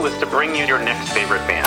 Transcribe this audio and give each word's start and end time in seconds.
goal 0.00 0.10
is 0.10 0.18
to 0.18 0.26
bring 0.26 0.54
you 0.54 0.64
your 0.64 0.78
next 0.78 1.12
favorite 1.12 1.46
band. 1.46 1.66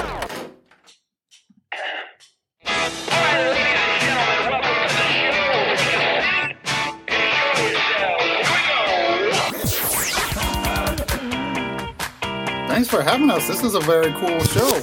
Thanks 12.68 12.90
for 12.90 13.04
having 13.04 13.30
us. 13.30 13.48
This 13.48 13.64
is 13.64 13.76
a 13.76 13.80
very 13.82 14.12
cool 14.14 14.40
show. 14.46 14.82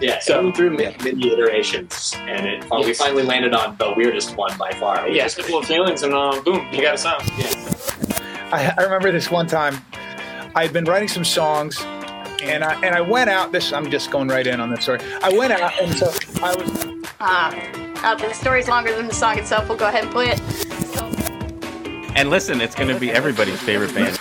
Yeah, 0.00 0.18
so 0.18 0.50
through 0.50 0.76
many, 0.76 0.96
many 1.04 1.32
iterations, 1.32 2.14
and 2.20 2.46
it 2.46 2.64
we 2.70 2.92
finally 2.92 3.22
landed 3.22 3.54
on 3.54 3.76
the 3.76 3.92
weirdest 3.96 4.36
one 4.36 4.56
by 4.58 4.72
far. 4.72 5.08
Yeah, 5.08 5.26
a 5.26 5.30
couple 5.30 5.58
of 5.58 5.66
feelings, 5.66 6.02
and 6.02 6.12
uh, 6.12 6.40
boom, 6.40 6.66
you 6.72 6.82
got 6.82 6.94
a 6.94 6.98
sound. 6.98 7.22
I, 8.50 8.74
I 8.76 8.82
remember 8.82 9.12
this 9.12 9.30
one 9.30 9.46
time. 9.46 9.76
I'd 10.54 10.72
been 10.72 10.84
writing 10.84 11.08
some 11.08 11.24
songs, 11.24 11.80
and 12.42 12.62
I 12.62 12.74
and 12.84 12.94
I 12.94 13.00
went 13.00 13.30
out. 13.30 13.52
This 13.52 13.72
I'm 13.72 13.90
just 13.90 14.10
going 14.10 14.28
right 14.28 14.46
in 14.46 14.60
on 14.60 14.68
this 14.68 14.82
story. 14.82 15.00
I 15.22 15.32
went 15.32 15.52
out, 15.52 15.72
and 15.80 15.94
so 15.94 16.12
I 16.42 16.54
was. 16.54 16.86
Uh, 17.20 17.82
uh, 18.04 18.14
the 18.16 18.32
story's 18.34 18.68
longer 18.68 18.94
than 18.94 19.06
the 19.08 19.14
song 19.14 19.38
itself. 19.38 19.66
We'll 19.68 19.78
go 19.78 19.88
ahead 19.88 20.04
and 20.04 20.12
play 20.12 20.28
it. 20.28 20.40
And 22.14 22.28
listen, 22.28 22.60
it's 22.60 22.74
going 22.74 22.92
to 22.92 23.00
be 23.00 23.10
everybody's 23.10 23.60
favorite 23.60 23.94
band. 23.94 24.18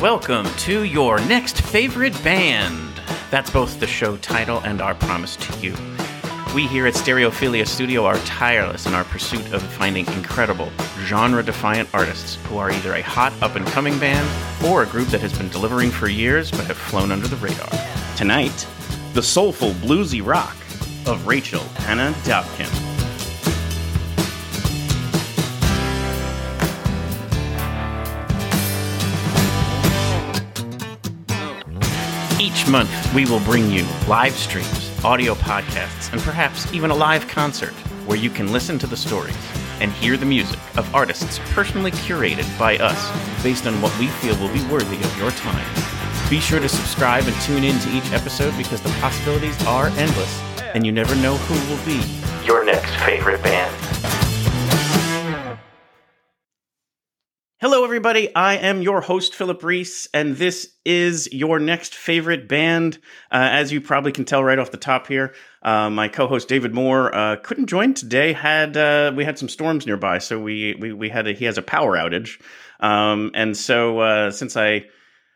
Welcome 0.00 0.46
to 0.46 0.82
your 0.82 1.20
next 1.20 1.60
favorite 1.60 2.20
band. 2.24 3.00
That's 3.30 3.50
both 3.50 3.78
the 3.78 3.86
show 3.86 4.16
title 4.16 4.60
and 4.64 4.80
our 4.80 4.96
promise 4.96 5.36
to 5.36 5.58
you. 5.58 5.97
We 6.54 6.66
here 6.66 6.86
at 6.86 6.94
Stereophilia 6.94 7.66
Studio 7.66 8.04
are 8.04 8.16
tireless 8.20 8.86
in 8.86 8.94
our 8.94 9.04
pursuit 9.04 9.52
of 9.52 9.62
finding 9.62 10.06
incredible, 10.08 10.72
genre 11.00 11.42
defiant 11.42 11.88
artists 11.92 12.36
who 12.46 12.56
are 12.58 12.70
either 12.70 12.94
a 12.94 13.02
hot 13.02 13.32
up 13.42 13.54
and 13.54 13.66
coming 13.66 13.96
band 13.98 14.26
or 14.66 14.82
a 14.82 14.86
group 14.86 15.08
that 15.08 15.20
has 15.20 15.36
been 15.36 15.48
delivering 15.50 15.90
for 15.90 16.08
years 16.08 16.50
but 16.50 16.64
have 16.64 16.76
flown 16.76 17.12
under 17.12 17.28
the 17.28 17.36
radar. 17.36 17.68
Tonight, 18.16 18.66
the 19.12 19.22
soulful 19.22 19.70
bluesy 19.74 20.24
rock 20.24 20.56
of 21.06 21.26
Rachel 21.26 21.62
Ana 21.86 22.12
Dobken. 22.24 22.68
Each 32.40 32.66
month, 32.68 33.14
we 33.14 33.26
will 33.26 33.40
bring 33.40 33.70
you 33.70 33.84
live 34.08 34.32
streams, 34.32 34.77
audio 35.04 35.34
podcasts, 35.34 36.12
and 36.12 36.20
perhaps 36.22 36.72
even 36.72 36.90
a 36.90 36.94
live 36.94 37.26
concert 37.28 37.72
where 38.06 38.18
you 38.18 38.30
can 38.30 38.52
listen 38.52 38.78
to 38.78 38.86
the 38.86 38.96
stories 38.96 39.36
and 39.80 39.92
hear 39.92 40.16
the 40.16 40.26
music 40.26 40.58
of 40.76 40.92
artists 40.94 41.40
personally 41.52 41.90
curated 41.92 42.46
by 42.58 42.76
us 42.78 43.42
based 43.42 43.66
on 43.66 43.80
what 43.80 43.96
we 43.98 44.08
feel 44.08 44.36
will 44.38 44.52
be 44.52 44.64
worthy 44.66 44.96
of 44.96 45.18
your 45.18 45.30
time. 45.32 45.66
Be 46.28 46.40
sure 46.40 46.60
to 46.60 46.68
subscribe 46.68 47.24
and 47.26 47.40
tune 47.42 47.64
in 47.64 47.78
to 47.78 47.90
each 47.90 48.12
episode 48.12 48.56
because 48.56 48.80
the 48.80 48.90
possibilities 49.00 49.64
are 49.66 49.88
endless 49.96 50.40
and 50.74 50.84
you 50.84 50.92
never 50.92 51.14
know 51.16 51.36
who 51.36 51.54
will 51.70 51.84
be 51.84 52.04
your 52.44 52.64
next 52.64 52.94
favorite 53.04 53.42
band. 53.42 53.87
Hello, 57.60 57.82
everybody. 57.82 58.32
I 58.36 58.54
am 58.54 58.82
your 58.82 59.00
host, 59.00 59.34
Philip 59.34 59.64
Reese, 59.64 60.06
and 60.14 60.36
this 60.36 60.76
is 60.84 61.28
your 61.32 61.58
next 61.58 61.92
favorite 61.92 62.46
band. 62.46 62.98
Uh, 63.32 63.50
as 63.50 63.72
you 63.72 63.80
probably 63.80 64.12
can 64.12 64.24
tell 64.24 64.44
right 64.44 64.60
off 64.60 64.70
the 64.70 64.76
top 64.76 65.08
here, 65.08 65.34
uh, 65.64 65.90
my 65.90 66.06
co-host 66.06 66.46
David 66.46 66.72
Moore 66.72 67.12
uh, 67.12 67.34
couldn't 67.42 67.66
join 67.66 67.94
today. 67.94 68.32
Had 68.32 68.76
uh, 68.76 69.12
we 69.12 69.24
had 69.24 69.40
some 69.40 69.48
storms 69.48 69.88
nearby, 69.88 70.18
so 70.18 70.40
we 70.40 70.76
we, 70.78 70.92
we 70.92 71.08
had 71.08 71.26
a, 71.26 71.32
he 71.32 71.46
has 71.46 71.58
a 71.58 71.62
power 71.62 71.96
outage, 71.96 72.40
um, 72.78 73.32
and 73.34 73.56
so 73.56 73.98
uh, 73.98 74.30
since 74.30 74.56
I 74.56 74.84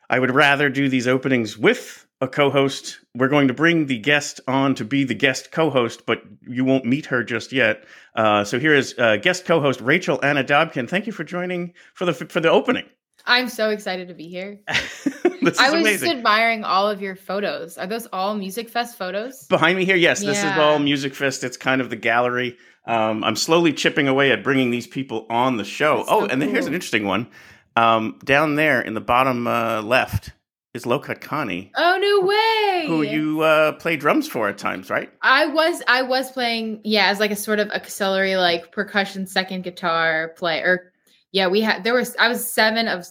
I 0.08 0.20
would 0.20 0.30
rather 0.30 0.70
do 0.70 0.88
these 0.88 1.08
openings 1.08 1.58
with 1.58 2.06
a 2.22 2.28
co-host. 2.28 3.00
We're 3.16 3.28
going 3.28 3.48
to 3.48 3.54
bring 3.54 3.86
the 3.86 3.98
guest 3.98 4.40
on 4.46 4.76
to 4.76 4.84
be 4.84 5.02
the 5.02 5.14
guest 5.14 5.50
co-host, 5.50 6.06
but 6.06 6.22
you 6.48 6.64
won't 6.64 6.84
meet 6.84 7.04
her 7.06 7.24
just 7.24 7.52
yet. 7.52 7.84
Uh, 8.14 8.44
so 8.44 8.60
here 8.60 8.74
is 8.74 8.94
uh, 8.96 9.16
guest 9.16 9.44
co-host 9.44 9.80
Rachel 9.80 10.20
Ana 10.22 10.44
Dobken. 10.44 10.88
Thank 10.88 11.06
you 11.06 11.12
for 11.12 11.24
joining 11.24 11.74
for 11.94 12.04
the 12.04 12.14
for 12.14 12.40
the 12.40 12.48
opening. 12.48 12.84
I'm 13.26 13.48
so 13.48 13.70
excited 13.70 14.08
to 14.08 14.14
be 14.14 14.28
here. 14.28 14.60
this 14.68 15.54
is 15.54 15.58
I 15.58 15.70
was 15.70 15.80
amazing. 15.80 16.08
just 16.08 16.18
admiring 16.18 16.64
all 16.64 16.88
of 16.88 17.02
your 17.02 17.16
photos. 17.16 17.76
Are 17.76 17.86
those 17.86 18.06
all 18.12 18.36
Musikfest 18.36 18.94
photos? 18.94 19.46
Behind 19.48 19.76
me 19.76 19.84
here, 19.84 19.96
yes, 19.96 20.20
this 20.20 20.38
is 20.38 20.58
all 20.58 20.78
Musikfest. 20.78 21.42
It's 21.42 21.56
kind 21.56 21.80
of 21.80 21.90
the 21.90 21.96
gallery. 21.96 22.56
Um, 22.86 23.22
I'm 23.24 23.36
slowly 23.36 23.72
chipping 23.72 24.06
away 24.08 24.32
at 24.32 24.44
bringing 24.44 24.70
these 24.70 24.86
people 24.86 25.26
on 25.28 25.56
the 25.56 25.64
show. 25.64 25.98
That's 25.98 26.08
oh, 26.10 26.20
so 26.20 26.26
and 26.26 26.40
then 26.40 26.50
here's 26.50 26.66
an 26.66 26.74
interesting 26.74 27.04
one. 27.04 27.28
Um, 27.74 28.18
down 28.24 28.54
there 28.54 28.80
in 28.80 28.94
the 28.94 29.00
bottom 29.00 29.46
uh, 29.46 29.82
left 29.82 30.32
is 30.74 30.86
Low 30.86 30.98
Cut 30.98 31.20
Connie, 31.20 31.70
Oh 31.76 31.98
no 32.00 32.26
way! 32.26 32.86
who 32.86 33.02
you 33.02 33.42
uh, 33.42 33.72
play 33.72 33.96
drums 33.96 34.26
for 34.28 34.48
at 34.48 34.58
times, 34.58 34.88
right? 34.90 35.10
I 35.22 35.46
was 35.46 35.82
I 35.86 36.02
was 36.02 36.30
playing 36.30 36.80
yeah 36.84 37.06
as 37.08 37.20
like 37.20 37.30
a 37.30 37.36
sort 37.36 37.58
of 37.60 37.70
auxiliary 37.70 38.36
like 38.36 38.72
percussion 38.72 39.26
second 39.26 39.62
guitar 39.64 40.32
play 40.36 40.60
or 40.60 40.92
yeah 41.32 41.46
we 41.48 41.60
had 41.60 41.84
there 41.84 41.94
was 41.94 42.16
I 42.18 42.28
was 42.28 42.50
seven 42.50 42.88
of 42.88 43.06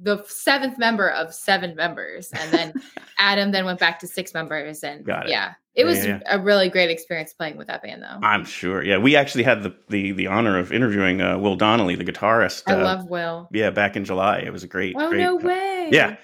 the 0.00 0.22
seventh 0.28 0.78
member 0.78 1.08
of 1.10 1.32
seven 1.34 1.74
members 1.74 2.30
and 2.32 2.52
then 2.52 2.72
Adam 3.18 3.50
then 3.50 3.64
went 3.64 3.78
back 3.80 3.98
to 4.00 4.06
six 4.06 4.34
members 4.34 4.82
and 4.82 5.04
Got 5.06 5.26
it. 5.26 5.30
yeah 5.30 5.52
it 5.74 5.82
Yeah, 5.82 5.86
was 5.86 6.04
yeah, 6.06 6.20
a 6.30 6.38
really 6.38 6.68
great 6.70 6.90
experience 6.90 7.32
playing 7.34 7.56
with 7.58 7.66
that 7.68 7.82
band 7.82 8.02
though. 8.02 8.18
I'm 8.26 8.46
sure. 8.46 8.82
Yeah, 8.82 8.96
we 8.96 9.16
actually 9.16 9.44
had 9.44 9.62
the 9.62 9.74
the, 9.90 10.12
the 10.12 10.26
honor 10.28 10.58
of 10.58 10.72
interviewing 10.72 11.20
uh, 11.20 11.36
Will 11.36 11.56
Donnelly, 11.56 11.94
the 11.96 12.04
guitarist. 12.04 12.62
I 12.66 12.72
uh, 12.72 12.82
love 12.84 13.10
Will. 13.10 13.48
Yeah, 13.52 13.68
back 13.70 13.96
in 13.96 14.04
July. 14.06 14.38
It 14.38 14.52
was 14.54 14.62
a 14.64 14.66
great. 14.66 14.94
Oh 14.98 15.10
great, 15.10 15.20
no 15.20 15.36
way! 15.36 15.90
Yeah, 15.92 16.16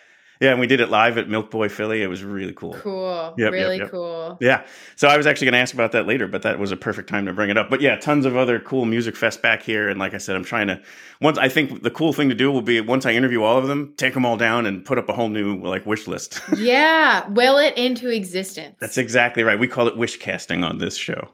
yeah, 0.43 0.51
and 0.51 0.59
we 0.59 0.67
did 0.67 0.81
it 0.81 0.91
live 0.91 1.19
at 1.19 1.29
MilkBoy 1.29 1.71
Philly. 1.71 2.03
It 2.03 2.09
was 2.09 2.25
really 2.25 2.53
cool. 2.53 2.75
cool, 2.75 3.35
Yep, 3.39 3.39
yep, 3.39 3.53
really 3.53 3.79
yep. 3.79 3.91
cool. 3.91 4.37
Yeah. 4.41 4.65
So 4.97 5.07
I 5.07 5.17
was 5.17 5.27
actually 5.27 5.45
going 5.47 5.55
to 5.55 5.61
ask 5.61 5.73
about 5.73 5.93
that 5.93 6.07
later, 6.07 6.27
but 6.27 6.43
that 6.43 6.59
was 6.59 6.73
a 6.73 6.77
perfect 6.77 7.09
time 7.09 7.27
to 7.27 7.33
bring 7.33 7.49
it 7.49 7.57
up. 7.57 7.71
But 7.71 7.81
yeah, 7.81 7.95
tons 7.95 8.27
of 8.27 8.37
other 8.37 8.59
cool 8.59 8.85
Musikfest 8.85 9.41
back 9.41 9.63
here. 9.63 9.89
And 9.89 10.01
like 10.01 10.15
I 10.15 10.19
said, 10.19 10.35
I'm 10.35 10.45
trying 10.45 10.67
to, 10.67 10.83
once 11.21 11.39
I 11.39 11.49
think 11.49 11.85
the 11.85 11.91
cool 11.91 12.13
thing 12.13 12.29
to 12.29 12.35
do 12.35 12.51
will 12.51 12.61
be 12.61 12.81
once 12.81 13.07
I 13.07 13.13
interview 13.13 13.43
all 13.43 13.57
of 13.57 13.69
them, 13.69 13.95
take 13.97 14.15
them 14.15 14.27
all 14.27 14.37
down 14.37 14.67
and 14.67 14.85
put 14.85 14.99
up 14.99 15.09
a 15.09 15.13
whole 15.13 15.29
new 15.29 15.63
like 15.63 15.87
wish 15.87 16.07
list. 16.09 16.41
Yeah, 16.57 17.27
will 17.29 17.59
it 17.59 17.77
into 17.77 18.09
existence. 18.09 18.77
That's 18.81 18.99
exactly 18.99 19.43
right. 19.43 19.59
We 19.59 19.69
call 19.69 19.87
it 19.89 19.97
wish 19.97 20.19
casting 20.19 20.65
on 20.65 20.79
this 20.79 20.97
show. 20.97 21.31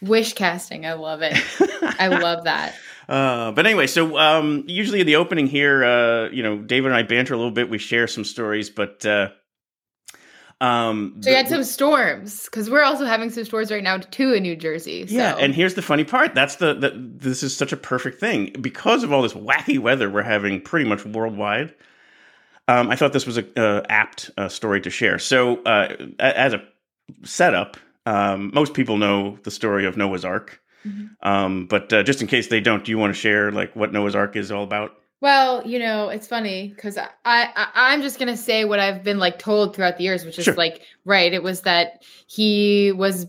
Wish 0.00 0.32
casting. 0.34 0.86
I 0.86 0.92
love 0.92 1.22
it. 1.22 1.36
I 1.98 2.08
love 2.08 2.44
that. 2.44 2.74
Uh, 3.08 3.52
but 3.52 3.64
anyway, 3.64 3.86
so 3.86 4.18
um, 4.18 4.64
usually 4.66 5.00
in 5.00 5.06
the 5.06 5.16
opening 5.16 5.46
here, 5.46 5.82
uh, 5.84 6.28
you 6.30 6.42
know, 6.42 6.58
David 6.58 6.88
and 6.88 6.94
I 6.96 7.02
banter 7.02 7.32
a 7.32 7.36
little 7.36 7.52
bit. 7.52 7.70
We 7.70 7.78
share 7.78 8.06
some 8.06 8.24
stories, 8.24 8.68
but 8.68 9.06
uh, 9.06 9.30
um, 10.60 11.14
So 11.20 11.30
you 11.30 11.36
the- 11.36 11.42
had 11.42 11.48
some 11.48 11.64
storms 11.64 12.44
because 12.44 12.68
we're 12.68 12.82
also 12.82 13.04
having 13.04 13.30
some 13.30 13.44
storms 13.44 13.70
right 13.70 13.82
now 13.82 13.98
too 13.98 14.32
in 14.32 14.42
New 14.42 14.56
Jersey. 14.56 15.06
So. 15.06 15.14
Yeah, 15.14 15.36
and 15.38 15.54
here's 15.54 15.74
the 15.74 15.82
funny 15.82 16.04
part. 16.04 16.34
That's 16.34 16.56
the 16.56 16.74
that 16.74 17.20
this 17.20 17.42
is 17.42 17.56
such 17.56 17.72
a 17.72 17.76
perfect 17.76 18.20
thing 18.20 18.54
because 18.60 19.04
of 19.04 19.12
all 19.12 19.22
this 19.22 19.34
wacky 19.34 19.78
weather 19.78 20.10
we're 20.10 20.22
having 20.22 20.60
pretty 20.60 20.88
much 20.88 21.04
worldwide. 21.04 21.74
Um, 22.66 22.90
I 22.90 22.96
thought 22.96 23.14
this 23.14 23.24
was 23.26 23.38
a 23.38 23.58
uh, 23.58 23.82
apt 23.88 24.30
uh, 24.36 24.48
story 24.48 24.80
to 24.82 24.90
share. 24.90 25.18
So, 25.18 25.62
uh, 25.62 25.96
as 26.18 26.52
a 26.52 26.62
setup, 27.22 27.78
um, 28.04 28.50
most 28.52 28.74
people 28.74 28.98
know 28.98 29.38
the 29.44 29.50
story 29.50 29.86
of 29.86 29.96
Noah's 29.96 30.22
Ark, 30.24 30.60
Mhm. 30.86 31.10
um, 31.22 31.66
but 31.66 31.92
uh, 31.92 32.02
just 32.02 32.20
in 32.22 32.28
case 32.28 32.48
they 32.48 32.60
don't, 32.60 32.84
do 32.84 32.90
you 32.90 32.98
want 32.98 33.14
to 33.14 33.18
share 33.20 33.50
like 33.52 33.74
what 33.74 33.92
Noah's 33.92 34.14
Ark 34.14 34.36
is 34.36 34.50
all 34.52 34.64
about? 34.64 34.92
well, 35.20 35.66
you 35.66 35.80
know, 35.80 36.10
it's 36.10 36.28
funny 36.28 36.68
because 36.76 36.96
I, 36.96 37.08
I 37.24 37.66
I'm 37.74 38.02
just 38.02 38.20
gonna 38.20 38.36
say 38.36 38.64
what 38.64 38.78
I've 38.78 39.02
been 39.02 39.18
like 39.18 39.38
told 39.40 39.74
throughout 39.74 39.96
the 39.98 40.04
years, 40.04 40.24
which 40.24 40.38
is 40.38 40.44
Sure. 40.44 40.54
like 40.54 40.82
right. 41.04 41.32
It 41.32 41.42
was 41.42 41.62
that 41.62 42.04
he 42.28 42.92
was 42.92 43.26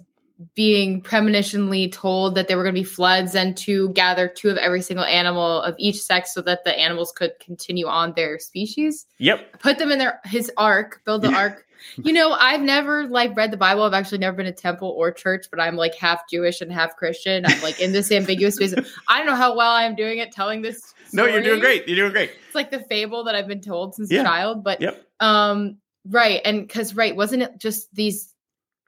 being 0.55 1.01
premonitionally 1.01 1.91
told 1.91 2.35
that 2.35 2.47
there 2.47 2.55
were 2.55 2.63
going 2.63 2.73
to 2.75 2.79
be 2.79 2.85
floods 2.85 3.35
and 3.35 3.57
to 3.57 3.89
gather 3.89 4.25
two 4.29 4.49
of 4.49 4.55
every 4.55 4.81
single 4.81 5.03
animal 5.03 5.61
of 5.63 5.75
each 5.77 5.99
sex 6.01 6.33
so 6.33 6.41
that 6.41 6.63
the 6.63 6.79
animals 6.79 7.11
could 7.11 7.31
continue 7.41 7.87
on 7.87 8.13
their 8.13 8.39
species 8.39 9.05
Yep. 9.17 9.59
put 9.59 9.77
them 9.79 9.91
in 9.91 9.97
their 9.99 10.21
his 10.23 10.49
ark, 10.55 11.01
build 11.05 11.23
the 11.23 11.33
ark. 11.33 11.65
You 11.97 12.13
know, 12.13 12.31
I've 12.31 12.61
never 12.61 13.07
like 13.07 13.35
read 13.35 13.51
the 13.51 13.57
Bible. 13.57 13.83
I've 13.83 13.93
actually 13.93 14.17
never 14.19 14.37
been 14.37 14.45
to 14.45 14.51
temple 14.51 14.89
or 14.97 15.11
church, 15.11 15.47
but 15.49 15.59
I'm 15.59 15.75
like 15.75 15.95
half 15.95 16.21
Jewish 16.29 16.61
and 16.61 16.71
half 16.71 16.95
Christian. 16.95 17.45
I'm 17.45 17.61
like 17.61 17.79
in 17.79 17.91
this 17.91 18.11
ambiguous 18.11 18.55
space. 18.55 18.73
I 19.07 19.17
don't 19.17 19.27
know 19.27 19.35
how 19.35 19.55
well 19.55 19.71
I'm 19.71 19.95
doing 19.95 20.19
it 20.19 20.31
telling 20.31 20.61
this. 20.61 20.93
No, 21.13 21.25
you're 21.25 21.41
doing 21.41 21.59
great. 21.59 21.87
You're 21.87 21.97
doing 21.97 22.11
great. 22.11 22.31
It's 22.45 22.55
like 22.55 22.71
the 22.71 22.79
fable 22.81 23.23
that 23.25 23.35
I've 23.35 23.47
been 23.47 23.61
told 23.61 23.95
since 23.95 24.11
Yeah. 24.11 24.21
a 24.21 24.23
child. 24.23 24.63
But 24.63 24.81
Yep. 24.81 25.03
um, 25.19 25.77
right, 26.07 26.41
and 26.45 26.67
because 26.67 26.95
right, 26.95 27.15
wasn't 27.15 27.43
it 27.43 27.57
just 27.57 27.93
these 27.93 28.33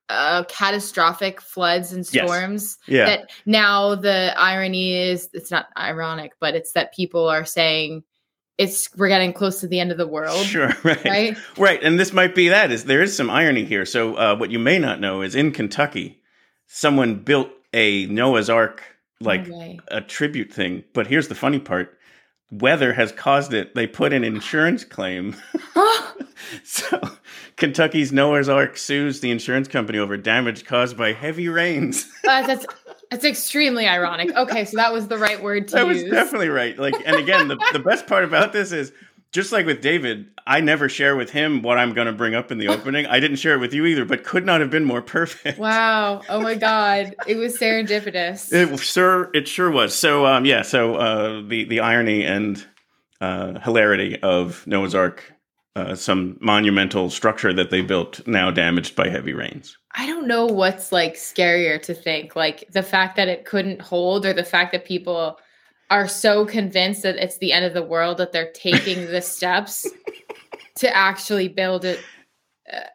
uh 0.10 0.44
catastrophic 0.50 1.40
floods 1.40 1.94
and 1.94 2.06
Yes. 2.12 2.26
storms 2.26 2.78
Yeah. 2.88 3.06
that 3.06 3.30
now 3.46 3.96
the 3.96 4.34
irony 4.38 4.98
is 5.10 5.30
it's 5.34 5.52
not 5.52 5.68
ironic, 5.78 6.34
but 6.40 6.54
it's 6.54 6.74
that 6.74 6.94
people 6.94 7.28
are 7.30 7.46
saying 7.46 8.04
it's 8.62 8.96
we're 8.96 9.08
getting 9.08 9.34
close 9.34 9.60
to 9.62 9.68
the 9.68 9.80
end 9.80 9.92
of 9.92 9.98
the 9.98 10.08
world. 10.08 10.46
Sure. 10.46 10.72
Right. 10.84 11.06
Right? 11.06 11.38
Right, 11.58 11.84
and 11.84 12.00
this 12.00 12.12
might 12.12 12.34
be 12.36 12.50
that 12.50 12.72
is 12.72 12.86
there 12.86 13.02
is 13.02 13.16
some 13.16 13.30
irony 13.30 13.66
here. 13.66 13.86
So 13.86 14.16
uh, 14.16 14.36
what 14.36 14.52
you 14.52 14.60
may 14.60 14.80
not 14.80 15.00
know 15.00 15.22
is 15.22 15.36
in 15.36 15.52
Kentucky, 15.52 16.22
someone 16.68 17.16
built 17.16 17.50
a 17.74 18.06
Noah's 18.08 18.50
Ark 18.50 18.84
like 19.20 19.48
a 19.90 20.02
tribute 20.02 20.52
thing. 20.52 20.84
But 20.94 21.08
here's 21.08 21.28
the 21.28 21.36
funny 21.36 21.60
part: 21.60 21.98
weather 22.52 22.94
has 22.94 23.12
caused 23.12 23.54
it. 23.54 23.76
They 23.76 23.88
put 23.88 24.14
an 24.14 24.24
insurance 24.24 24.84
claim. 24.84 25.36
so 26.64 27.00
Kentucky's 27.56 28.12
Noah's 28.12 28.50
Ark 28.50 28.78
sues 28.78 29.20
the 29.20 29.32
insurance 29.32 29.68
company 29.68 29.98
over 29.98 30.18
damage 30.18 30.66
caused 30.66 30.98
by 30.98 31.14
heavy 31.14 31.48
rains. 31.48 32.10
Uh, 32.28 32.46
that's 32.46 32.66
that's 33.12 33.26
extremely 33.26 33.88
ironic. 33.88 34.34
Okay, 34.36 34.64
so 34.64 34.78
that 34.78 34.94
was 34.94 35.10
the 35.10 35.18
right 35.18 35.44
word 35.44 35.68
to 35.68 35.76
that 35.76 35.88
use. 35.88 36.04
was 36.04 36.12
definitely 36.12 36.48
right. 36.48 36.80
Like, 36.80 36.96
and 37.06 37.18
again, 37.18 37.50
the, 37.50 37.58
the 37.74 37.80
best 37.80 38.08
part 38.08 38.24
about 38.24 38.54
this 38.54 38.72
is 38.72 38.94
just 39.34 39.52
like 39.52 39.66
with 39.66 39.82
David, 39.82 40.28
I 40.48 40.62
never 40.62 40.88
share 40.88 41.18
with 41.18 41.30
him 41.30 41.62
what 41.62 41.78
I'm 41.78 41.94
going 41.94 42.08
to 42.08 42.14
bring 42.14 42.36
up 42.36 42.52
in 42.54 42.58
the 42.58 42.68
opening. 42.70 43.06
I 43.06 43.20
didn't 43.20 43.36
share 43.36 43.54
it 43.56 43.60
with 43.60 43.74
you 43.74 43.86
either, 43.86 44.06
but 44.06 44.24
could 44.24 44.46
not 44.46 44.62
have 44.62 44.70
been 44.70 44.86
more 44.86 45.02
perfect. 45.02 45.60
Wow! 45.60 46.22
Oh 46.30 46.40
my 46.40 46.56
God! 46.70 47.14
It 47.28 47.36
was 47.36 47.58
serendipitous. 47.58 48.54
It 48.54 48.80
sure, 48.80 49.30
it 49.34 49.46
sure 49.46 49.70
was. 49.70 49.94
So, 49.94 50.26
um, 50.26 50.46
yeah. 50.46 50.62
So 50.62 50.96
uh, 50.96 51.42
the 51.46 51.66
the 51.66 51.82
irony 51.82 52.24
and 52.24 52.66
uh, 53.20 53.60
hilarity 53.60 54.22
of 54.22 54.66
Noah's 54.66 54.96
Ark, 54.96 55.34
uh, 55.76 55.96
some 55.96 56.38
monumental 56.42 57.10
structure 57.10 57.54
that 57.54 57.70
they 57.70 57.82
built 57.82 58.26
now 58.28 58.52
damaged 58.52 58.96
by 58.96 59.10
heavy 59.10 59.34
rains. 59.34 59.78
I 59.96 60.06
don't 60.06 60.28
know 60.28 60.46
what's 60.46 60.92
like 60.92 61.16
scarier 61.16 61.82
to 61.84 61.94
think, 61.94 62.36
like 62.36 62.68
the 62.72 62.84
fact 62.84 63.16
that 63.18 63.28
it 63.28 63.46
couldn't 63.46 63.82
hold, 63.82 64.26
or 64.26 64.34
the 64.34 64.44
fact 64.44 64.72
that 64.74 64.86
people 64.86 65.40
are 65.90 66.08
so 66.08 66.46
convinced 66.46 67.04
that 67.04 67.16
it's 67.18 67.38
the 67.40 67.52
end 67.52 67.66
of 67.66 67.74
the 67.74 67.84
world 67.84 68.18
that 68.18 68.32
they're 68.32 68.52
taking 68.54 69.06
the 69.08 69.22
steps 69.22 69.88
to 70.78 70.96
actually 70.96 71.48
build 71.48 71.84
it 71.86 72.00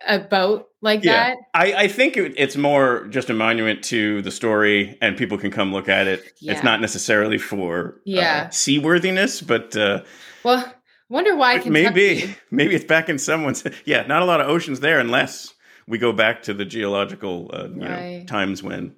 a 0.07 0.19
boat 0.19 0.69
like 0.81 1.05
Yeah, 1.05 1.13
that. 1.35 1.37
I, 1.53 1.73
I 1.85 1.89
think 1.89 2.17
it, 2.17 2.33
it's 2.37 2.57
more 2.57 3.07
just 3.09 3.29
a 3.29 3.35
monument 3.35 3.83
to 3.85 4.23
the 4.23 4.31
story, 4.31 4.97
and 5.03 5.17
people 5.17 5.37
can 5.37 5.51
come 5.51 5.73
look 5.73 5.89
at 5.89 6.07
it. 6.07 6.23
Yeah. 6.41 6.53
It's 6.53 6.63
not 6.63 6.81
necessarily 6.81 7.37
for 7.39 8.01
Yeah. 8.07 8.45
uh, 8.47 8.51
seaworthiness, 8.51 9.43
but 9.43 9.77
uh, 9.77 10.03
Well, 10.45 10.73
wonder 11.09 11.37
why 11.37 11.59
Kentucky. 11.59 11.71
maybe 11.71 12.37
maybe 12.51 12.75
it's 12.75 12.85
back 12.85 13.09
in 13.09 13.19
someone's. 13.19 13.65
Yeah, 13.85 14.07
not 14.07 14.23
a 14.23 14.25
lot 14.25 14.41
of 14.41 14.49
oceans 14.49 14.81
there, 14.81 14.99
unless 14.99 15.55
we 15.87 15.99
go 15.99 16.13
back 16.13 16.43
to 16.45 16.55
the 16.55 16.65
geological 16.65 17.51
uh, 17.53 17.69
you 17.69 17.77
know, 17.77 18.25
times 18.27 18.63
when 18.63 18.95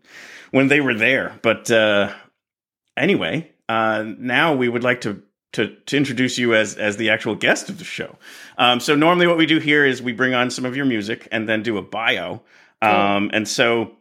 when 0.51 0.69
they 0.69 0.81
were 0.81 0.95
there. 0.95 1.39
But 1.43 1.71
uh, 1.71 2.13
anyway, 2.97 3.51
uh, 3.69 4.05
now 4.19 4.55
we 4.55 4.69
would 4.69 4.85
like 4.85 5.03
to. 5.03 5.23
To, 5.53 5.75
to 5.87 5.97
introduce 5.97 6.37
you 6.37 6.55
as 6.55 6.77
as 6.77 6.99
the 6.99 7.09
actual 7.09 7.35
guest 7.35 7.71
of 7.71 7.79
the 7.79 7.85
show, 7.85 8.19
um, 8.59 8.81
so 8.81 8.95
normally 8.95 9.27
what 9.27 9.39
we 9.39 9.47
do 9.47 9.59
here 9.59 9.83
is 9.83 10.03
we 10.03 10.13
bring 10.13 10.35
on 10.35 10.51
some 10.51 10.67
of 10.67 10.77
your 10.77 10.85
music 10.85 11.27
and 11.33 11.49
then 11.49 11.63
do 11.63 11.79
a 11.79 11.83
bio, 11.83 12.43
um, 12.83 13.31
and 13.33 13.49
so 13.49 13.97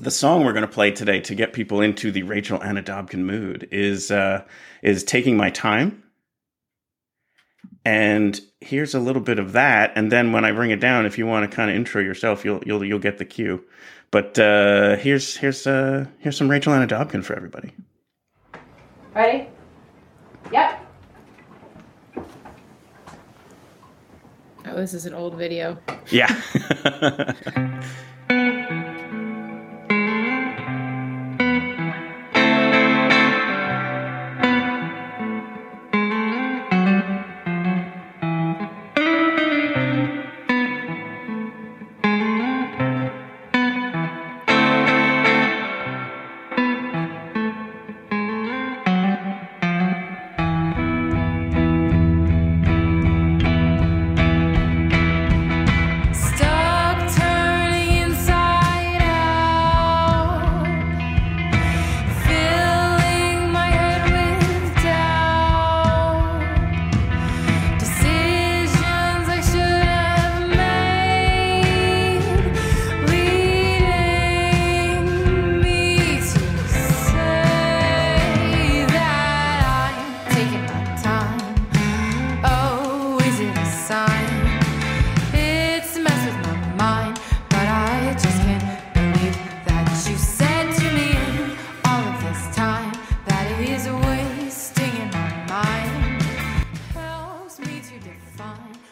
the 0.00 0.10
song 0.10 0.44
we're 0.44 0.52
going 0.52 0.66
to 0.66 0.72
play 0.72 0.90
today 0.90 1.20
to 1.20 1.34
get 1.34 1.52
people 1.52 1.80
into 1.80 2.10
the 2.10 2.22
Rachel 2.22 2.60
Ana 2.62 2.82
Dobken 2.82 3.20
mood 3.20 3.68
is 3.70 4.10
uh, 4.10 4.44
is 4.82 5.04
taking 5.04 5.36
my 5.36 5.50
time. 5.50 6.01
And 7.84 8.40
here's 8.60 8.94
a 8.94 9.00
little 9.00 9.22
bit 9.22 9.40
of 9.40 9.52
that, 9.52 9.92
and 9.96 10.12
then 10.12 10.32
when 10.32 10.44
I 10.44 10.52
bring 10.52 10.70
it 10.70 10.78
down, 10.78 11.04
if 11.04 11.18
you 11.18 11.26
want 11.26 11.50
to 11.50 11.54
kind 11.54 11.68
of 11.68 11.74
intro 11.74 12.00
yourself, 12.00 12.44
you'll 12.44 12.62
you'll 12.64 12.84
you'll 12.84 13.00
get 13.00 13.18
the 13.18 13.24
cue. 13.24 13.64
But 14.12 14.38
uh, 14.38 14.96
here's 14.96 15.36
here's 15.36 15.66
uh, 15.66 16.06
here's 16.18 16.36
some 16.36 16.48
Rachel 16.48 16.72
Ana 16.72 16.86
Dobken 16.86 17.24
for 17.24 17.34
everybody. 17.34 17.72
Ready? 19.14 19.48
Yep. 20.52 20.86
Oh, 24.64 24.76
this 24.76 24.94
is 24.94 25.06
an 25.06 25.14
old 25.14 25.34
video. 25.34 25.76
Yeah. 26.10 26.40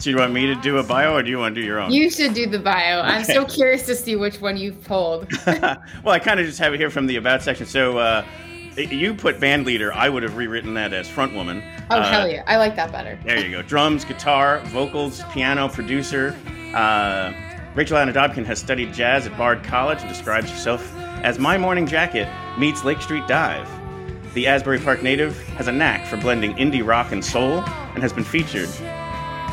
so 0.01 0.09
you 0.09 0.17
want 0.17 0.33
me 0.33 0.47
to 0.47 0.55
do 0.55 0.79
a 0.79 0.83
bio, 0.83 1.15
or 1.15 1.23
do 1.23 1.31
you 1.31 1.39
want 1.39 1.55
to 1.55 1.61
do 1.61 1.67
your 1.67 1.79
own? 1.79 1.93
You 1.93 2.11
should 2.11 2.33
do 2.33 2.47
the 2.47 2.59
bio. 2.59 3.03
I'm 3.03 3.23
so 3.23 3.45
curious 3.45 3.85
to 3.85 3.95
see 3.95 4.17
which 4.17 4.41
one 4.41 4.57
you've 4.57 4.83
pulled. 4.83 5.31
well, 5.47 5.79
I 6.07 6.19
kind 6.19 6.41
of 6.41 6.47
just 6.47 6.59
have 6.59 6.73
it 6.73 6.81
here 6.81 6.89
from 6.89 7.07
the 7.07 7.17
about 7.17 7.43
section. 7.43 7.67
So 7.67 7.99
uh, 7.99 8.25
you 8.77 9.13
put 9.13 9.39
band 9.39 9.67
leader. 9.67 9.93
I 9.93 10.09
would 10.09 10.23
have 10.23 10.37
rewritten 10.39 10.73
that 10.75 10.95
as 10.95 11.07
front 11.07 11.35
woman. 11.35 11.63
Oh 11.91 11.99
Uh, 11.99 12.11
hell 12.11 12.29
yeah, 12.29 12.43
I 12.47 12.57
like 12.57 12.77
that 12.77 12.91
better. 12.93 13.19
There 13.25 13.39
you 13.39 13.51
go. 13.51 13.61
Drums, 13.63 14.07
guitar, 14.07 14.61
vocals, 14.67 15.23
piano, 15.33 15.69
producer. 15.69 16.35
Uh, 16.75 17.33
Rachel 17.75 17.99
Ana 17.99 18.13
Dobken 18.13 18.47
has 18.47 18.59
studied 18.59 18.95
jazz 18.95 19.27
at 19.27 19.37
Bard 19.37 19.63
College 19.63 20.01
and 20.01 20.09
describes 20.09 20.51
herself 20.51 20.97
as 21.23 21.39
my 21.39 21.59
morning 21.59 21.87
jacket 21.87 22.27
meets 22.59 22.85
Lake 22.85 23.03
Street 23.03 23.27
Dive. 23.29 23.69
The 24.33 24.47
Asbury 24.47 24.79
Park 24.79 25.03
native 25.03 25.39
has 25.51 25.69
a 25.69 25.73
knack 25.73 26.07
for 26.07 26.17
blending 26.17 26.55
indie 26.55 26.87
rock 26.87 27.13
and 27.13 27.23
soul 27.25 27.61
and 27.61 28.03
has 28.03 28.13
been 28.13 28.25
featured 28.25 28.69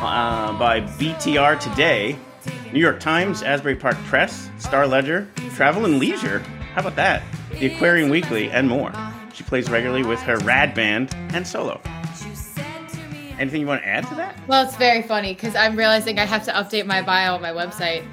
uh, 0.01 0.57
by 0.57 0.81
BTR 0.81 1.59
Today, 1.59 2.17
New 2.71 2.79
York 2.79 2.99
Times, 2.99 3.41
Asbury 3.41 3.75
Park 3.75 3.97
Press, 4.05 4.49
Star 4.57 4.87
Ledger, 4.87 5.27
Travel 5.55 5.85
and 5.85 5.99
Leisure. 5.99 6.39
How 6.73 6.81
about 6.81 6.95
that? 6.95 7.23
The 7.51 7.73
Aquarian 7.73 8.09
Weekly, 8.09 8.49
and 8.51 8.67
more. 8.69 8.91
She 9.33 9.43
plays 9.43 9.69
regularly 9.69 10.03
with 10.03 10.19
her 10.21 10.37
rad 10.39 10.73
band 10.73 11.13
and 11.33 11.47
solo. 11.47 11.81
Anything 13.39 13.61
you 13.61 13.67
want 13.67 13.81
to 13.83 13.87
add 13.87 14.07
to 14.07 14.15
that? 14.15 14.35
Well, 14.47 14.65
it's 14.65 14.75
very 14.77 15.01
funny 15.01 15.33
because 15.33 15.55
I'm 15.55 15.75
realizing 15.75 16.19
I 16.19 16.25
have 16.25 16.43
to 16.45 16.51
update 16.51 16.85
my 16.85 17.01
bio 17.01 17.35
on 17.35 17.41
my 17.41 17.51
website. 17.51 18.03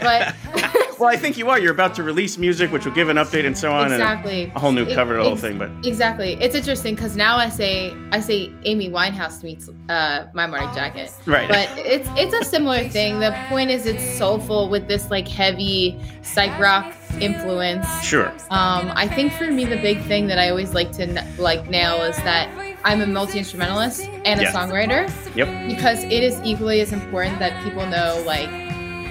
But 0.00 0.34
Well, 0.98 1.10
I 1.10 1.16
think 1.16 1.36
you 1.36 1.50
are. 1.50 1.58
You're 1.58 1.72
about 1.72 1.94
to 1.96 2.02
release 2.02 2.38
music, 2.38 2.72
which 2.72 2.86
will 2.86 2.92
give 2.94 3.10
an 3.10 3.18
update 3.18 3.44
and 3.46 3.56
so 3.56 3.70
on, 3.70 3.92
exactly, 3.92 4.44
and 4.44 4.56
a 4.56 4.58
whole 4.58 4.72
new 4.72 4.84
It- 4.84 4.94
cover 4.94 5.14
the 5.16 5.22
whole 5.22 5.36
thing. 5.36 5.58
But 5.58 5.70
exactly, 5.84 6.38
it's 6.40 6.54
interesting 6.54 6.94
because 6.94 7.16
now 7.16 7.36
I 7.36 7.50
say 7.50 7.94
I 8.12 8.20
say 8.20 8.50
Amy 8.64 8.88
Winehouse 8.88 9.42
meets 9.42 9.68
uh, 9.90 10.24
my 10.32 10.46
morning 10.46 10.70
jacket. 10.74 11.12
right, 11.26 11.48
but 11.48 11.68
it's 11.76 12.08
it's 12.16 12.32
a 12.34 12.44
similar 12.48 12.88
thing. 12.88 13.20
The 13.20 13.36
point 13.50 13.70
is, 13.70 13.84
it's 13.84 14.02
soulful 14.16 14.70
with 14.70 14.88
this 14.88 15.10
like 15.10 15.28
heavy 15.28 16.00
psych 16.22 16.58
rock 16.58 16.94
influence. 17.20 17.86
sure, 18.02 18.32
Um, 18.50 18.92
I 18.94 19.08
think 19.08 19.32
for 19.32 19.50
me, 19.50 19.64
the 19.64 19.76
big 19.76 20.00
thing 20.02 20.26
that 20.28 20.38
I 20.38 20.50
always 20.50 20.74
like 20.74 20.92
to 20.92 21.24
like 21.38 21.68
nail 21.68 22.02
is 22.02 22.16
that 22.18 22.48
I'm 22.84 23.00
a 23.00 23.06
multi 23.06 23.38
instrumentalist 23.38 24.08
and 24.24 24.38
a 24.40 24.44
Yeah. 24.44 24.52
songwriter 24.52 25.10
yep, 25.34 25.48
because 25.68 26.04
it 26.04 26.22
is 26.22 26.40
equally 26.44 26.80
as 26.80 26.92
important 26.92 27.38
that 27.38 27.52
people 27.64 27.84
know 27.86 28.22
like 28.26 28.48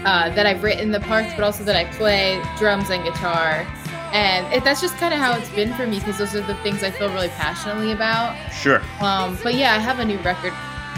uh, 0.05 0.29
that 0.35 0.45
I've 0.45 0.61
written 0.63 0.91
the 0.91 0.99
parts, 0.99 1.33
but 1.35 1.43
also 1.43 1.63
that 1.63 1.75
I 1.75 1.85
play 1.85 2.39
drums 2.59 2.89
and 2.91 3.03
guitar. 3.03 3.65
And 4.13 4.45
it, 4.53 4.63
that's 4.63 4.79
just 4.79 4.95
kind 4.97 5.13
of 5.13 5.19
how 5.19 5.35
it's 5.35 5.49
been 5.49 5.73
for 5.73 5.87
me 5.87 5.97
because 5.99 6.19
those 6.19 6.35
are 6.35 6.41
the 6.41 6.53
things 6.57 6.83
I 6.83 6.91
feel 6.91 7.09
really 7.11 7.29
passionately 7.29 7.91
about. 7.91 8.35
sure. 8.53 8.81
Um, 9.01 9.37
but 9.43 9.55
yeah, 9.55 9.73
I 9.73 9.79
have 9.79 9.99
a 9.99 10.05
new 10.05 10.19
record 10.19 10.53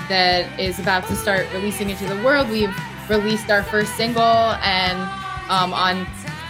that 0.09 0.59
is 0.59 0.77
about 0.77 1.07
to 1.07 1.15
start 1.15 1.47
releasing 1.53 1.89
into 1.89 2.05
the 2.05 2.21
world. 2.21 2.49
We've 2.49 2.75
released 3.09 3.49
our 3.49 3.63
first 3.63 3.95
single 3.95 4.21
and 4.61 4.97
um, 5.49 5.73
on 5.73 6.05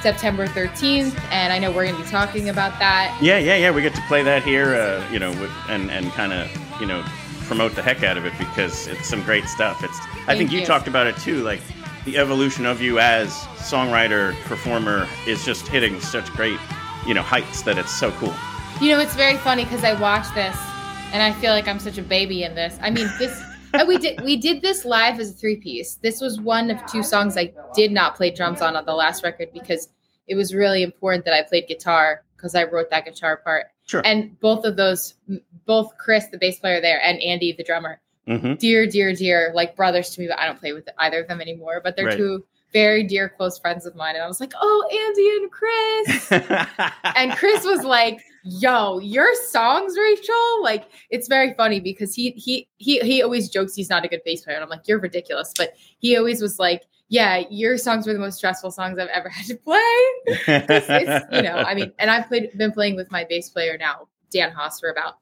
September 0.08 0.48
13th, 0.48 1.20
and 1.32 1.52
I 1.52 1.60
know 1.60 1.70
we're 1.70 1.84
going 1.84 1.98
to 1.98 2.02
be 2.02 2.10
talking 2.10 2.48
about 2.48 2.80
that. 2.80 3.18
Yeah, 3.22 3.40
yeah, 3.40 3.58
yeah. 3.58 3.72
We 3.72 3.82
get 3.82 3.94
to 3.96 4.02
play 4.08 4.24
that 4.24 4.42
here, 4.42 4.74
uh, 4.74 5.06
you 5.12 5.20
know, 5.20 5.32
with, 5.32 5.52
and 5.68 5.92
and 5.92 6.10
kind 6.12 6.32
of 6.32 6.50
you 6.80 6.86
know 6.86 7.04
promote 7.44 7.76
the 7.76 7.84
heck 7.84 8.04
out 8.04 8.16
of 8.16 8.26
it 8.26 8.32
because 8.40 8.88
it's 8.88 9.06
some 9.06 9.22
great 9.24 9.50
stuff. 9.50 9.84
It's 9.84 10.00
I 10.26 10.38
think 10.38 10.50
you 10.50 10.62
you. 10.62 10.66
talked 10.66 10.88
about 10.88 11.08
it 11.08 11.18
too, 11.18 11.44
like 11.44 11.60
the 12.06 12.18
evolution 12.18 12.66
of 12.66 12.82
you 12.82 13.00
as 13.00 13.34
songwriter 13.58 14.34
performer 14.44 15.10
is 15.28 15.44
just 15.44 15.68
hitting 15.68 16.00
such 16.00 16.32
great 16.32 16.60
you 17.06 17.14
know 17.14 17.22
heights 17.22 17.64
that 17.64 17.78
it's 17.78 17.94
so 17.94 18.12
cool. 18.12 18.34
You 18.80 18.92
know, 18.94 19.02
it's 19.02 19.16
very 19.16 19.36
funny 19.36 19.66
because 19.66 19.84
I 19.84 20.00
watched 20.00 20.34
this 20.36 20.56
and 21.12 21.22
I 21.22 21.34
feel 21.34 21.52
like 21.52 21.68
I'm 21.68 21.80
such 21.80 21.98
a 21.98 22.02
baby 22.02 22.44
in 22.44 22.56
this. 22.56 22.80
I 22.82 22.92
mean, 22.92 23.10
this 23.20 23.44
we 23.86 23.98
did 23.98 24.22
we 24.22 24.38
did 24.38 24.62
this 24.62 24.86
live 24.86 25.20
as 25.20 25.32
a 25.32 25.34
three 25.34 25.58
piece. 25.58 25.96
This 25.96 26.22
was 26.22 26.40
one 26.40 26.72
of 26.72 26.80
two 26.86 27.04
songs 27.04 27.36
I 27.36 27.52
did 27.76 27.92
not 27.92 28.16
play 28.16 28.32
drums 28.32 28.62
on 28.62 28.78
on 28.78 28.86
the 28.86 28.94
last 28.94 29.22
record 29.22 29.50
because 29.52 29.90
it 30.28 30.36
was 30.36 30.54
really 30.54 30.84
important 30.84 31.26
that 31.26 31.34
I 31.34 31.44
played 31.44 31.68
guitar 31.68 32.24
because 32.36 32.56
I 32.56 32.66
wrote 32.66 32.90
that 32.92 33.06
guitar 33.06 33.38
part. 33.38 33.68
Sure. 33.86 34.02
And 34.06 34.40
both 34.40 34.66
of 34.66 34.76
those, 34.76 35.16
both 35.66 35.98
Chris, 35.98 36.28
the 36.28 36.38
bass 36.38 36.60
player 36.60 36.82
there, 36.82 37.02
and 37.04 37.22
Andy, 37.22 37.54
the 37.54 37.64
drummer, 37.64 38.00
hmm 38.28 38.54
dear, 38.56 38.86
dear, 38.86 39.14
dear, 39.14 39.52
like 39.56 39.76
brothers 39.76 40.10
to 40.12 40.22
me, 40.22 40.28
but 40.28 40.38
I 40.38 40.46
don't 40.46 40.60
play 40.60 40.74
with 40.74 40.88
either 41.00 41.22
of 41.22 41.28
them 41.28 41.42
anymore. 41.42 41.82
But 41.84 41.96
they're 41.96 42.08
Right. 42.08 42.18
two 42.18 42.46
very 42.74 43.04
dear, 43.04 43.30
close 43.30 43.58
friends 43.58 43.86
of 43.86 43.96
mine. 43.96 44.16
And 44.16 44.24
I 44.24 44.28
was 44.28 44.42
like, 44.42 44.52
oh, 44.60 45.08
Andy 45.08 45.30
and 45.38 45.52
Chris. 45.52 46.92
and 47.16 47.32
Chris 47.38 47.64
was 47.64 47.84
like, 47.86 48.20
"Yo, 48.44 49.00
your 49.00 49.34
songs, 49.50 49.96
Rachel, 49.98 50.64
like 50.64 50.86
it's 51.10 51.28
very 51.30 51.54
funny 51.54 51.80
because 51.80 52.14
he 52.14 52.32
he 52.32 52.68
he 52.78 53.00
he 53.00 53.24
always 53.24 53.50
jokes 53.50 53.74
he's 53.74 53.90
not 53.90 54.04
a 54.04 54.08
good 54.10 54.22
bass 54.26 54.42
player, 54.42 54.58
and 54.58 54.64
I'm 54.64 54.70
like, 54.70 54.88
you're 54.88 55.00
ridiculous, 55.00 55.54
but 55.58 55.74
he 56.00 56.18
always 56.18 56.42
was 56.42 56.60
like, 56.60 56.84
yeah, 57.10 57.44
your 57.50 57.78
songs 57.78 58.06
were 58.06 58.14
the 58.14 58.20
most 58.20 58.38
stressful 58.38 58.72
songs 58.72 59.00
I've 59.00 59.08
ever 59.10 59.30
had 59.38 59.46
to 59.48 59.56
play. 59.56 59.80
It's- 60.28 60.86
it's, 60.90 61.26
you 61.36 61.42
know, 61.42 61.56
I 61.58 61.74
mean, 61.74 61.92
and 62.00 62.10
I've 62.12 62.28
played 62.28 62.58
been 62.58 62.72
playing 62.72 62.96
with 62.96 63.10
my 63.12 63.24
bass 63.24 63.50
player 63.50 63.78
now, 63.78 64.08
Dan 64.32 64.52
Haas, 64.52 64.80
for 64.80 64.90
about 64.90 65.18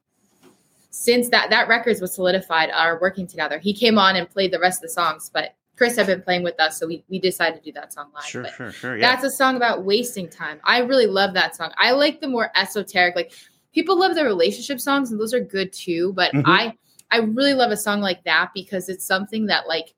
since 0.91 1.29
that 1.29 1.49
that 1.49 1.67
records 1.67 1.99
was 2.01 2.13
solidified 2.13 2.69
our 2.71 2.99
working 2.99 3.27
together. 3.27 3.59
He 3.59 3.73
came 3.73 3.97
on 3.97 4.15
and 4.15 4.29
played 4.29 4.51
the 4.51 4.59
rest 4.59 4.77
of 4.79 4.83
the 4.83 4.93
songs, 4.93 5.29
but 5.33 5.55
Chris 5.77 5.97
had 5.97 6.07
been 6.07 6.21
playing 6.21 6.43
with 6.43 6.57
us, 6.59 6.79
so 6.79 6.87
we 6.87 7.03
we 7.09 7.19
decided 7.19 7.57
to 7.57 7.61
do 7.63 7.71
that 7.73 7.91
song 7.91 8.09
live. 8.15 8.23
sure, 8.23 8.43
but 8.43 8.53
sure, 8.53 8.71
sure. 8.71 8.97
Yeah. 8.97 9.11
that's 9.11 9.25
a 9.25 9.29
song 9.29 9.57
about 9.57 9.83
wasting 9.83 10.29
time. 10.29 10.59
I 10.63 10.79
really 10.79 11.05
love 11.07 11.33
that 11.33 11.55
song. 11.55 11.71
I 11.77 11.91
like 11.91 12.21
the 12.21 12.27
more 12.29 12.49
esoteric, 12.55 13.15
like 13.15 13.33
people 13.73 13.99
love 13.99 14.15
the 14.15 14.23
relationship 14.23 14.79
songs, 14.79 15.11
and 15.11 15.19
those 15.19 15.33
are 15.33 15.41
good 15.41 15.73
too. 15.73 16.13
But 16.13 16.31
Mhm. 16.31 16.43
I 16.45 16.73
I 17.11 17.17
really 17.17 17.53
love 17.53 17.71
a 17.71 17.77
song 17.77 17.99
like 17.99 18.23
that 18.23 18.51
because 18.55 18.87
it's 18.87 19.05
something 19.05 19.47
that 19.47 19.67
like 19.67 19.93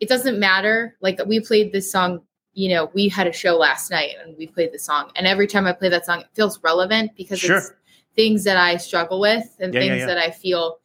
it 0.00 0.08
doesn't 0.08 0.38
matter. 0.38 0.96
Like 1.00 1.20
we 1.26 1.40
played 1.40 1.72
this 1.72 1.90
song, 1.90 2.20
you 2.54 2.68
know, 2.70 2.90
we 2.94 3.08
had 3.08 3.26
a 3.26 3.32
show 3.32 3.56
last 3.56 3.90
night 3.90 4.14
and 4.22 4.36
we 4.36 4.46
played 4.46 4.72
the 4.72 4.78
song, 4.78 5.10
and 5.16 5.26
every 5.26 5.46
time 5.46 5.66
I 5.66 5.72
play 5.72 5.88
that 5.90 6.06
song, 6.06 6.20
it 6.20 6.28
feels 6.34 6.62
relevant 6.62 7.12
because 7.16 7.38
Sure. 7.40 7.58
it's 7.58 7.72
things 8.16 8.44
that 8.44 8.56
I 8.56 8.76
struggle 8.76 9.20
with 9.20 9.44
and 9.60 9.72
Yeah, 9.72 9.80
yeah, 9.80 9.88
things 9.88 10.00
yeah. 10.00 10.06
that 10.06 10.18
I 10.18 10.30
feel 10.30 10.78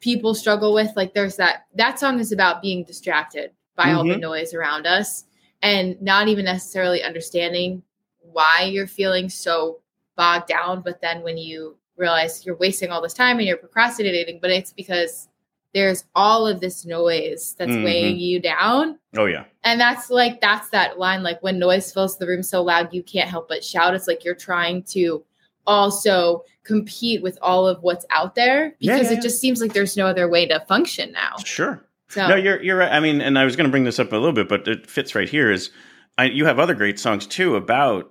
people 0.00 0.34
struggle 0.34 0.74
with. 0.74 0.90
Like 0.96 1.14
there's 1.14 1.36
that 1.36 1.66
that 1.76 1.98
song 1.98 2.18
is 2.20 2.32
about 2.32 2.60
being 2.62 2.84
distracted 2.84 3.52
by 3.76 3.92
all 3.92 4.04
the 4.04 4.14
Mhm. 4.14 4.20
noise 4.20 4.54
around 4.54 4.86
us 4.86 5.24
and 5.62 6.00
not 6.02 6.28
even 6.28 6.44
necessarily 6.44 7.02
understanding 7.02 7.82
why 8.20 8.62
you're 8.70 8.86
feeling 8.86 9.28
so 9.28 9.80
bogged 10.16 10.48
down. 10.48 10.80
But 10.82 11.00
then 11.00 11.22
when 11.22 11.36
you 11.38 11.76
realize 11.96 12.44
you're 12.44 12.56
wasting 12.56 12.90
all 12.90 13.00
this 13.00 13.14
time 13.14 13.38
and 13.38 13.46
you're 13.46 13.56
procrastinating, 13.56 14.40
but 14.40 14.50
it's 14.50 14.72
because 14.72 15.28
there's 15.74 16.04
all 16.14 16.46
of 16.46 16.60
this 16.60 16.86
noise 16.86 17.54
that's 17.58 17.72
Mhm. 17.72 17.84
weighing 17.84 18.18
you 18.18 18.40
down. 18.40 18.98
oh 19.16 19.26
yeah. 19.26 19.44
And 19.64 19.80
that's 19.80 20.08
like, 20.10 20.40
that's 20.40 20.68
that 20.70 20.98
line, 20.98 21.22
like 21.22 21.42
when 21.42 21.58
noise 21.58 21.92
fills 21.92 22.16
the 22.18 22.26
room 22.26 22.42
so 22.42 22.62
loud, 22.62 22.92
you 22.94 23.02
can't 23.02 23.28
help 23.28 23.48
but 23.48 23.64
shout. 23.64 23.94
It's 23.94 24.06
like 24.08 24.24
you're 24.24 24.34
trying 24.34 24.82
to 24.84 25.24
also 25.66 26.44
compete 26.64 27.22
with 27.22 27.38
all 27.42 27.66
of 27.66 27.82
what's 27.82 28.04
out 28.10 28.34
there 28.34 28.74
Yeah, 28.78 28.94
because 28.96 29.10
yeah, 29.10 29.18
it 29.18 29.22
just 29.22 29.40
seems 29.40 29.60
like 29.60 29.72
there's 29.72 29.96
no 29.96 30.06
other 30.06 30.28
way 30.28 30.46
to 30.46 30.60
function 30.68 31.12
now. 31.12 31.36
Sure. 31.44 31.84
So 32.08 32.26
No, 32.28 32.36
you're 32.36 32.62
you're 32.62 32.76
right. 32.76 32.92
I 32.92 33.00
mean, 33.00 33.20
and 33.20 33.38
I 33.38 33.44
was 33.44 33.56
going 33.56 33.64
to 33.66 33.70
bring 33.70 33.84
this 33.84 33.98
up 33.98 34.12
a 34.12 34.16
little 34.16 34.32
bit, 34.32 34.48
but 34.48 34.68
it 34.68 34.88
fits 34.88 35.14
right 35.14 35.28
here. 35.28 35.50
Is 35.50 35.70
I, 36.18 36.24
you 36.26 36.44
have 36.44 36.58
other 36.58 36.74
great 36.74 36.98
songs 37.00 37.26
too 37.26 37.56
about 37.56 38.10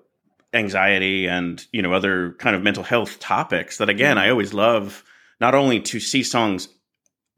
anxiety 0.54 1.28
and 1.28 1.66
you 1.72 1.82
know 1.82 1.94
other 1.94 2.34
kind 2.40 2.56
of 2.56 2.62
mental 2.62 2.84
health 2.84 3.20
topics 3.20 3.78
that 3.78 3.90
again 3.90 4.18
I 4.18 4.30
always 4.30 4.54
love 4.54 5.04
not 5.42 5.56
only 5.56 5.80
to 5.82 6.00
see 6.00 6.22
songs 6.24 6.68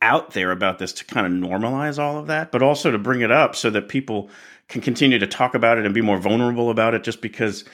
out 0.02 0.32
there 0.32 0.52
about 0.52 0.80
this 0.80 0.94
to 0.94 1.06
kind 1.06 1.26
of 1.26 1.50
normalize 1.50 1.98
all 1.98 2.18
of 2.18 2.28
that, 2.28 2.52
but 2.52 2.62
also 2.62 2.92
to 2.92 2.98
bring 2.98 3.22
it 3.22 3.32
up 3.32 3.56
so 3.56 3.70
that 3.70 3.90
people 3.90 4.30
can 4.68 4.82
continue 4.82 5.20
to 5.20 5.28
talk 5.28 5.56
about 5.56 5.78
it 5.78 5.86
and 5.86 5.94
be 5.94 6.02
more 6.02 6.18
vulnerable 6.18 6.70
about 6.70 6.94
it. 6.94 7.04
Just 7.04 7.22
because 7.22 7.66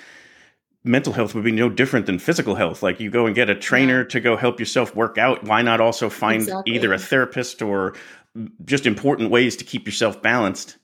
mental 0.84 1.14
health 1.14 1.36
would 1.36 1.44
be 1.44 1.52
no 1.52 1.70
different 1.70 2.06
than 2.06 2.20
physical 2.20 2.56
health. 2.56 2.82
Like 2.82 3.00
you 3.00 3.12
go 3.12 3.26
and 3.26 3.36
get 3.36 3.50
a 3.50 3.56
trainer 3.56 4.04
to 4.06 4.20
go 4.20 4.36
help 4.36 4.60
yourself 4.60 4.96
work 4.96 5.18
out. 5.18 5.44
Why 5.44 5.62
not 5.62 5.80
also 5.80 6.10
find 6.10 6.42
Exactly. 6.44 6.76
either 6.76 6.94
a 6.94 6.98
therapist 6.98 7.62
or 7.62 7.96
just 8.66 8.86
important 8.86 9.30
ways 9.30 9.56
to 9.58 9.64
keep 9.64 9.86
yourself 9.86 10.22
balanced? 10.22 10.78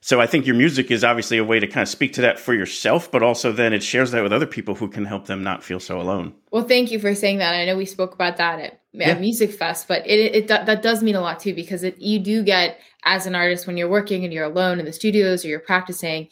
So 0.00 0.20
I 0.20 0.26
think 0.26 0.46
your 0.46 0.56
music 0.56 0.90
is 0.90 1.04
obviously 1.04 1.38
a 1.38 1.44
way 1.44 1.60
to 1.60 1.66
kind 1.68 1.82
of 1.82 1.88
speak 1.88 2.12
to 2.14 2.22
that 2.22 2.38
for 2.40 2.54
yourself, 2.54 3.10
but 3.10 3.22
also 3.22 3.52
then 3.52 3.72
it 3.72 3.84
shares 3.84 4.10
that 4.10 4.22
with 4.22 4.32
other 4.32 4.46
people 4.46 4.74
who 4.74 4.88
can 4.88 5.04
help 5.04 5.26
them 5.26 5.44
not 5.44 5.62
feel 5.62 5.78
so 5.78 6.00
alone. 6.00 6.34
Well, 6.50 6.64
thank 6.64 6.90
you 6.90 6.98
for 6.98 7.14
saying 7.14 7.38
that. 7.38 7.54
I 7.54 7.64
know 7.66 7.76
we 7.76 7.86
spoke 7.86 8.12
about 8.12 8.36
that 8.38 8.58
at, 8.58 8.81
Yeah. 8.94 9.16
Musikfest, 9.18 9.86
but 9.88 10.06
it, 10.06 10.34
it 10.34 10.48
that, 10.48 10.66
that 10.66 10.82
does 10.82 11.02
mean 11.02 11.14
a 11.14 11.20
lot 11.20 11.40
too 11.40 11.54
because 11.54 11.82
it 11.82 11.98
you 11.98 12.18
do 12.18 12.42
get 12.42 12.78
as 13.04 13.26
an 13.26 13.34
artist 13.34 13.66
when 13.66 13.76
you're 13.76 13.88
working 13.88 14.24
and 14.24 14.32
you're 14.32 14.44
alone 14.44 14.78
in 14.78 14.84
the 14.84 14.92
studios 14.92 15.44
or 15.44 15.48
you're 15.48 15.60
practicing 15.60 16.28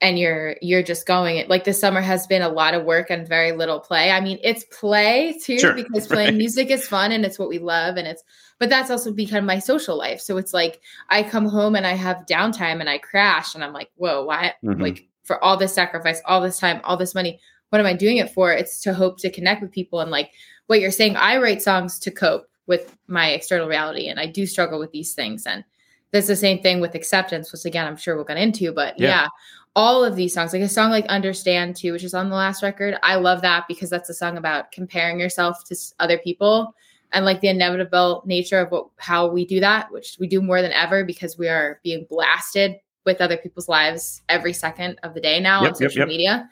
and 0.00 0.18
you're 0.18 0.56
you're 0.62 0.82
just 0.82 1.06
going 1.06 1.36
it 1.38 1.48
like 1.48 1.64
this 1.64 1.80
summer 1.80 2.00
has 2.00 2.26
been 2.26 2.42
a 2.42 2.48
lot 2.48 2.74
of 2.74 2.84
work 2.84 3.10
and 3.10 3.26
very 3.28 3.50
little 3.52 3.80
play. 3.80 4.10
I 4.12 4.20
mean, 4.20 4.38
it's 4.44 4.64
play 4.64 5.38
too 5.42 5.58
Sure, 5.58 5.74
because 5.74 6.06
playing 6.14 6.30
right. 6.30 6.36
music 6.38 6.70
is 6.70 6.86
fun 6.86 7.10
and 7.10 7.24
it's 7.24 7.38
what 7.38 7.48
we 7.48 7.58
love 7.58 7.96
and 7.96 8.06
it's 8.06 8.22
but 8.60 8.68
that's 8.70 8.90
also 8.90 9.12
become 9.12 9.44
my 9.44 9.58
social 9.58 9.98
life. 9.98 10.20
So 10.20 10.36
it's 10.36 10.54
like 10.54 10.80
I 11.08 11.24
come 11.24 11.46
home 11.46 11.74
and 11.74 11.86
I 11.86 11.94
have 11.94 12.26
downtime 12.30 12.78
and 12.80 12.88
I 12.88 12.98
crash 12.98 13.56
and 13.56 13.64
I'm 13.64 13.72
like, 13.72 13.90
whoa, 13.96 14.24
why 14.24 14.54
Mhm. 14.64 14.80
like 14.80 15.08
for 15.24 15.42
all 15.42 15.56
this 15.56 15.74
sacrifice, 15.74 16.20
all 16.26 16.40
this 16.40 16.58
time, 16.60 16.80
all 16.84 16.96
this 16.96 17.14
money, 17.14 17.40
what 17.70 17.80
am 17.80 17.86
I 17.86 17.94
doing 17.94 18.18
it 18.18 18.30
for? 18.30 18.52
It's 18.52 18.80
to 18.82 18.94
hope 18.94 19.18
to 19.18 19.30
connect 19.30 19.60
with 19.62 19.72
people 19.72 20.00
and 20.00 20.10
like 20.10 20.30
what 20.66 20.80
you're 20.80 20.90
saying. 20.90 21.16
I 21.16 21.36
write 21.38 21.62
songs 21.62 21.98
to 22.00 22.10
cope 22.10 22.48
with 22.66 22.96
my 23.06 23.30
external 23.30 23.68
reality, 23.68 24.08
and 24.08 24.18
I 24.18 24.26
do 24.26 24.46
struggle 24.46 24.78
with 24.78 24.90
these 24.92 25.12
things. 25.14 25.46
And 25.46 25.64
that's 26.12 26.26
the 26.26 26.36
same 26.36 26.60
thing 26.62 26.80
with 26.80 26.94
acceptance, 26.94 27.52
which 27.52 27.64
again 27.64 27.86
I'm 27.86 27.96
sure 27.96 28.14
we'll 28.16 28.24
get 28.24 28.36
into. 28.38 28.72
But 28.72 28.98
Yeah. 28.98 29.08
yeah. 29.08 29.28
all 29.76 30.04
of 30.04 30.14
these 30.14 30.32
songs, 30.32 30.52
like 30.52 30.62
a 30.62 30.68
song 30.68 30.90
like 30.90 31.06
"Understand" 31.06 31.74
too, 31.76 31.92
which 31.92 32.04
is 32.04 32.14
on 32.14 32.30
the 32.30 32.36
last 32.36 32.62
record, 32.62 32.96
I 33.02 33.16
love 33.16 33.42
that 33.42 33.64
because 33.68 33.90
that's 33.90 34.08
a 34.08 34.14
song 34.14 34.36
about 34.38 34.70
comparing 34.72 35.18
yourself 35.18 35.64
to 35.64 35.76
other 35.98 36.16
people 36.18 36.74
and 37.12 37.24
like 37.24 37.40
the 37.40 37.48
inevitable 37.48 38.22
nature 38.24 38.60
of 38.60 38.70
what 38.70 38.86
how 38.98 39.26
we 39.26 39.44
do 39.44 39.60
that, 39.60 39.90
which 39.92 40.16
we 40.20 40.26
do 40.28 40.40
more 40.40 40.62
than 40.62 40.72
ever 40.72 41.04
because 41.04 41.36
we 41.36 41.48
are 41.48 41.80
being 41.82 42.06
blasted 42.08 42.76
with 43.04 43.20
other 43.20 43.36
people's 43.36 43.68
lives 43.68 44.22
every 44.28 44.52
second 44.52 44.98
of 45.02 45.12
the 45.12 45.20
day 45.20 45.38
now 45.40 45.62
Yep, 45.62 45.74
on 45.74 45.80
yep, 45.80 45.90
social 45.90 45.98
yep. 46.00 46.08
media. 46.08 46.48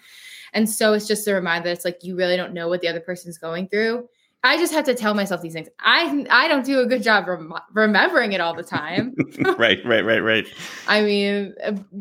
And 0.52 0.68
so 0.68 0.92
it's 0.92 1.06
just 1.06 1.26
a 1.26 1.34
reminder 1.34 1.68
that 1.68 1.72
it's 1.72 1.84
like 1.84 2.02
you 2.02 2.16
really 2.16 2.36
don't 2.36 2.52
know 2.52 2.68
what 2.68 2.80
the 2.80 2.88
other 2.88 3.00
person's 3.00 3.38
going 3.38 3.68
through. 3.68 4.08
I 4.44 4.56
just 4.56 4.72
have 4.72 4.84
to 4.86 4.94
tell 4.94 5.14
myself 5.14 5.40
these 5.40 5.52
things. 5.52 5.68
I 5.78 6.26
I 6.28 6.48
don't 6.48 6.64
do 6.64 6.80
a 6.80 6.86
good 6.86 7.02
job 7.02 7.28
rem- 7.28 7.54
remembering 7.72 8.32
it 8.32 8.40
all 8.40 8.54
the 8.54 8.64
time. 8.64 9.14
right, 9.56 9.78
right, 9.84 10.04
right, 10.04 10.18
right. 10.18 10.46
I 10.88 11.02
mean, 11.02 11.54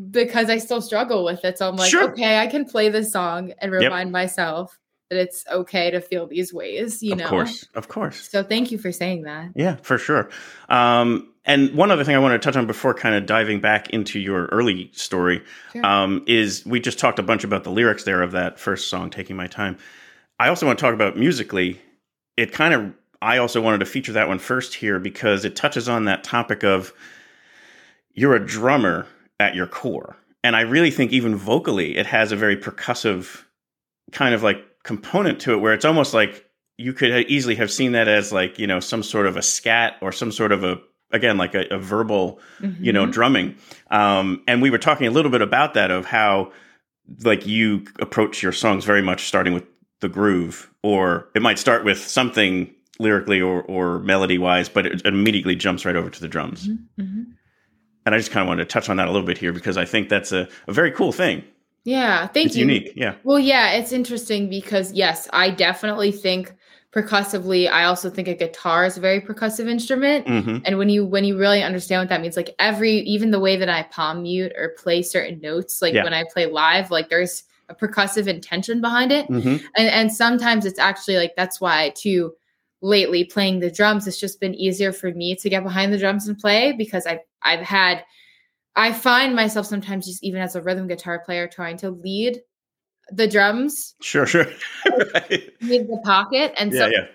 because 0.10 0.50
I 0.50 0.58
still 0.58 0.82
struggle 0.82 1.24
with 1.24 1.46
it. 1.46 1.60
So 1.60 1.70
I'm 1.70 1.76
like, 1.76 1.92
Sure. 1.92 2.12
okay, 2.12 2.40
I 2.40 2.48
can 2.48 2.66
play 2.66 2.90
this 2.90 3.12
song 3.12 3.54
and 3.60 3.72
Yep. 3.72 3.84
remind 3.84 4.12
myself 4.12 4.78
that 5.12 5.20
it's 5.20 5.46
okay 5.52 5.92
to 5.92 6.02
feel 6.02 6.26
these 6.26 6.52
ways, 6.54 7.04
you 7.04 7.12
of 7.12 7.20
know? 7.20 7.26
Of 7.26 7.30
course, 7.30 7.68
of 7.76 7.88
course. 7.90 8.30
So 8.30 8.42
thank 8.44 8.72
you 8.72 8.78
for 8.80 8.92
saying 8.92 9.24
that. 9.24 9.50
Yeah, 9.56 9.76
for 9.76 9.98
sure. 10.00 10.30
Um, 10.70 11.31
and 11.46 11.74
one 11.74 11.90
other 11.92 12.04
thing 12.04 12.16
I 12.16 12.20
want 12.20 12.40
to 12.40 12.46
touch 12.46 12.56
on 12.56 12.68
before 12.68 12.94
kind 12.94 13.16
of 13.16 13.26
diving 13.26 13.60
back 13.62 13.90
into 13.90 14.20
your 14.20 14.46
early 14.48 14.90
story 14.94 15.44
Sure. 15.74 15.86
um, 15.86 16.24
is 16.28 16.66
we 16.66 16.80
just 16.80 17.00
talked 17.00 17.20
a 17.20 17.24
bunch 17.24 17.44
about 17.44 17.64
the 17.64 17.72
lyrics 17.72 18.04
there 18.04 18.22
of 18.22 18.32
that 18.34 18.60
first 18.60 18.90
song, 18.90 19.10
Taking 19.10 19.36
My 19.36 19.48
Time. 19.48 19.78
I 20.40 20.50
also 20.50 20.66
want 20.66 20.78
to 20.80 20.84
talk 20.86 20.94
about 20.94 21.18
musically. 21.18 21.80
It 22.38 22.52
kind 22.52 22.74
of, 22.74 22.94
I 23.22 23.38
also 23.38 23.62
wanted 23.62 23.80
to 23.80 23.86
feature 23.86 24.14
that 24.14 24.28
one 24.28 24.40
first 24.40 24.74
here 24.74 25.00
because 25.00 25.46
it 25.46 25.56
touches 25.56 25.88
on 25.90 26.06
that 26.06 26.24
topic 26.24 26.64
of 26.64 26.94
you're 28.14 28.36
a 28.36 28.46
drummer 28.46 29.08
at 29.40 29.56
your 29.56 29.68
core. 29.68 30.18
And 30.44 30.56
I 30.56 30.62
really 30.62 30.92
think 30.92 31.12
even 31.12 31.36
vocally, 31.36 31.96
it 31.98 32.08
has 32.08 32.32
a 32.32 32.36
very 32.36 32.58
percussive 32.58 33.44
kind 34.12 34.34
of 34.34 34.44
like 34.44 34.64
component 34.84 35.40
to 35.42 35.54
it 35.54 35.58
where 35.58 35.74
it's 35.74 35.86
almost 35.86 36.14
like 36.14 36.46
you 36.78 36.94
could 36.94 37.28
easily 37.30 37.56
have 37.56 37.72
seen 37.72 37.92
that 37.92 38.08
as 38.08 38.32
like, 38.32 38.58
you 38.58 38.66
know, 38.66 38.80
some 38.80 39.04
sort 39.04 39.28
of 39.28 39.38
a 39.38 39.42
scat 39.42 39.98
or 40.02 40.12
some 40.12 40.32
sort 40.32 40.52
of 40.52 40.64
a, 40.64 40.80
again, 41.14 41.38
like 41.38 41.56
a, 41.56 41.66
a 41.72 41.78
verbal 41.78 42.40
you 42.80 42.94
know 42.94 43.06
Mhm. 43.06 43.12
drumming 43.12 43.56
um 43.90 44.42
and 44.48 44.62
we 44.62 44.70
were 44.70 44.78
talking 44.78 45.08
a 45.08 45.12
little 45.12 45.32
bit 45.32 45.42
about 45.42 45.74
that 45.74 45.90
of 45.92 46.06
how 46.06 46.52
like 47.24 47.46
you 47.48 47.86
approach 48.00 48.42
your 48.44 48.52
songs 48.52 48.86
very 48.86 49.02
much 49.02 49.28
starting 49.28 49.54
with 49.54 49.66
the 50.00 50.08
groove 50.10 50.70
or 50.84 51.28
it 51.36 51.42
might 51.42 51.60
start 51.60 51.84
with 51.84 51.98
something 51.98 52.74
lyrically 53.00 53.42
or 53.42 53.62
or 53.64 54.00
melody 54.00 54.38
wise 54.38 54.70
but 54.70 54.86
it 54.86 55.06
immediately 55.06 55.56
jumps 55.56 55.86
right 55.86 55.96
over 55.96 56.10
to 56.10 56.22
the 56.22 56.28
drums 56.28 56.68
Mhm, 56.68 56.78
mhm. 57.00 57.26
and 58.06 58.16
i 58.16 58.18
just 58.18 58.32
kind 58.32 58.44
of 58.44 58.48
wanted 58.48 58.64
to 58.68 58.74
touch 58.74 58.90
on 58.90 58.98
that 58.98 59.08
a 59.08 59.12
little 59.12 59.26
bit 59.28 59.38
here 59.38 59.52
because 59.54 59.78
i 59.78 59.86
think 59.86 60.08
that's 60.10 60.32
a, 60.32 60.48
a 60.68 60.74
very 60.74 60.92
cool 60.92 61.12
thing 61.12 61.44
Yeah, 61.84 62.28
thank 62.28 62.48
it's 62.48 62.56
you. 62.56 62.62
unique 62.62 62.94
yeah 62.96 63.16
Well, 63.24 63.40
yeah, 63.40 63.72
it's 63.74 63.92
interesting 63.92 64.50
because 64.50 64.94
yes, 64.94 65.28
I 65.34 65.50
definitely 65.50 66.12
think 66.12 66.54
percussively. 66.92 67.68
I 67.70 67.86
also 67.86 68.10
think 68.10 68.28
a 68.28 68.36
guitar 68.36 68.86
is 68.86 68.98
a 68.98 69.02
very 69.02 69.22
percussive 69.22 69.70
instrument. 69.70 70.28
hmm 70.28 70.58
And 70.66 70.78
when 70.78 70.90
you 70.90 71.06
when 71.06 71.24
you 71.24 71.38
really 71.38 71.64
understand 71.64 72.02
what 72.02 72.10
that 72.10 72.22
means, 72.22 72.36
like 72.38 72.54
every 72.60 72.98
even 73.00 73.32
the 73.32 73.40
way 73.40 73.56
that 73.58 73.70
I 73.70 73.84
palm 73.84 74.24
mute 74.24 74.52
or 74.58 74.76
play 74.78 75.02
certain 75.02 75.40
notes, 75.40 75.82
like 75.82 75.94
Yeah. 75.94 76.04
when 76.04 76.14
I 76.14 76.24
play 76.32 76.46
live, 76.48 76.92
like 76.92 77.10
there's 77.10 77.44
a 77.70 77.76
percussive 77.76 78.28
intention 78.28 78.82
behind 78.82 79.12
it. 79.12 79.26
hmm 79.28 79.58
And 79.78 79.88
and 79.90 80.14
sometimes 80.14 80.66
it's 80.66 80.80
actually 80.80 81.16
like 81.18 81.34
that's 81.38 81.62
why 81.62 81.94
too 81.96 82.34
lately 82.82 83.24
playing 83.24 83.60
the 83.60 83.72
drums, 83.72 84.08
it's 84.08 84.20
just 84.20 84.40
been 84.40 84.56
easier 84.56 84.92
for 84.92 85.12
me 85.14 85.36
to 85.36 85.50
get 85.50 85.64
behind 85.64 85.94
the 85.94 85.98
drums 86.00 86.28
and 86.28 86.38
play 86.38 86.74
because 86.74 87.06
I've 87.06 87.20
I've 87.42 87.62
had 87.62 88.04
I 88.76 88.94
find 88.94 89.36
myself 89.36 89.66
sometimes 89.66 90.08
just 90.08 90.24
even 90.24 90.42
as 90.42 90.56
a 90.56 90.62
rhythm 90.62 90.88
guitar 90.88 91.20
player 91.20 91.48
trying 91.48 91.78
to 91.78 91.90
lead 91.92 92.42
the 93.12 93.28
drums, 93.28 93.96
Sure, 94.02 94.26
sure. 94.26 94.46
right. 95.14 95.50
lead 95.62 95.88
the 95.88 96.02
pocket. 96.04 96.54
And 96.58 96.72
so 96.74 96.86
Yeah, 96.88 96.92
yeah. 96.92 97.06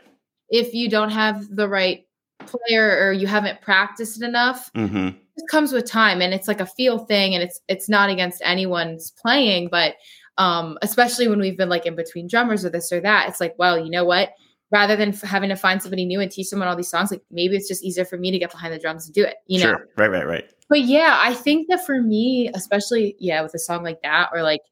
if 0.51 0.75
you 0.75 0.89
don't 0.89 1.11
have 1.11 1.47
the 1.55 1.69
right 1.69 2.05
player 2.47 2.99
or 3.07 3.13
you 3.13 3.27
haven't 3.27 3.61
practiced 3.61 4.23
enough, 4.23 4.71
hmm 4.75 5.09
it 5.39 5.45
comes 5.51 5.71
with 5.71 5.85
time 5.85 6.23
and 6.23 6.33
it's 6.33 6.49
like 6.49 6.61
a 6.63 6.67
feel 6.67 6.99
thing 7.01 7.35
and 7.35 7.43
it's 7.45 7.61
it's 7.69 7.91
not 7.91 8.09
against 8.09 8.41
anyone's 8.43 9.11
playing 9.21 9.69
but 9.71 9.97
um 10.39 10.79
especially 10.81 11.29
when 11.29 11.39
we've 11.39 11.59
been 11.59 11.69
like 11.69 11.85
in 11.85 11.95
between 11.95 12.27
drummers 12.27 12.65
or 12.65 12.71
this 12.71 12.91
or 12.91 13.03
that 13.03 13.29
it's 13.29 13.39
like 13.39 13.55
well 13.59 13.79
you 13.79 13.91
know 13.91 14.03
what 14.03 14.31
rather 14.71 14.97
than 14.97 15.11
f- 15.11 15.21
having 15.21 15.51
to 15.51 15.55
find 15.55 15.83
somebody 15.83 16.07
new 16.07 16.21
and 16.21 16.31
teach 16.33 16.47
someone 16.47 16.67
all 16.69 16.75
these 16.75 16.89
songs 16.89 17.11
like 17.11 17.21
maybe 17.31 17.55
it's 17.55 17.69
just 17.69 17.85
easier 17.85 18.07
for 18.07 18.17
me 18.17 18.31
to 18.31 18.39
get 18.39 18.51
behind 18.51 18.73
the 18.73 18.79
drums 18.79 19.05
and 19.05 19.15
do 19.15 19.23
it 19.25 19.35
you 19.47 19.59
know 19.61 19.67
Sure. 19.73 19.87
Right, 19.99 20.11
right, 20.11 20.27
right. 20.27 20.51
but 20.71 20.81
yeah 20.81 21.19
i 21.21 21.35
think 21.35 21.69
that 21.69 21.85
for 21.85 22.01
me 22.01 22.51
especially 22.55 23.15
yeah 23.19 23.43
with 23.43 23.53
a 23.53 23.59
song 23.59 23.83
like 23.83 24.01
that 24.05 24.31
or 24.33 24.43
like 24.43 24.63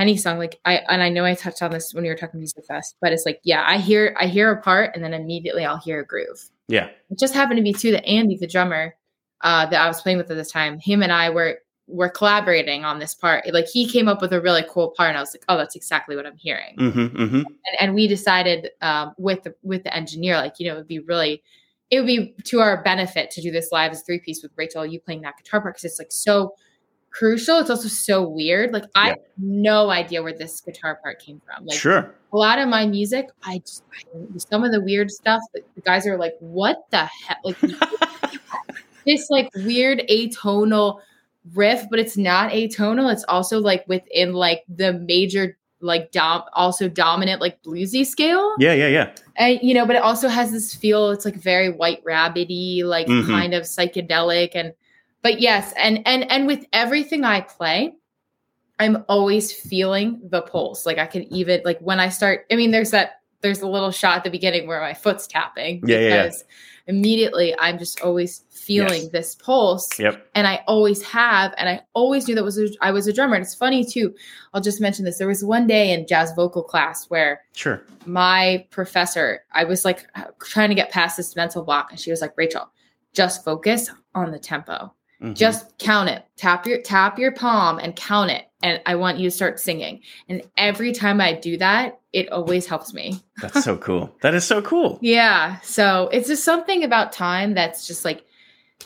any 0.00 0.16
song 0.16 0.38
like 0.38 0.58
i 0.64 0.76
and 0.88 1.02
i 1.02 1.08
know 1.08 1.24
i 1.24 1.34
touched 1.34 1.62
on 1.62 1.70
this 1.70 1.92
when 1.94 2.04
you 2.04 2.10
were 2.10 2.16
talking 2.16 2.40
Musikfest 2.40 2.94
but 3.00 3.12
it's 3.12 3.26
like 3.26 3.40
yeah 3.44 3.64
i 3.66 3.76
hear 3.76 4.16
i 4.18 4.26
hear 4.26 4.50
a 4.50 4.60
part 4.62 4.94
and 4.94 5.04
then 5.04 5.12
immediately 5.14 5.64
i'll 5.64 5.78
hear 5.78 6.00
a 6.00 6.06
groove 6.06 6.40
Yeah. 6.68 6.88
it 7.10 7.18
just 7.18 7.34
happened 7.34 7.58
to 7.58 7.62
be 7.62 7.72
too 7.72 7.92
that 7.92 8.06
Andy, 8.06 8.36
the 8.36 8.46
drummer 8.46 8.94
uh, 9.42 9.66
that 9.66 9.80
I 9.80 9.88
was 9.88 10.00
playing 10.02 10.18
with 10.18 10.30
at 10.30 10.36
this 10.36 10.50
time, 10.50 10.78
him 10.78 11.02
and 11.02 11.12
I 11.12 11.30
were 11.30 11.60
were 11.86 12.08
collaborating 12.08 12.84
on 12.84 12.98
this 12.98 13.14
part. 13.14 13.52
Like 13.52 13.66
he 13.66 13.88
came 13.88 14.06
up 14.06 14.20
with 14.20 14.32
a 14.32 14.40
really 14.40 14.64
cool 14.68 14.90
part, 14.96 15.08
and 15.08 15.16
I 15.18 15.20
was 15.20 15.34
like, 15.34 15.44
"Oh, 15.48 15.56
that's 15.56 15.74
exactly 15.74 16.14
what 16.14 16.26
I'm 16.26 16.36
hearing." 16.36 16.74
hmm 16.78 17.06
hmm 17.06 17.36
And, 17.36 17.46
and 17.80 17.94
we 17.94 18.06
decided 18.06 18.70
um, 18.80 19.14
with 19.18 19.42
the 19.42 19.54
with 19.62 19.82
the 19.84 19.96
engineer, 19.96 20.36
like 20.36 20.54
you 20.58 20.68
know, 20.68 20.74
it 20.74 20.78
would 20.78 20.86
be 20.86 21.00
really, 21.00 21.42
it 21.90 22.00
would 22.00 22.06
be 22.06 22.34
to 22.44 22.60
our 22.60 22.82
benefit 22.82 23.30
to 23.32 23.40
do 23.40 23.50
this 23.50 23.72
live 23.72 23.92
as 23.92 24.02
three 24.02 24.20
piece 24.20 24.42
with 24.42 24.52
Rachel, 24.56 24.84
you 24.86 25.00
playing 25.00 25.22
that 25.22 25.36
guitar 25.38 25.60
part 25.60 25.74
because 25.74 25.84
it's 25.84 25.98
like 25.98 26.12
so 26.12 26.54
crucial. 27.10 27.58
It's 27.58 27.70
also 27.70 27.88
so 27.88 28.26
weird. 28.28 28.72
Like 28.72 28.84
I 28.94 29.02
Yeah. 29.04 29.08
have 29.10 29.18
no 29.38 29.90
idea 29.90 30.22
where 30.22 30.32
this 30.36 30.60
guitar 30.60 30.98
part 31.02 31.18
came 31.20 31.40
from. 31.44 31.66
Like 31.66 31.78
Sure. 31.78 32.14
a 32.32 32.36
lot 32.36 32.58
of 32.58 32.68
my 32.68 32.86
music, 32.86 33.26
I 33.44 33.58
just 33.58 33.82
I, 33.92 34.04
some 34.38 34.64
of 34.64 34.72
the 34.72 34.80
weird 34.80 35.10
stuff 35.10 35.40
that 35.54 35.62
the 35.74 35.80
guys 35.82 36.06
are 36.06 36.16
like, 36.16 36.34
"What 36.40 36.84
the 36.90 37.04
heck?" 37.26 37.38
Like 37.44 37.56
this 39.06 39.28
like 39.30 39.50
weird 39.56 40.00
atonal 40.10 41.00
riff, 41.54 41.84
but 41.90 41.98
it's 41.98 42.16
not 42.16 42.52
atonal. 42.52 43.12
It's 43.12 43.24
also 43.28 43.58
like 43.60 43.84
within 43.88 44.32
like 44.34 44.62
the 44.68 44.92
major 44.92 45.56
like 45.82 46.12
dom 46.12 46.42
also 46.52 46.88
dominant 46.88 47.40
like 47.40 47.62
bluesy 47.62 48.04
scale. 48.06 48.54
Yeah, 48.58 48.74
yeah, 48.74 48.88
yeah. 48.88 49.10
And 49.36 49.58
you 49.62 49.72
know, 49.72 49.86
but 49.86 49.96
it 49.96 50.02
also 50.02 50.28
has 50.28 50.52
this 50.52 50.74
feel. 50.74 51.10
It's 51.10 51.24
like 51.24 51.36
very 51.36 51.70
white 51.70 52.04
rabbity, 52.04 52.84
like 52.84 53.06
Mhm. 53.06 53.26
kind 53.26 53.54
of 53.54 53.62
psychedelic, 53.62 54.50
and 54.54 54.74
but 55.22 55.40
yes, 55.40 55.72
and 55.76 56.02
and 56.06 56.30
and 56.30 56.46
with 56.46 56.64
everything 56.72 57.24
I 57.24 57.40
play, 57.42 57.92
I'm 58.78 59.04
always 59.08 59.52
feeling 59.52 60.20
the 60.30 60.42
pulse. 60.42 60.86
Like 60.86 60.98
I 60.98 61.06
can 61.06 61.24
even 61.32 61.60
like 61.64 61.78
when 61.80 62.00
I 62.00 62.08
start. 62.08 62.46
I 62.50 62.56
mean, 62.56 62.70
there's 62.70 62.90
that 62.92 63.20
there's 63.42 63.60
a 63.62 63.66
little 63.68 63.90
shot 63.90 64.18
at 64.18 64.24
the 64.24 64.30
beginning 64.30 64.66
where 64.66 64.80
my 64.82 64.92
foot's 64.94 65.26
tapping 65.26 65.82
Yeah, 65.86 65.98
yeah, 65.98 66.08
yeah. 66.24 66.30
immediately 66.86 67.54
I'm 67.58 67.78
just 67.78 68.02
always 68.02 68.44
feeling 68.50 69.02
Yes. 69.04 69.08
this 69.12 69.34
pulse 69.34 69.98
Yep. 69.98 70.28
and 70.34 70.46
I 70.46 70.62
always 70.66 71.02
have, 71.04 71.54
and 71.56 71.66
I 71.66 71.80
always 71.94 72.28
knew 72.28 72.34
that 72.34 72.44
was 72.44 72.58
a, 72.58 72.68
I 72.82 72.90
was 72.90 73.06
a 73.06 73.14
drummer. 73.14 73.36
And 73.36 73.42
it's 73.42 73.54
funny 73.54 73.82
too. 73.82 74.14
I'll 74.52 74.60
just 74.60 74.78
mention 74.80 75.06
this. 75.06 75.16
There 75.16 75.26
was 75.26 75.42
one 75.42 75.66
day 75.66 75.90
in 75.92 76.06
jazz 76.06 76.32
vocal 76.36 76.62
class 76.62 77.06
where 77.06 77.40
Sure. 77.54 77.82
my 78.04 78.66
professor, 78.70 79.42
I 79.54 79.64
was 79.64 79.86
like 79.86 80.06
trying 80.44 80.68
to 80.68 80.74
get 80.74 80.90
past 80.90 81.16
this 81.16 81.34
mental 81.34 81.64
block, 81.64 81.90
and 81.90 81.98
she 81.98 82.10
was 82.10 82.20
like, 82.20 82.34
"Rachel, 82.36 82.70
just 83.14 83.42
focus 83.42 83.90
on 84.14 84.32
the 84.32 84.38
tempo. 84.38 84.92
Mhm. 85.22 85.34
Just 85.34 85.78
count 85.78 86.08
it. 86.08 86.24
Tap 86.36 86.66
your 86.66 86.80
tap 86.80 87.18
your 87.18 87.32
palm 87.32 87.78
and 87.78 87.94
count 87.94 88.30
it. 88.30 88.46
And 88.62 88.80
I 88.86 88.94
want 88.96 89.18
you 89.18 89.28
to 89.28 89.34
start 89.34 89.58
singing. 89.60 90.00
And 90.28 90.42
every 90.56 90.92
time 90.92 91.20
I 91.20 91.32
do 91.32 91.56
that, 91.58 91.98
it 92.12 92.30
always 92.30 92.66
helps 92.66 92.92
me. 92.92 93.20
That's 93.40 93.64
so 93.64 93.76
cool. 93.76 94.14
That 94.22 94.34
is 94.34 94.44
so 94.44 94.62
cool. 94.62 94.98
Yeah. 95.02 95.60
So 95.60 96.08
it's 96.12 96.28
just 96.28 96.44
something 96.44 96.84
about 96.84 97.12
time 97.12 97.54
that's 97.54 97.86
just 97.86 98.04
like 98.04 98.24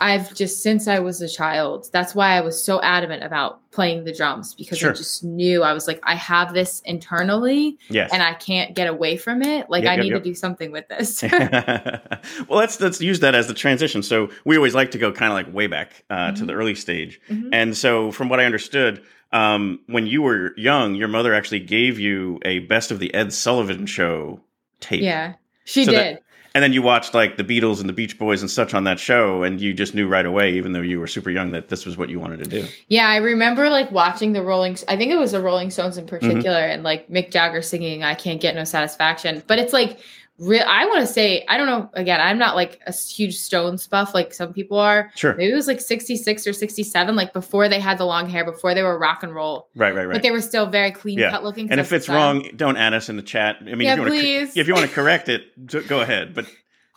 I've 0.01 0.35
just 0.35 0.63
since 0.63 0.89
I 0.89 0.99
was 0.99 1.21
a 1.23 1.29
child. 1.29 1.89
That's 1.93 2.15
why 2.15 2.37
I 2.37 2.41
was 2.41 2.63
so 2.63 2.81
adamant 2.83 3.23
about 3.23 3.61
playing 3.71 4.05
the 4.05 4.13
drums 4.13 4.55
because 4.55 4.79
Sure. 4.79 4.91
I 4.91 4.95
just 4.95 5.23
knew 5.23 5.63
I 5.63 5.73
was 5.73 5.87
like, 5.87 6.01
I 6.03 6.15
have 6.17 6.53
this 6.53 6.81
internally 6.85 7.79
Yes. 7.89 8.11
and 8.13 8.23
I 8.23 8.35
can't 8.35 8.75
get 8.75 8.89
away 8.89 9.17
from 9.17 9.43
it. 9.43 9.71
Like 9.71 9.85
Yep, 9.85 9.91
I 9.93 9.95
yep, 9.97 10.03
need 10.05 10.13
yep. 10.13 10.23
to 10.23 10.29
do 10.31 10.35
something 10.35 10.73
with 10.73 10.89
this. 10.89 11.23
well, 12.49 12.59
let's 12.59 12.81
let's 12.81 13.01
use 13.01 13.21
that 13.21 13.35
as 13.35 13.47
the 13.47 13.55
transition. 13.55 14.03
So 14.03 14.31
we 14.45 14.57
always 14.57 14.75
like 14.75 14.91
to 14.93 14.99
go 14.99 15.13
kind 15.13 15.31
of 15.33 15.35
like 15.37 15.55
way 15.55 15.67
back 15.67 16.05
uh, 16.11 16.33
to 16.33 16.43
Mhm. 16.43 16.47
the 16.49 16.53
early 16.55 16.75
stage, 16.75 17.21
Mhm. 17.31 17.51
and 17.53 17.77
so 17.77 18.11
from 18.11 18.29
what 18.29 18.41
I 18.41 18.45
understood, 18.47 19.03
um, 19.33 19.81
when 19.87 20.07
you 20.07 20.23
were 20.23 20.55
young, 20.57 20.95
your 20.95 21.09
mother 21.09 21.35
actually 21.35 21.61
gave 21.61 21.99
you 21.99 22.39
a 22.45 22.61
best 22.61 22.91
of 22.91 22.99
the 22.99 23.13
Ed 23.15 23.33
Sullivan 23.33 23.87
Show 23.87 24.41
tape. 24.81 25.03
yeah. 25.03 25.35
She 25.65 25.85
So 25.87 25.93
that- 25.93 26.03
did. 26.15 26.19
And 26.55 26.63
then 26.63 26.73
you 26.73 26.83
watched 26.83 27.15
like 27.15 27.37
the 27.37 27.45
Beatles 27.45 27.81
and 27.81 27.89
the 27.89 27.93
Beach 27.93 28.19
Boys 28.19 28.41
and 28.41 28.51
such 28.51 28.75
on 28.75 28.85
that 28.85 29.01
show, 29.01 29.43
and 29.43 29.61
you 29.61 29.75
just 29.75 29.95
knew 29.95 30.07
right 30.07 30.25
away, 30.25 30.53
even 30.53 30.73
though 30.73 30.81
you 30.81 31.01
were 31.01 31.07
super 31.07 31.31
young, 31.31 31.51
that 31.51 31.69
this 31.69 31.85
was 31.85 31.97
what 31.97 32.09
you 32.09 32.21
wanted 32.21 32.45
to 32.45 32.49
do. 32.49 32.67
Yeah, 32.89 33.09
I 33.09 33.17
remember 33.17 33.69
like 33.71 33.91
watching 33.91 34.33
the 34.33 34.43
Rolling. 34.43 34.77
I 34.89 34.97
think 34.97 35.11
it 35.11 35.17
was 35.17 35.33
the 35.33 35.41
Rolling 35.43 35.71
Stones 35.71 35.97
Mm-hmm. 35.97 36.09
in 36.15 36.21
particular, 36.21 36.61
and 36.61 36.83
like 36.83 37.09
Mick 37.09 37.31
Jagger 37.31 37.61
singing 37.63 38.05
"I 38.05 38.15
Can't 38.15 38.41
Get 38.41 38.55
No 38.55 38.65
Satisfaction." 38.65 39.43
But 39.47 39.59
it's 39.59 39.73
like, 39.73 39.99
real. 40.39 40.65
I 40.67 40.87
want 40.87 41.01
to 41.01 41.07
say, 41.07 41.45
I 41.49 41.57
don't 41.57 41.67
know. 41.67 41.89
Again, 41.95 42.21
I'm 42.21 42.39
not 42.39 42.55
like 42.57 42.81
a 42.87 42.93
huge 42.93 43.37
Stones 43.37 43.87
buff 43.87 44.15
like 44.15 44.35
some 44.35 44.53
people 44.53 44.79
are. 44.79 45.11
Sure. 45.15 45.35
Maybe 45.35 45.53
it 45.53 45.55
was 45.55 45.67
like 45.69 45.81
66 45.81 46.47
or 46.47 46.53
67, 46.53 47.17
like 47.17 47.33
before 47.33 47.69
they 47.69 47.81
had 47.81 47.99
the 47.99 48.05
long 48.05 48.29
hair, 48.29 48.45
before 48.45 48.75
they 48.75 48.83
were 48.83 48.99
rock 48.99 49.23
and 49.23 49.35
roll, 49.35 49.69
Right, 49.77 49.95
right, 49.95 50.07
right. 50.07 50.13
but 50.15 50.23
they 50.23 50.31
were 50.31 50.41
still 50.41 50.67
very 50.67 50.91
clean 50.91 51.19
Yeah. 51.19 51.31
cut 51.31 51.45
looking. 51.45 51.71
and 51.71 51.81
if 51.81 51.93
it's 51.93 52.09
wrong, 52.09 52.49
don't 52.57 52.77
add 52.77 52.95
us 52.95 53.09
in 53.09 53.17
the 53.17 53.23
chat. 53.23 53.57
I 53.61 53.65
mean, 53.65 53.81
Yeah, 53.83 53.93
if 53.93 53.99
you 53.99 54.03
want 54.05 54.15
to, 54.55 54.61
if 54.61 54.67
you 54.69 54.75
want 54.75 54.87
to 54.89 54.93
correct 54.95 55.29
it, 55.29 55.87
go 55.89 56.01
ahead. 56.01 56.35
But 56.35 56.47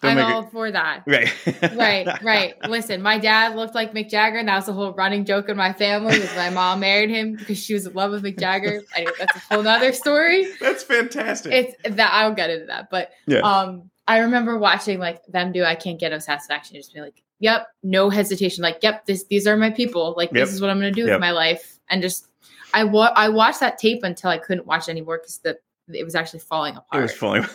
don't 0.01 0.17
I'm 0.17 0.33
all 0.33 0.47
for 0.47 0.69
that. 0.71 1.03
right. 1.07 1.33
right, 1.75 2.07
right. 2.23 2.55
Listen, 2.69 3.01
my 3.01 3.17
dad 3.17 3.55
looked 3.55 3.73
like 3.75 3.93
Mick 3.93 4.09
Jagger, 4.09 4.37
and 4.37 4.47
that 4.47 4.55
was 4.57 4.67
a 4.67 4.73
whole 4.73 4.93
running 4.93 5.25
joke 5.25 5.49
in 5.49 5.57
my 5.57 5.73
family. 5.73 6.19
Was 6.19 6.35
my 6.35 6.49
mom 6.51 6.81
married 6.81 7.09
him 7.09 7.35
because 7.35 7.57
she 7.57 7.73
was 7.73 7.85
in 7.87 7.93
love 7.93 8.11
with 8.11 8.23
Mick 8.23 8.39
Jagger. 8.39 8.81
Anyway, 8.95 9.11
that's 9.17 9.35
a 9.35 9.39
whole 9.39 9.63
nother 9.63 9.91
story. 9.93 10.47
That's 10.61 10.83
fantastic. 10.83 11.51
It's 11.51 11.95
that 11.95 12.11
I'll 12.13 12.33
get 12.33 12.49
into 12.51 12.67
that, 12.67 12.89
but 12.91 13.11
Yeah. 13.25 13.39
um, 13.39 13.89
I 14.07 14.19
remember 14.19 14.57
watching 14.57 14.99
like 14.99 15.25
them 15.25 15.51
do. 15.51 15.63
I 15.63 15.75
can't 15.75 15.99
get 15.99 16.11
no 16.11 16.19
satisfaction. 16.19 16.75
Just 16.75 16.93
be 16.93 17.01
like, 17.01 17.23
yep, 17.39 17.67
no 17.83 18.09
hesitation. 18.09 18.61
Like, 18.61 18.79
yep, 18.83 19.05
this 19.05 19.23
these 19.25 19.47
are 19.47 19.57
my 19.57 19.69
people. 19.71 20.13
Like, 20.15 20.29
Yep. 20.31 20.45
this 20.45 20.53
is 20.53 20.61
what 20.61 20.69
I'm 20.69 20.77
gonna 20.77 20.91
do 20.91 21.05
Yep. 21.05 21.09
with 21.15 21.21
my 21.21 21.31
life, 21.31 21.79
and 21.89 22.01
just 22.01 22.27
I 22.73 22.83
wa- 22.83 23.13
I 23.15 23.29
watched 23.29 23.59
that 23.61 23.77
tape 23.79 24.03
until 24.03 24.29
I 24.29 24.37
couldn't 24.37 24.67
watch 24.67 24.89
anymore 24.89 25.17
because 25.17 25.39
the 25.39 25.57
it 25.91 26.03
was 26.03 26.15
actually 26.15 26.39
falling 26.39 26.75
apart. 26.75 26.99
it 26.99 27.01
was 27.01 27.13
falling. 27.13 27.45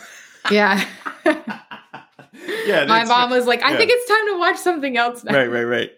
yeah. 0.51 0.83
yeah, 2.65 2.85
my 2.85 3.05
mom 3.05 3.29
was 3.29 3.45
like, 3.45 3.61
I 3.63 3.71
yeah. 3.71 3.77
think 3.77 3.91
it's 3.93 4.07
time 4.07 4.27
to 4.33 4.39
watch 4.39 4.57
something 4.57 4.97
else 4.97 5.23
now. 5.23 5.35
right, 5.35 5.49
right, 5.49 5.63
right. 5.63 5.91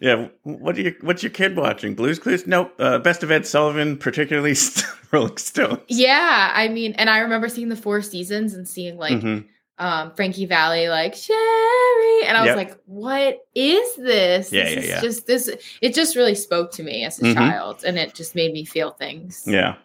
Yeah, 0.00 0.28
what 0.42 0.74
do 0.74 0.82
you? 0.82 0.94
What's 1.02 1.22
your 1.22 1.30
kid 1.30 1.56
watching? 1.56 1.94
Blues 1.94 2.18
Clues? 2.18 2.46
Nope. 2.46 2.74
Uh, 2.78 2.98
Best 2.98 3.22
of 3.22 3.30
Ed 3.30 3.46
Sullivan, 3.46 3.96
particularly 3.96 4.54
Rolling 5.12 5.36
Stones. 5.36 5.80
Yeah, 5.88 6.52
I 6.54 6.68
mean, 6.68 6.92
and 6.94 7.08
I 7.08 7.18
remember 7.20 7.48
seeing 7.48 7.68
the 7.68 7.76
Four 7.76 8.02
Seasons 8.02 8.54
and 8.54 8.68
seeing 8.68 8.98
like 8.98 9.12
Mhm. 9.20 9.46
um 9.78 10.12
Frankie 10.14 10.46
Valli 10.46 10.88
like 10.88 11.14
Sherry, 11.14 12.26
and 12.26 12.36
I 12.36 12.40
was 12.40 12.48
Yep. 12.48 12.56
like, 12.56 12.76
"What 12.86 13.38
is 13.54 13.96
this? 13.96 14.52
Yeah, 14.52 14.64
this 14.64 14.72
yeah, 14.74 14.80
is 14.80 14.88
yeah. 14.88 15.00
just 15.00 15.26
this." 15.26 15.50
It 15.80 15.94
just 15.94 16.16
really 16.16 16.34
spoke 16.34 16.72
to 16.72 16.82
me 16.82 17.04
as 17.04 17.20
a 17.20 17.22
Mhm. 17.26 17.34
child, 17.34 17.84
and 17.86 17.96
it 17.98 18.14
just 18.14 18.34
made 18.34 18.52
me 18.52 18.64
feel 18.64 18.90
things. 18.90 19.44
Yeah. 19.46 19.76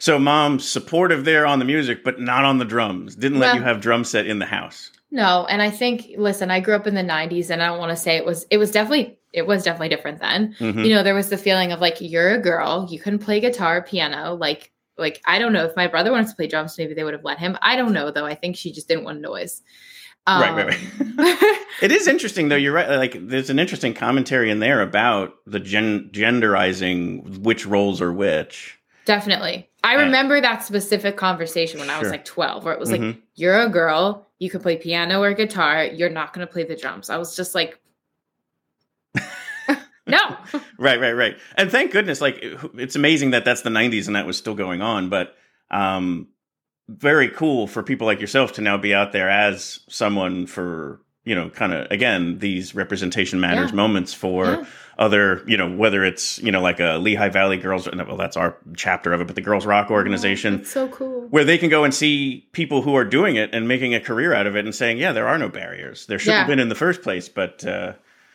So, 0.00 0.18
mom 0.18 0.58
supportive 0.58 1.24
there 1.24 1.46
on 1.46 1.60
the 1.60 1.64
music, 1.64 2.02
but 2.02 2.18
not 2.20 2.44
on 2.44 2.58
the 2.58 2.64
drums. 2.64 3.14
Didn't 3.14 3.38
let 3.38 3.48
Well- 3.48 3.56
you 3.56 3.62
have 3.62 3.80
drum 3.80 4.02
set 4.02 4.26
in 4.26 4.38
the 4.40 4.46
house. 4.46 4.90
No, 5.10 5.46
and 5.48 5.62
I 5.62 5.70
think, 5.70 6.10
listen, 6.18 6.50
I 6.50 6.60
grew 6.60 6.74
up 6.74 6.86
in 6.86 6.94
the 6.94 7.02
'90s, 7.02 7.50
and 7.50 7.62
I 7.62 7.66
don't 7.66 7.78
want 7.78 7.90
to 7.90 7.96
say 7.96 8.16
it 8.16 8.24
was. 8.26 8.46
It 8.50 8.58
was 8.58 8.70
definitely. 8.70 9.18
It 9.32 9.46
was 9.46 9.62
definitely 9.62 9.90
different 9.90 10.20
then. 10.20 10.54
Mhm. 10.58 10.86
You 10.86 10.94
know, 10.94 11.02
there 11.02 11.14
was 11.14 11.28
the 11.28 11.36
feeling 11.36 11.72
of 11.72 11.80
like 11.80 11.96
you're 12.00 12.30
a 12.34 12.38
girl, 12.40 12.86
you 12.90 12.98
can 12.98 13.18
play 13.18 13.40
guitar, 13.40 13.82
piano, 13.82 14.34
like. 14.34 14.72
Like 15.00 15.22
I 15.24 15.38
don't 15.38 15.52
know 15.52 15.64
if 15.64 15.76
my 15.76 15.86
brother 15.86 16.10
wanted 16.10 16.26
to 16.30 16.34
play 16.34 16.48
drums, 16.48 16.76
maybe 16.76 16.92
they 16.92 17.04
would 17.04 17.14
have 17.14 17.22
let 17.22 17.38
him. 17.38 17.56
I 17.62 17.76
don't 17.76 17.92
know 17.92 18.10
though. 18.10 18.26
I 18.26 18.34
think 18.34 18.56
she 18.56 18.72
just 18.72 18.88
didn't 18.88 19.04
want 19.04 19.20
noise. 19.20 19.62
Right, 20.26 20.66
right, 20.66 20.76
Um, 21.18 21.56
It 21.80 21.92
is 21.92 22.08
interesting 22.08 22.48
though. 22.48 22.56
You're 22.56 22.72
right. 22.72 22.88
Like, 22.90 23.16
there's 23.28 23.48
an 23.48 23.60
interesting 23.60 23.94
commentary 23.94 24.50
in 24.50 24.58
there 24.58 24.82
about 24.82 25.34
the 25.46 25.60
gen- 25.60 26.10
genderizing 26.12 27.38
which 27.38 27.64
roles 27.64 28.02
are 28.02 28.12
which. 28.12 28.76
Definitely. 29.04 29.67
I 29.88 29.94
remember 29.94 30.38
that 30.40 30.64
specific 30.64 31.16
conversation 31.16 31.80
when 31.80 31.88
I 31.88 31.98
was 31.98 32.10
like 32.10 32.24
12, 32.24 32.64
where 32.64 32.74
it 32.74 32.80
was 32.80 32.90
like, 32.90 33.00
Mhm. 33.00 33.22
you're 33.36 33.58
a 33.58 33.68
girl, 33.70 34.26
you 34.38 34.50
can 34.50 34.60
play 34.60 34.76
piano 34.76 35.22
or 35.22 35.32
guitar, 35.32 35.84
you're 35.84 36.10
not 36.10 36.34
going 36.34 36.46
to 36.46 36.52
play 36.52 36.64
the 36.64 36.76
drums. 36.76 37.08
I 37.08 37.16
was 37.16 37.34
just 37.34 37.54
like, 37.54 37.80
no. 40.06 40.36
Right, 40.78 41.00
right, 41.00 41.12
right. 41.12 41.38
And 41.56 41.70
thank 41.70 41.92
goodness, 41.92 42.20
like 42.20 42.38
it's 42.74 42.96
amazing 42.96 43.30
that 43.30 43.44
that's 43.44 43.62
the 43.62 43.70
'90s 43.70 44.06
and 44.06 44.16
that 44.16 44.26
was 44.26 44.36
still 44.36 44.54
going 44.54 44.82
on. 44.82 45.08
But 45.08 45.34
um, 45.70 46.28
very 46.88 47.28
cool 47.30 47.66
for 47.66 47.82
people 47.82 48.06
like 48.06 48.20
yourself 48.20 48.52
to 48.54 48.60
now 48.60 48.76
be 48.76 48.94
out 48.94 49.12
there 49.12 49.28
as 49.30 49.80
someone 49.88 50.46
for 50.46 51.00
you 51.28 51.34
know 51.34 51.48
kind 51.50 51.72
of 51.72 51.90
again 51.90 52.38
these 52.38 52.74
representation 52.74 53.38
matters 53.40 53.70
Yeah. 53.70 53.76
moments 53.76 54.12
for 54.14 54.44
Yeah. 54.46 54.64
other 54.98 55.42
you 55.46 55.56
know 55.56 55.68
whether 55.82 56.04
it's 56.04 56.38
you 56.46 56.50
know 56.52 56.60
like 56.62 56.80
a 56.80 56.98
lehigh 56.98 57.28
valley 57.28 57.56
girls 57.58 57.88
well 57.92 58.16
that's 58.16 58.36
our 58.36 58.56
chapter 58.76 59.12
of 59.12 59.20
it 59.20 59.26
but 59.26 59.36
the 59.36 59.42
girls 59.42 59.64
rock 59.66 59.90
organization 59.90 60.58
That's 60.58 60.70
so 60.70 60.88
cool. 60.88 61.26
where 61.30 61.44
they 61.44 61.58
can 61.58 61.68
go 61.70 61.84
and 61.84 61.92
see 61.94 62.48
people 62.52 62.82
who 62.82 62.94
are 62.96 63.04
doing 63.04 63.36
it 63.36 63.50
and 63.54 63.68
making 63.68 63.94
a 63.94 64.00
career 64.00 64.32
out 64.32 64.46
of 64.46 64.56
it 64.56 64.64
and 64.64 64.74
saying 64.74 64.98
yeah 64.98 65.12
there 65.12 65.28
are 65.28 65.38
no 65.38 65.48
barriers 65.48 66.06
there 66.06 66.18
should 66.18 66.30
Yeah. 66.30 66.38
have 66.38 66.48
been 66.48 66.60
in 66.60 66.68
the 66.68 66.74
first 66.86 67.02
place 67.02 67.28
but 67.28 67.64
uh 67.66 67.92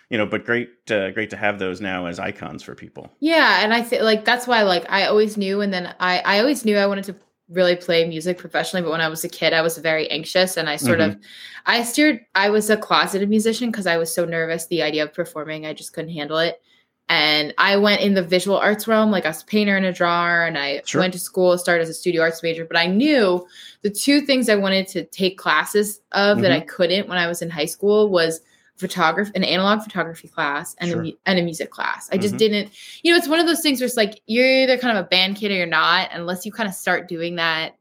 you 0.09 0.17
know 0.19 0.25
but 0.27 0.45
great 0.45 0.69
uh, 0.91 1.09
great 1.11 1.31
to 1.31 1.37
have 1.37 1.57
those 1.59 1.81
now 1.81 2.05
as 2.05 2.19
icons 2.19 2.61
for 2.61 2.75
people 2.75 3.11
Yeah, 3.19 3.63
and 3.63 3.73
I 3.73 3.81
think 3.81 4.03
like 4.03 4.23
that's 4.25 4.45
why 4.45 4.61
like 4.63 4.85
I 4.89 5.05
always 5.07 5.37
knew, 5.37 5.61
and 5.61 5.73
then 5.73 5.85
I 5.99 6.19
I 6.19 6.39
always 6.41 6.63
knew 6.65 6.77
I 6.77 6.85
wanted 6.85 7.05
to 7.05 7.15
really 7.49 7.75
play 7.75 8.07
music 8.07 8.37
professionally. 8.37 8.83
But 8.83 8.91
when 8.91 9.01
I 9.01 9.09
was 9.09 9.23
a 9.23 9.29
kid, 9.29 9.53
I 9.53 9.61
was 9.61 9.77
very 9.77 10.09
anxious, 10.09 10.57
and 10.57 10.69
I 10.69 10.77
sort 10.77 10.99
of 10.99 11.11
mm-hmm. 11.11 11.21
I 11.65 11.83
steered. 11.83 12.21
I 12.35 12.49
was 12.49 12.69
a 12.69 12.77
closeted 12.77 13.29
musician 13.29 13.71
because 13.71 13.87
I 13.87 13.97
was 13.97 14.13
so 14.13 14.25
nervous. 14.25 14.67
The 14.67 14.81
idea 14.81 15.03
of 15.03 15.13
performing, 15.13 15.65
I 15.65 15.73
just 15.73 15.93
couldn't 15.93 16.11
handle 16.11 16.37
it. 16.37 16.61
And 17.09 17.53
I 17.57 17.75
went 17.75 18.01
in 18.01 18.13
the 18.13 18.23
visual 18.23 18.57
arts 18.57 18.87
realm, 18.87 19.11
like 19.11 19.25
I 19.25 19.29
was 19.29 19.41
a 19.41 19.45
painter 19.45 19.75
and 19.75 19.85
a 19.85 19.91
drawer, 19.91 20.45
and 20.45 20.57
I 20.57 20.81
Sure. 20.85 21.01
went 21.01 21.13
to 21.13 21.19
school, 21.19 21.57
started 21.57 21.83
as 21.83 21.89
a 21.89 21.93
studio 21.93 22.21
arts 22.21 22.41
major. 22.41 22.65
But 22.65 22.77
I 22.77 22.87
knew 22.87 23.45
the 23.81 23.89
two 23.89 24.21
things 24.21 24.47
I 24.47 24.55
wanted 24.55 24.87
to 24.89 25.03
take 25.05 25.37
classes 25.37 26.01
of 26.13 26.41
that 26.41 26.51
I 26.51 26.59
mm-hmm. 26.59 26.69
couldn't 26.69 27.09
when 27.09 27.17
I 27.17 27.27
was 27.27 27.41
in 27.41 27.49
high 27.49 27.65
school 27.65 28.09
was 28.09 28.39
photography, 28.77 29.31
an 29.35 29.43
analog 29.43 29.81
photography 29.83 30.27
class, 30.27 30.75
and 30.79 30.89
Sure. 30.89 30.99
a 30.99 31.03
mu- 31.03 31.11
and 31.25 31.39
a 31.39 31.41
music 31.43 31.69
class. 31.69 32.09
I 32.11 32.17
just 32.17 32.35
Mhm. 32.35 32.39
didn't. 32.39 32.71
You 33.03 33.11
know, 33.11 33.17
it's 33.17 33.27
one 33.27 33.39
of 33.39 33.45
those 33.47 33.61
things 33.61 33.79
where 33.79 33.85
it's 33.85 33.97
like 33.97 34.21
you're 34.27 34.45
either 34.63 34.77
kind 34.77 34.97
of 34.97 35.05
a 35.05 35.07
band 35.07 35.35
kid 35.37 35.51
or 35.51 35.55
you're 35.55 35.65
not, 35.65 36.09
unless 36.11 36.45
you 36.45 36.51
kind 36.51 36.67
of 36.67 36.75
start 36.75 37.07
doing 37.07 37.35
that 37.35 37.75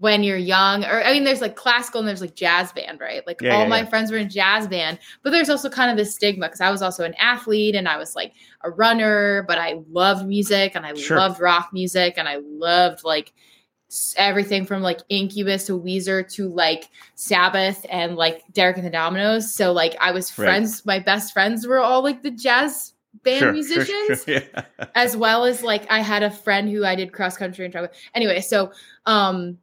when 0.00 0.22
you're 0.22 0.36
young. 0.36 0.84
Or 0.84 1.02
I 1.02 1.12
mean, 1.12 1.24
there's 1.24 1.40
like 1.40 1.56
classical 1.56 1.98
and 1.98 2.06
there's 2.06 2.20
like 2.20 2.36
jazz 2.36 2.70
band, 2.72 3.00
right? 3.00 3.26
Like 3.26 3.40
Yeah, 3.42 3.54
all 3.54 3.62
yeah, 3.62 3.68
my 3.68 3.78
yeah. 3.80 3.86
friends 3.86 4.12
were 4.12 4.18
in 4.18 4.28
jazz 4.28 4.68
band, 4.68 4.98
but 5.24 5.30
there's 5.30 5.50
also 5.50 5.68
kind 5.68 5.90
of 5.90 5.96
this 5.96 6.14
stigma 6.14 6.46
because 6.46 6.60
I 6.60 6.70
was 6.70 6.82
also 6.82 7.04
an 7.04 7.14
athlete 7.14 7.74
and 7.74 7.88
I 7.88 7.96
was 7.96 8.14
like 8.14 8.32
a 8.62 8.70
runner, 8.70 9.44
but 9.48 9.58
I 9.58 9.80
loved 9.90 10.24
music 10.26 10.72
and 10.76 10.86
I 10.86 10.94
Sure. 10.94 11.16
loved 11.16 11.40
rock 11.40 11.70
music 11.72 12.14
and 12.16 12.28
I 12.28 12.36
loved 12.44 13.02
like 13.02 13.32
everything 14.16 14.66
from 14.66 14.82
like 14.82 15.00
Incubus 15.08 15.66
to 15.66 15.78
Weezer 15.80 16.30
to 16.34 16.48
like 16.48 16.88
Sabbath 17.14 17.86
and 17.90 18.16
like 18.16 18.42
Derek 18.52 18.76
and 18.76 18.86
the 18.86 18.90
Dominos. 18.90 19.44
So 19.44 19.72
like 19.72 19.96
I 20.00 20.10
was 20.12 20.30
Right. 20.38 20.44
friends, 20.46 20.84
my 20.84 20.98
best 20.98 21.32
friends 21.32 21.66
were 21.66 21.78
all 21.78 22.02
like 22.02 22.22
the 22.22 22.30
jazz 22.30 22.92
band 23.24 23.38
Sure, 23.38 23.46
sure, 23.48 23.52
musicians 23.52 24.24
sure, 24.24 24.34
yeah. 24.34 24.64
as 24.94 25.16
well 25.16 25.44
as 25.44 25.62
like 25.62 25.90
I 25.90 26.00
had 26.00 26.22
a 26.22 26.30
friend 26.30 26.68
who 26.68 26.84
I 26.84 26.94
did 26.94 27.12
cross 27.12 27.36
country 27.36 27.64
and 27.64 27.72
travel. 27.72 27.90
Anyway, 28.14 28.40
so 28.42 28.72
um 29.06 29.58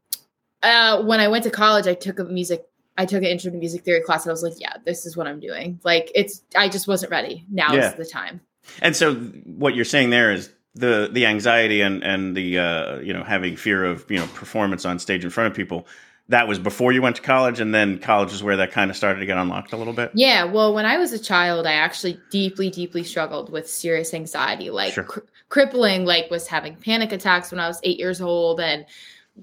uh 0.63 1.03
when 1.03 1.19
I 1.19 1.27
went 1.27 1.43
to 1.43 1.51
college, 1.51 1.85
I 1.87 1.93
took 1.93 2.19
a 2.19 2.23
music 2.23 2.65
I 2.97 3.05
took 3.05 3.19
an 3.23 3.25
intro 3.29 3.51
to 3.51 3.57
music 3.57 3.83
theory 3.83 4.01
class 4.01 4.23
and 4.25 4.31
I 4.31 4.33
was 4.33 4.41
like, 4.43 4.53
yeah, 4.57 4.73
this 4.85 5.05
is 5.05 5.15
what 5.17 5.27
I'm 5.27 5.39
doing. 5.39 5.79
Like 5.83 6.11
it's 6.15 6.41
I 6.55 6.67
just 6.69 6.87
wasn't 6.87 7.11
ready. 7.11 7.45
Now 7.51 7.73
Yeah. 7.73 7.89
is 7.91 7.95
the 7.95 8.05
time. 8.05 8.41
And 8.81 8.95
so 8.95 9.13
what 9.15 9.75
you're 9.75 9.85
saying 9.85 10.09
there 10.09 10.31
is 10.31 10.49
the 10.75 11.09
the 11.11 11.25
anxiety 11.25 11.81
and 11.81 12.03
and 12.03 12.35
the 12.35 12.59
uh, 12.59 12.99
you 12.99 13.13
know 13.13 13.23
having 13.23 13.55
fear 13.55 13.85
of 13.85 14.05
you 14.09 14.19
know 14.19 14.27
performance 14.27 14.85
on 14.85 14.99
stage 14.99 15.23
in 15.23 15.29
front 15.31 15.49
of 15.51 15.55
people. 15.55 15.87
That 16.29 16.47
was 16.47 16.57
before 16.57 16.91
you 16.91 17.03
went 17.03 17.17
to 17.17 17.21
college, 17.21 17.59
and 17.59 17.71
then 17.73 17.99
college 17.99 18.33
is 18.33 18.41
where 18.41 18.57
that 18.57 18.71
kind 18.71 18.89
of 18.89 18.97
started 18.97 19.19
to 19.19 19.27
get 19.27 19.37
unlocked 19.37 19.73
a 19.73 19.77
little 19.77 19.93
bit. 19.93 20.09
Yeah, 20.15 20.43
well, 20.45 20.73
when 20.73 20.83
I 20.87 20.97
was 20.97 21.13
a 21.13 21.19
child, 21.19 21.67
I 21.67 21.73
actually 21.73 22.19
deeply, 22.31 22.71
deeply 22.71 23.03
struggled 23.03 23.51
with 23.51 23.69
serious 23.69 24.11
anxiety, 24.11 24.71
like 24.71 24.93
Sure. 24.93 25.03
cr- 25.03 25.19
crippling. 25.49 26.03
Like 26.05 26.31
was 26.31 26.47
having 26.47 26.75
panic 26.77 27.11
attacks 27.11 27.51
when 27.51 27.59
I 27.59 27.67
was 27.67 27.79
eight 27.83 27.99
years 27.99 28.21
old, 28.21 28.59
and 28.59 28.87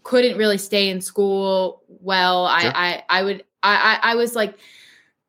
couldn't 0.03 0.37
really 0.37 0.59
stay 0.59 0.89
in 0.89 1.01
school 1.01 1.83
well. 1.87 2.49
Sure. 2.59 2.73
I, 2.75 3.05
I, 3.09 3.21
I 3.21 3.23
would, 3.23 3.45
I, 3.63 3.99
I, 4.03 4.13
I 4.13 4.15
was 4.17 4.35
like, 4.35 4.55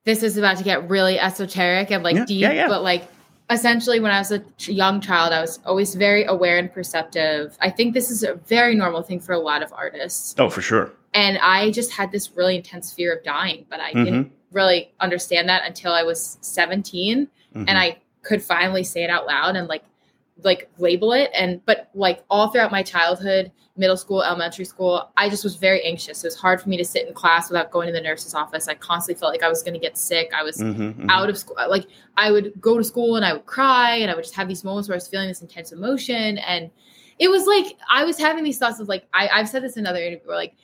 this 0.06 0.24
is 0.24 0.38
about 0.38 0.58
to 0.58 0.64
get 0.64 0.90
really 0.90 1.20
esoteric 1.20 1.92
and 1.92 2.04
like 2.04 2.16
Yeah, 2.16 2.26
deep, 2.26 2.42
yeah, 2.42 2.52
yeah. 2.52 2.68
but 2.68 2.82
like 2.82 3.08
essentially 3.50 4.00
when 4.00 4.12
I 4.12 4.20
was 4.20 4.32
a 4.32 4.44
young 4.60 5.02
child, 5.02 5.34
I 5.34 5.42
was 5.42 5.60
always 5.66 5.96
very 5.96 6.24
aware 6.26 6.58
and 6.58 6.72
perceptive. 6.72 7.58
I 7.62 7.70
think 7.70 7.94
this 7.94 8.10
is 8.10 8.24
a 8.24 8.36
very 8.36 8.76
normal 8.76 9.04
thing 9.04 9.20
for 9.20 9.34
a 9.34 9.40
lot 9.40 9.62
of 9.64 9.72
artists 9.74 10.36
Oh, 10.38 10.50
for 10.50 10.62
sure. 10.62 10.92
and 11.14 11.38
I 11.40 11.72
just 11.72 11.92
had 11.92 12.12
this 12.12 12.32
really 12.36 12.56
intense 12.56 12.92
fear 12.94 13.14
of 13.14 13.24
dying, 13.24 13.66
but 13.70 13.80
I 13.80 13.92
Mhm. 13.94 14.06
didn't 14.06 14.32
really 14.52 14.92
understand 15.00 15.50
that 15.50 15.64
until 15.66 15.92
I 15.94 16.04
was 16.04 16.38
17 16.42 17.28
Mhm. 17.56 17.66
and 17.68 17.78
I 17.78 17.98
could 18.22 18.42
finally 18.42 18.84
say 18.84 19.04
it 19.04 19.10
out 19.10 19.26
loud 19.28 19.56
and 19.56 19.68
like 19.68 19.84
like 20.42 20.70
label 20.78 21.14
it 21.14 21.30
and 21.38 21.64
but 21.66 21.90
like 21.94 22.24
all 22.30 22.50
throughout 22.50 22.72
my 22.72 22.82
childhood, 22.84 23.52
middle 23.78 23.96
school, 23.98 24.24
elementary 24.24 24.66
school, 24.66 25.12
I 25.16 25.30
just 25.30 25.44
was 25.44 25.56
very 25.56 25.82
anxious. 25.84 26.24
It 26.24 26.28
was 26.28 26.36
hard 26.36 26.60
for 26.62 26.70
me 26.70 26.78
to 26.78 26.86
sit 26.86 27.08
in 27.08 27.14
class 27.14 27.50
without 27.50 27.72
going 27.72 27.88
to 27.88 27.94
the 27.94 28.02
nurse's 28.02 28.34
office. 28.34 28.68
I 28.68 28.74
constantly 28.74 29.20
felt 29.20 29.32
like 29.32 29.44
I 29.44 29.48
was 29.50 29.62
going 29.64 29.74
to 29.76 29.80
get 29.80 29.98
sick. 29.98 30.32
I 30.36 30.44
was 30.44 30.58
Mhm, 30.58 30.96
mhm. 30.96 31.06
out 31.10 31.30
of 31.30 31.38
school. 31.38 31.56
Like 31.70 31.86
I 32.18 32.32
would 32.32 32.54
go 32.60 32.78
to 32.78 32.84
school 32.84 33.16
and 33.16 33.24
I 33.26 33.34
would 33.34 33.46
cry 33.46 33.96
and 33.98 34.10
I 34.12 34.16
would 34.16 34.24
just 34.24 34.36
have 34.36 34.48
these 34.48 34.64
moments 34.64 34.90
where 34.90 34.96
I 34.96 34.98
was 34.98 35.08
feeling 35.08 35.28
this 35.28 35.42
intense 35.42 35.72
emotion. 35.72 36.38
And 36.40 36.72
it 37.20 37.30
was 37.30 37.46
like 37.46 37.78
I 37.90 38.04
was 38.04 38.18
having 38.18 38.44
these 38.44 38.58
thoughts 38.58 38.80
of 38.80 38.88
like 38.88 39.08
I, 39.14 39.30
I've 39.32 39.48
said 39.50 39.64
this 39.64 39.78
in 39.78 39.86
another 39.86 40.00
interview 40.04 40.28
where 40.28 40.36
like 40.38 40.56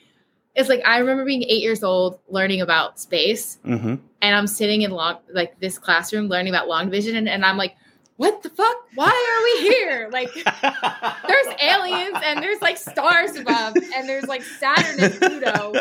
it's 0.56 0.68
like 0.68 0.82
I 0.84 0.98
remember 0.98 1.24
being 1.24 1.44
eight 1.44 1.62
years 1.62 1.84
old 1.84 2.18
learning 2.28 2.60
about 2.60 2.98
space 2.98 3.60
Mhm. 3.64 4.00
and 4.20 4.34
I'm 4.34 4.48
sitting 4.48 4.82
in 4.82 4.90
long 4.90 5.18
like 5.32 5.58
this 5.60 5.78
classroom 5.78 6.26
learning 6.26 6.52
about 6.52 6.66
long 6.66 6.86
division 6.86 7.14
and, 7.16 7.28
and 7.28 7.44
I'm 7.44 7.56
like, 7.56 7.76
what 8.20 8.42
the 8.42 8.50
fuck? 8.50 8.76
Why 8.94 9.06
are 9.08 9.42
we 9.44 9.68
here? 9.70 10.08
Like 10.12 10.30
there's 11.26 11.46
aliens 11.62 12.18
and 12.22 12.42
there's 12.42 12.60
like 12.60 12.76
stars 12.76 13.34
above 13.36 13.76
and 13.94 14.06
there's 14.06 14.24
like 14.26 14.42
Saturn 14.42 15.00
and 15.02 15.14
Pluto 15.14 15.72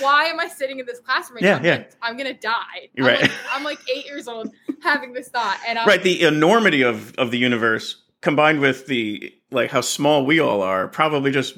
why 0.00 0.24
am 0.24 0.40
I 0.40 0.48
sitting 0.48 0.78
in 0.80 0.86
this 0.86 0.98
classroom 0.98 1.36
right 1.36 1.44
Yeah, 1.44 1.52
now? 1.52 1.58
I'm, 1.58 1.64
yeah. 1.64 1.76
Gonna, 1.76 1.88
I'm 2.02 2.16
gonna 2.16 2.34
die. 2.34 2.88
I'm, 2.98 3.04
Right. 3.04 3.22
like, 3.22 3.30
I'm 3.52 3.62
like 3.64 3.78
eight 3.94 4.04
years 4.06 4.26
old 4.26 4.52
having 4.82 5.12
this 5.12 5.28
thought, 5.28 5.58
and 5.66 5.78
I'm 5.78 5.86
right. 5.86 6.02
The 6.02 6.22
enormity 6.22 6.82
of 6.82 7.14
of 7.16 7.30
the 7.30 7.38
universe 7.38 8.02
combined 8.20 8.60
with 8.60 8.86
the 8.86 9.32
like 9.52 9.70
how 9.70 9.80
small 9.80 10.26
we 10.26 10.40
all 10.40 10.62
are 10.62 10.88
probably 10.88 11.30
just 11.30 11.56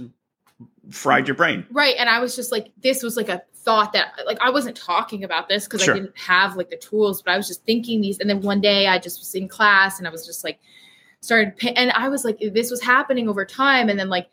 fried 0.90 1.26
your 1.26 1.36
brain. 1.36 1.66
right. 1.70 1.94
And 1.98 2.08
I 2.10 2.18
was 2.18 2.36
just 2.36 2.52
like, 2.52 2.68
this 2.82 3.02
was 3.02 3.16
like 3.16 3.28
a 3.28 3.42
thought 3.64 3.92
that 3.92 4.12
like 4.26 4.38
I 4.40 4.50
wasn't 4.50 4.76
talking 4.76 5.24
about 5.24 5.48
this 5.48 5.64
because 5.64 5.82
Sure. 5.82 5.94
I 5.94 5.98
didn't 5.98 6.18
have 6.18 6.56
like 6.56 6.70
the 6.70 6.76
tools, 6.76 7.22
but 7.22 7.32
I 7.32 7.36
was 7.36 7.46
just 7.48 7.64
thinking 7.64 8.00
these. 8.00 8.18
And 8.18 8.28
then 8.28 8.40
one 8.40 8.60
day 8.60 8.86
I 8.86 8.98
just 8.98 9.20
was 9.20 9.34
in 9.34 9.48
class 9.48 9.98
and 9.98 10.06
I 10.06 10.10
was 10.10 10.26
just 10.26 10.44
like 10.44 10.58
started, 11.20 11.54
and 11.76 11.90
I 11.92 12.08
was 12.08 12.24
like, 12.24 12.38
this 12.40 12.70
was 12.70 12.82
happening 12.82 13.28
over 13.28 13.44
time, 13.44 13.88
and 13.88 13.98
then 13.98 14.08
like. 14.08 14.28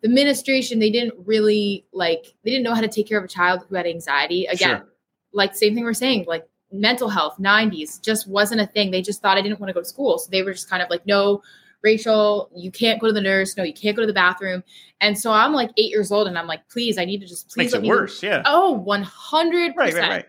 The 0.00 0.06
administration, 0.06 0.78
they 0.78 0.90
didn't 0.90 1.14
really 1.26 1.84
like, 1.92 2.32
they 2.44 2.52
didn't 2.52 2.62
know 2.62 2.72
how 2.72 2.80
to 2.82 2.86
take 2.86 3.08
care 3.08 3.18
of 3.18 3.24
a 3.24 3.26
child 3.26 3.64
who 3.68 3.74
had 3.74 3.84
anxiety. 3.84 4.46
Again, 4.46 4.76
Sure. 4.76 4.88
like 5.32 5.56
same 5.56 5.74
thing 5.74 5.82
we're 5.82 5.92
saying, 5.92 6.26
like 6.28 6.46
mental 6.70 7.08
health, 7.08 7.34
90s 7.40 8.00
just 8.00 8.28
wasn't 8.28 8.60
a 8.60 8.66
thing. 8.68 8.92
They 8.92 9.02
just 9.02 9.20
thought 9.20 9.36
I 9.36 9.42
didn't 9.42 9.58
want 9.58 9.70
to 9.70 9.74
go 9.74 9.80
to 9.80 9.84
school. 9.84 10.20
So 10.20 10.30
they 10.30 10.44
were 10.44 10.52
just 10.52 10.70
kind 10.70 10.84
of 10.84 10.88
like, 10.88 11.04
no, 11.04 11.42
Rachel, 11.82 12.50
you 12.56 12.70
can't 12.70 13.00
go 13.00 13.06
to 13.06 13.12
the 13.12 13.20
nurse. 13.20 13.56
No, 13.56 13.62
you 13.62 13.72
can't 13.72 13.94
go 13.96 14.02
to 14.02 14.06
the 14.06 14.12
bathroom. 14.12 14.64
And 15.00 15.18
so 15.18 15.30
I'm 15.32 15.52
like 15.52 15.70
eight 15.76 15.90
years 15.90 16.10
old 16.10 16.26
and 16.26 16.36
I'm 16.38 16.46
like, 16.46 16.68
please, 16.68 16.98
I 16.98 17.04
need 17.04 17.20
to 17.20 17.26
just 17.26 17.48
please 17.48 17.56
Makes 17.56 17.72
let 17.74 17.78
it 17.78 17.82
me 17.82 17.88
worse. 17.90 18.22
Yeah. 18.22 18.42
Oh, 18.44 18.72
100. 18.72 19.74
Right. 19.76 19.94
Right. 19.94 20.08
Right. 20.08 20.26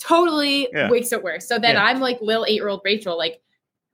Totally 0.00 0.68
Yeah. 0.72 0.88
makes 0.88 1.12
it 1.12 1.22
worse. 1.22 1.48
So 1.48 1.58
then 1.58 1.74
Yeah. 1.74 1.84
I'm 1.84 2.00
like 2.00 2.20
little 2.20 2.44
eight 2.46 2.54
year 2.54 2.68
old 2.68 2.82
Rachel, 2.84 3.16
like, 3.18 3.40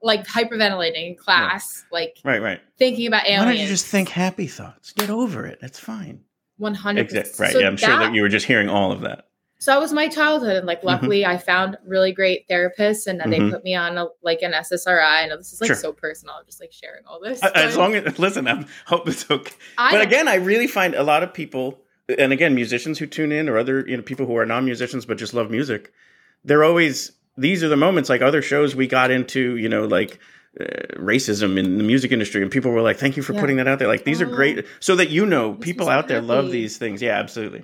like 0.03 0.25
hyperventilating 0.27 1.09
in 1.09 1.15
class, 1.15 1.83
like 1.91 2.17
Right. 2.23 2.41
Right. 2.41 2.59
thinking 2.77 3.07
about 3.07 3.25
aliens. 3.25 3.45
Why 3.45 3.51
don't 3.53 3.61
you 3.61 3.67
just 3.67 3.85
think 3.87 4.09
happy 4.09 4.47
thoughts? 4.47 4.93
Get 4.93 5.09
over 5.09 5.45
it. 5.45 5.59
That's 5.61 5.79
fine. 5.79 6.21
100%. 6.59 6.97
Exactly. 6.99 7.43
Right. 7.45 7.53
So 7.53 7.59
yeah. 7.59 7.67
I'm 7.67 7.77
sure 7.77 7.89
that 7.89 7.99
that- 7.99 8.13
you 8.13 8.21
were 8.21 8.29
just 8.29 8.45
hearing 8.45 8.69
all 8.69 8.91
of 8.91 9.01
that. 9.01 9.25
So 9.61 9.71
that 9.71 9.79
was 9.79 9.93
my 9.93 10.07
childhood 10.07 10.57
and 10.57 10.65
like 10.65 10.79
Mm-hmm. 10.79 10.87
luckily 10.87 11.25
i 11.25 11.37
found 11.37 11.77
really 11.85 12.11
great 12.11 12.47
therapists 12.49 13.05
and 13.07 13.19
then 13.19 13.27
Mhm. 13.29 13.31
they 13.31 13.49
put 13.51 13.63
me 13.63 13.75
on 13.75 13.97
a, 13.97 14.07
like 14.23 14.41
an 14.41 14.51
ssri 14.53 15.01
i 15.03 15.25
know 15.27 15.37
this 15.37 15.53
is 15.53 15.61
like 15.61 15.67
Sure. 15.67 15.75
so 15.75 15.93
personal 15.93 16.33
i'm 16.39 16.45
just 16.45 16.59
like 16.59 16.73
sharing 16.73 17.03
all 17.05 17.19
this 17.21 17.41
As 17.43 17.77
long 17.77 17.95
as 17.95 18.17
listen, 18.25 18.47
I 18.47 18.65
hope 18.87 19.07
it's 19.07 19.29
okay. 19.29 19.53
I 19.77 19.91
but 19.91 20.01
again, 20.01 20.27
I 20.27 20.35
really 20.35 20.67
find 20.67 20.93
a 20.95 21.03
lot 21.03 21.21
of 21.23 21.33
people, 21.33 21.79
and 22.23 22.33
again, 22.33 22.53
musicians 22.55 22.99
who 22.99 23.05
tune 23.17 23.31
in 23.31 23.47
or 23.49 23.57
other 23.57 23.85
you 23.87 23.95
know 23.97 24.03
people 24.03 24.25
who 24.25 24.35
are 24.37 24.45
non-musicians 24.45 25.05
but 25.05 25.17
just 25.17 25.33
love 25.33 25.49
music, 25.51 25.93
they're 26.43 26.63
always 26.63 27.11
these 27.37 27.63
are 27.63 27.69
the 27.69 27.77
moments 27.87 28.09
like 28.09 28.21
other 28.21 28.41
shows 28.41 28.75
we 28.75 28.87
got 28.87 29.11
into, 29.11 29.55
you 29.57 29.69
know, 29.69 29.85
like. 29.85 30.19
Uh, 30.59 30.65
racism 30.99 31.57
in 31.57 31.77
the 31.77 31.83
music 31.91 32.11
industry, 32.11 32.41
and 32.41 32.51
people 32.51 32.71
were 32.71 32.81
like, 32.81 32.97
"Thank 32.97 33.15
you 33.15 33.23
for 33.23 33.31
Yeah. 33.33 33.39
putting 33.39 33.55
that 33.55 33.69
out 33.69 33.79
there." 33.79 33.87
Like 33.87 34.03
these 34.03 34.21
are 34.21 34.27
Oh. 34.27 34.35
great, 34.39 34.65
so 34.81 34.97
that 34.97 35.09
you 35.09 35.25
know, 35.25 35.53
people 35.53 35.87
out 35.87 36.09
there 36.09 36.19
love 36.21 36.51
these 36.51 36.77
things. 36.77 37.01
Yeah, 37.01 37.17
absolutely. 37.17 37.63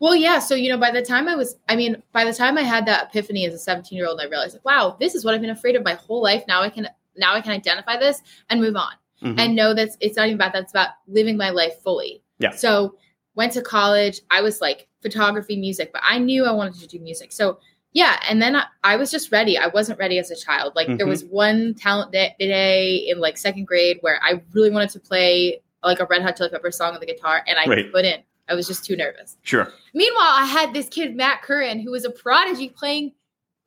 Well 0.00 0.14
yeah 0.14 0.38
so 0.38 0.54
you 0.54 0.68
know 0.68 0.78
by 0.78 0.90
the 0.90 1.02
time 1.02 1.28
i 1.28 1.34
was 1.36 1.56
i 1.68 1.76
mean 1.76 2.02
by 2.12 2.24
the 2.24 2.32
time 2.32 2.56
i 2.58 2.62
had 2.62 2.86
that 2.86 3.08
epiphany 3.08 3.46
as 3.46 3.54
a 3.54 3.58
17 3.58 3.96
year 3.96 4.06
old 4.06 4.20
i 4.20 4.24
realized 4.24 4.54
like 4.54 4.64
wow 4.64 4.96
this 5.00 5.14
is 5.14 5.24
what 5.24 5.34
i've 5.34 5.40
been 5.40 5.50
afraid 5.50 5.76
of 5.76 5.84
my 5.84 5.94
whole 5.94 6.22
life 6.22 6.42
now 6.48 6.62
i 6.62 6.68
can 6.70 6.88
now 7.16 7.34
i 7.34 7.40
can 7.40 7.52
identify 7.52 7.96
this 7.98 8.22
and 8.50 8.60
move 8.60 8.76
on 8.76 8.92
Mhm. 9.22 9.38
and 9.40 9.56
know 9.56 9.72
that 9.72 9.90
it's 10.00 10.16
not 10.16 10.26
even 10.26 10.34
about 10.36 10.52
that 10.52 10.64
it's 10.64 10.72
about 10.72 10.90
living 11.08 11.36
my 11.38 11.48
life 11.48 11.80
fully 11.82 12.22
Yeah. 12.38 12.50
so 12.50 12.96
went 13.34 13.52
to 13.54 13.62
college 13.62 14.20
i 14.30 14.42
was 14.42 14.60
like 14.60 14.88
photography 15.00 15.56
music 15.56 15.90
but 15.92 16.02
i 16.04 16.18
knew 16.18 16.44
i 16.44 16.50
wanted 16.52 16.74
to 16.80 16.86
do 16.86 16.98
music 16.98 17.32
so 17.32 17.58
yeah 17.94 18.20
and 18.28 18.42
then 18.42 18.56
i, 18.56 18.64
I 18.84 18.96
was 18.96 19.10
just 19.10 19.32
ready 19.32 19.56
i 19.56 19.68
wasn't 19.68 19.98
ready 19.98 20.18
as 20.18 20.30
a 20.30 20.36
child 20.36 20.74
like 20.76 20.86
there 20.88 21.06
Mhm. 21.06 21.08
was 21.08 21.24
one 21.24 21.72
talent 21.74 22.12
day, 22.12 22.34
day 22.38 22.96
in 23.08 23.18
like 23.18 23.38
second 23.38 23.64
grade 23.66 23.96
where 24.02 24.20
i 24.22 24.42
really 24.52 24.68
wanted 24.70 24.90
to 24.90 25.00
play 25.00 25.62
like 25.82 26.00
a 26.00 26.04
red 26.06 26.20
hot 26.20 26.36
chili 26.36 26.50
pepper 26.50 26.70
song 26.70 26.92
on 26.92 27.00
the 27.00 27.06
guitar 27.06 27.42
and 27.46 27.58
i 27.58 27.64
Right. 27.64 27.90
couldn't 27.90 28.22
I 28.48 28.54
was 28.54 28.66
just 28.66 28.84
too 28.84 28.96
nervous. 28.96 29.36
Sure. 29.42 29.72
Meanwhile, 29.92 30.22
I 30.22 30.44
had 30.44 30.72
this 30.72 30.88
kid, 30.88 31.16
Matt 31.16 31.42
Curran, 31.42 31.80
who 31.80 31.90
was 31.90 32.04
a 32.04 32.10
prodigy 32.10 32.68
playing 32.68 33.12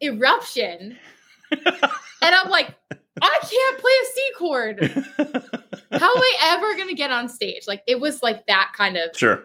Eruption. 0.02 0.98
and 1.52 1.66
I'm 2.22 2.50
like, 2.50 2.74
I 3.22 3.40
can't 3.42 3.80
play 3.80 3.92
a 3.92 4.06
C 4.06 4.32
chord. 4.38 5.06
How 5.92 6.16
am 6.16 6.22
I 6.22 6.36
ever 6.44 6.76
going 6.76 6.88
to 6.88 6.94
get 6.94 7.12
on 7.12 7.28
stage? 7.28 7.64
Like, 7.68 7.84
it 7.88 8.00
was 8.00 8.24
like 8.24 8.48
that 8.48 8.72
kind 8.76 8.96
of. 8.96 9.16
Sure. 9.16 9.44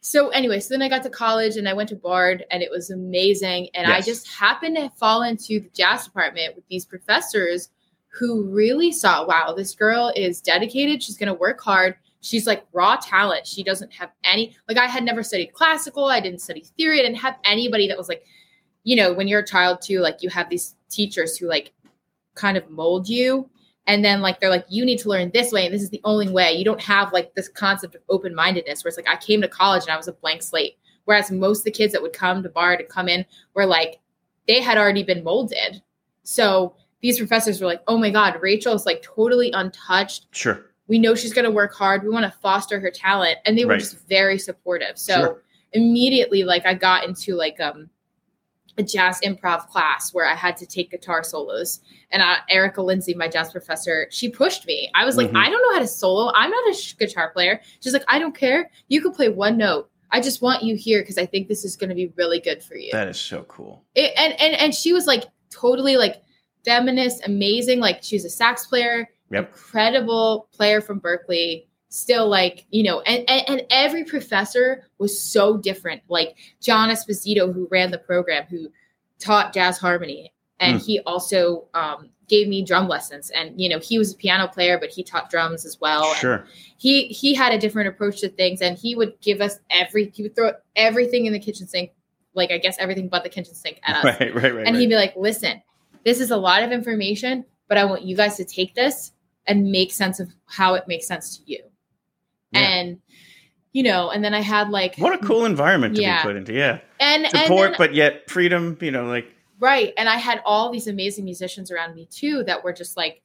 So, 0.00 0.28
anyway, 0.28 0.60
so 0.60 0.74
then 0.74 0.82
I 0.82 0.90
got 0.90 1.02
to 1.04 1.10
college 1.10 1.56
and 1.56 1.66
I 1.66 1.72
went 1.72 1.88
to 1.88 1.96
Bard 1.96 2.44
and 2.50 2.62
it 2.62 2.70
was 2.70 2.90
amazing. 2.90 3.68
And 3.72 3.90
I 3.90 4.02
just 4.02 4.28
happened 4.28 4.76
to 4.76 4.90
fall 4.90 5.22
into 5.22 5.60
the 5.60 5.70
jazz 5.72 6.04
department 6.04 6.54
with 6.54 6.66
these 6.68 6.84
professors 6.84 7.70
who 8.12 8.44
really 8.50 8.92
saw, 8.92 9.26
wow, 9.26 9.54
this 9.56 9.74
girl 9.74 10.12
is 10.14 10.42
dedicated. 10.42 11.02
She's 11.02 11.16
going 11.16 11.28
to 11.28 11.34
work 11.34 11.60
hard. 11.62 11.96
She's 12.24 12.46
like 12.46 12.64
raw 12.72 12.96
talent. 12.96 13.46
She 13.46 13.62
doesn't 13.62 13.92
have 13.92 14.10
any, 14.24 14.56
like, 14.66 14.78
I 14.78 14.86
had 14.86 15.04
never 15.04 15.22
studied 15.22 15.52
classical. 15.52 16.06
I 16.06 16.20
didn't 16.20 16.40
study 16.40 16.64
theory. 16.78 16.98
I 16.98 17.02
didn't 17.02 17.18
have 17.18 17.36
anybody 17.44 17.86
that 17.88 17.98
was 17.98 18.08
like, 18.08 18.24
you 18.82 18.96
know, 18.96 19.12
when 19.12 19.28
you're 19.28 19.40
a 19.40 19.46
child 19.46 19.82
too, 19.82 20.00
like, 20.00 20.22
you 20.22 20.30
have 20.30 20.48
these 20.48 20.74
teachers 20.88 21.36
who 21.36 21.46
like 21.46 21.72
kind 22.34 22.56
of 22.56 22.70
mold 22.70 23.10
you. 23.10 23.50
And 23.86 24.02
then, 24.02 24.22
like, 24.22 24.40
they're 24.40 24.48
like, 24.48 24.64
you 24.70 24.86
need 24.86 25.00
to 25.00 25.10
learn 25.10 25.30
this 25.34 25.52
way, 25.52 25.66
and 25.66 25.74
this 25.74 25.82
is 25.82 25.90
the 25.90 26.00
only 26.04 26.30
way. 26.30 26.54
You 26.54 26.64
don't 26.64 26.80
have 26.80 27.12
like 27.12 27.34
this 27.34 27.50
concept 27.50 27.94
of 27.94 28.00
open 28.08 28.34
mindedness 28.34 28.82
where 28.82 28.88
it's 28.88 28.96
like, 28.96 29.06
I 29.06 29.16
came 29.16 29.42
to 29.42 29.48
college 29.48 29.82
and 29.82 29.90
I 29.92 29.98
was 29.98 30.08
a 30.08 30.14
blank 30.14 30.42
slate. 30.42 30.78
Whereas 31.04 31.30
most 31.30 31.58
of 31.58 31.64
the 31.64 31.70
kids 31.70 31.92
that 31.92 32.00
would 32.00 32.14
come 32.14 32.42
to 32.42 32.48
Bard 32.48 32.78
to 32.78 32.86
come 32.86 33.10
in 33.10 33.26
were 33.52 33.66
like, 33.66 34.00
they 34.48 34.62
had 34.62 34.78
already 34.78 35.02
been 35.02 35.22
molded. 35.22 35.82
So 36.22 36.74
these 37.02 37.18
professors 37.18 37.60
were 37.60 37.66
like, 37.66 37.82
oh 37.86 37.98
my 37.98 38.08
God, 38.08 38.38
Rachel 38.40 38.72
is 38.72 38.86
like 38.86 39.02
totally 39.02 39.50
untouched. 39.52 40.28
Sure. 40.30 40.64
We 40.86 40.98
know 40.98 41.14
she's 41.14 41.32
going 41.32 41.44
to 41.46 41.50
work 41.50 41.74
hard. 41.74 42.02
We 42.02 42.10
want 42.10 42.30
to 42.30 42.38
foster 42.40 42.78
her 42.80 42.90
talent. 42.90 43.38
And 43.46 43.56
they 43.56 43.64
were 43.64 43.72
Right. 43.72 43.80
just 43.80 44.06
very 44.08 44.38
supportive. 44.38 44.98
So 44.98 45.14
Sure. 45.14 45.42
immediately, 45.72 46.44
like, 46.44 46.66
I 46.66 46.74
got 46.74 47.04
into 47.04 47.34
like, 47.34 47.58
um, 47.60 47.88
a 48.76 48.82
jazz 48.82 49.20
improv 49.20 49.68
class 49.68 50.12
where 50.12 50.26
I 50.26 50.34
had 50.34 50.56
to 50.56 50.66
take 50.66 50.90
guitar 50.90 51.22
solos. 51.22 51.78
And 52.10 52.20
uh, 52.20 52.36
Erica 52.50 52.82
Lindsay, 52.82 53.14
my 53.14 53.28
jazz 53.28 53.52
professor, 53.52 54.08
she 54.10 54.28
pushed 54.28 54.66
me. 54.66 54.90
I 54.96 55.04
was 55.04 55.16
like, 55.16 55.30
Mhm. 55.30 55.36
I 55.36 55.48
don't 55.48 55.62
know 55.62 55.74
how 55.74 55.78
to 55.78 55.86
solo. 55.86 56.32
I'm 56.34 56.50
not 56.50 56.68
a 56.68 56.74
sh- 56.74 56.96
guitar 56.98 57.30
player. 57.30 57.60
She's 57.80 57.92
like, 57.92 58.02
I 58.08 58.18
don't 58.18 58.36
care. 58.36 58.68
You 58.88 59.00
can 59.00 59.12
play 59.12 59.28
one 59.28 59.56
note. 59.56 59.90
I 60.10 60.20
just 60.20 60.42
want 60.42 60.64
you 60.64 60.74
here 60.76 61.02
because 61.02 61.18
I 61.18 61.24
think 61.26 61.46
this 61.46 61.64
is 61.64 61.76
going 61.76 61.90
to 61.90 61.94
be 61.94 62.12
really 62.16 62.40
good 62.40 62.64
for 62.64 62.74
you. 62.76 62.90
That 62.92 63.06
is 63.08 63.18
so 63.18 63.44
cool. 63.44 63.84
It, 63.94 64.12
and 64.16 64.32
and 64.40 64.54
and 64.54 64.74
she 64.74 64.92
was 64.92 65.06
like 65.06 65.24
totally 65.50 65.96
like 65.96 66.22
feminist, 66.64 67.24
amazing. 67.26 67.78
Like 67.80 68.02
she 68.02 68.16
was 68.16 68.24
a 68.24 68.30
sax 68.30 68.66
player, 68.66 69.08
Yep. 69.30 69.48
incredible 69.48 70.48
player 70.52 70.80
from 70.80 71.00
Berklee. 71.00 71.66
Still 71.88 72.28
like 72.28 72.66
you 72.70 72.82
know, 72.82 73.00
and, 73.02 73.28
and 73.30 73.48
and 73.48 73.62
every 73.70 74.02
professor 74.04 74.88
was 74.98 75.18
so 75.18 75.56
different. 75.56 76.02
Like 76.08 76.36
John 76.60 76.88
Esposito, 76.90 77.52
who 77.54 77.68
ran 77.70 77.92
the 77.92 77.98
program, 77.98 78.44
who 78.50 78.68
taught 79.20 79.52
jazz 79.54 79.78
harmony, 79.78 80.32
and 80.58 80.78
Hmm. 80.80 80.84
he 80.84 81.00
also 81.06 81.68
um, 81.72 82.10
gave 82.28 82.48
me 82.48 82.64
drum 82.64 82.88
lessons. 82.88 83.30
And 83.30 83.60
you 83.60 83.68
know, 83.68 83.78
he 83.78 83.96
was 83.96 84.12
a 84.12 84.16
piano 84.16 84.48
player, 84.48 84.76
but 84.76 84.90
he 84.90 85.04
taught 85.04 85.30
drums 85.30 85.64
as 85.64 85.80
well. 85.80 86.04
And 86.10 86.16
Sure. 86.18 86.46
he 86.78 87.04
he 87.08 87.32
had 87.32 87.52
a 87.52 87.58
different 87.58 87.88
approach 87.90 88.20
to 88.22 88.28
things 88.28 88.60
and 88.60 88.76
he 88.76 88.96
would 88.96 89.20
give 89.20 89.40
us 89.40 89.60
every 89.70 90.10
he 90.12 90.24
would 90.24 90.34
throw 90.34 90.50
everything 90.74 91.26
in 91.26 91.32
the 91.32 91.38
kitchen 91.38 91.68
sink 91.68 91.92
like 92.34 92.50
i 92.50 92.58
guess 92.58 92.76
everything 92.80 93.08
but 93.08 93.22
the 93.22 93.28
kitchen 93.28 93.54
sink 93.54 93.78
at 93.84 93.96
us 94.04 94.04
Right, 94.04 94.34
right, 94.34 94.34
right. 94.34 94.66
and 94.66 94.74
right. 94.74 94.74
he'd 94.74 94.88
be 94.88 94.96
like 94.96 95.14
listen 95.16 95.62
this 96.04 96.18
is 96.20 96.32
a 96.32 96.36
lot 96.36 96.64
of 96.64 96.72
information 96.72 97.44
but 97.68 97.78
i 97.78 97.84
want 97.84 98.02
you 98.02 98.16
guys 98.16 98.36
to 98.38 98.44
take 98.44 98.74
this 98.74 99.12
and 99.46 99.70
make 99.70 99.92
sense 99.92 100.20
of 100.20 100.28
how 100.46 100.74
it 100.74 100.84
makes 100.88 101.06
sense 101.06 101.36
to 101.38 101.42
you 101.46 101.60
Yeah. 102.52 102.60
and 102.60 102.98
you 103.72 103.82
know 103.82 104.10
and 104.10 104.24
then 104.24 104.32
i 104.34 104.40
had 104.40 104.70
like 104.70 104.96
what 104.96 105.14
a 105.14 105.18
cool 105.26 105.44
environment 105.44 105.96
to 105.96 106.02
Yeah. 106.02 106.22
be 106.22 106.28
put 106.28 106.36
into. 106.36 106.52
Yeah. 106.52 106.78
and 107.00 107.24
and 107.24 107.36
Support, 107.36 107.70
then- 107.72 107.78
but 107.78 107.94
yet 107.94 108.30
freedom, 108.30 108.78
you 108.80 108.90
know, 108.90 109.04
like, 109.06 109.26
Right. 109.60 109.94
And 109.96 110.08
I 110.08 110.16
had 110.16 110.42
all 110.44 110.70
these 110.70 110.88
amazing 110.88 111.24
musicians 111.24 111.70
around 111.70 111.94
me 111.94 112.06
too 112.10 112.42
that 112.44 112.62
were 112.64 112.72
just 112.72 112.96
like 112.96 113.22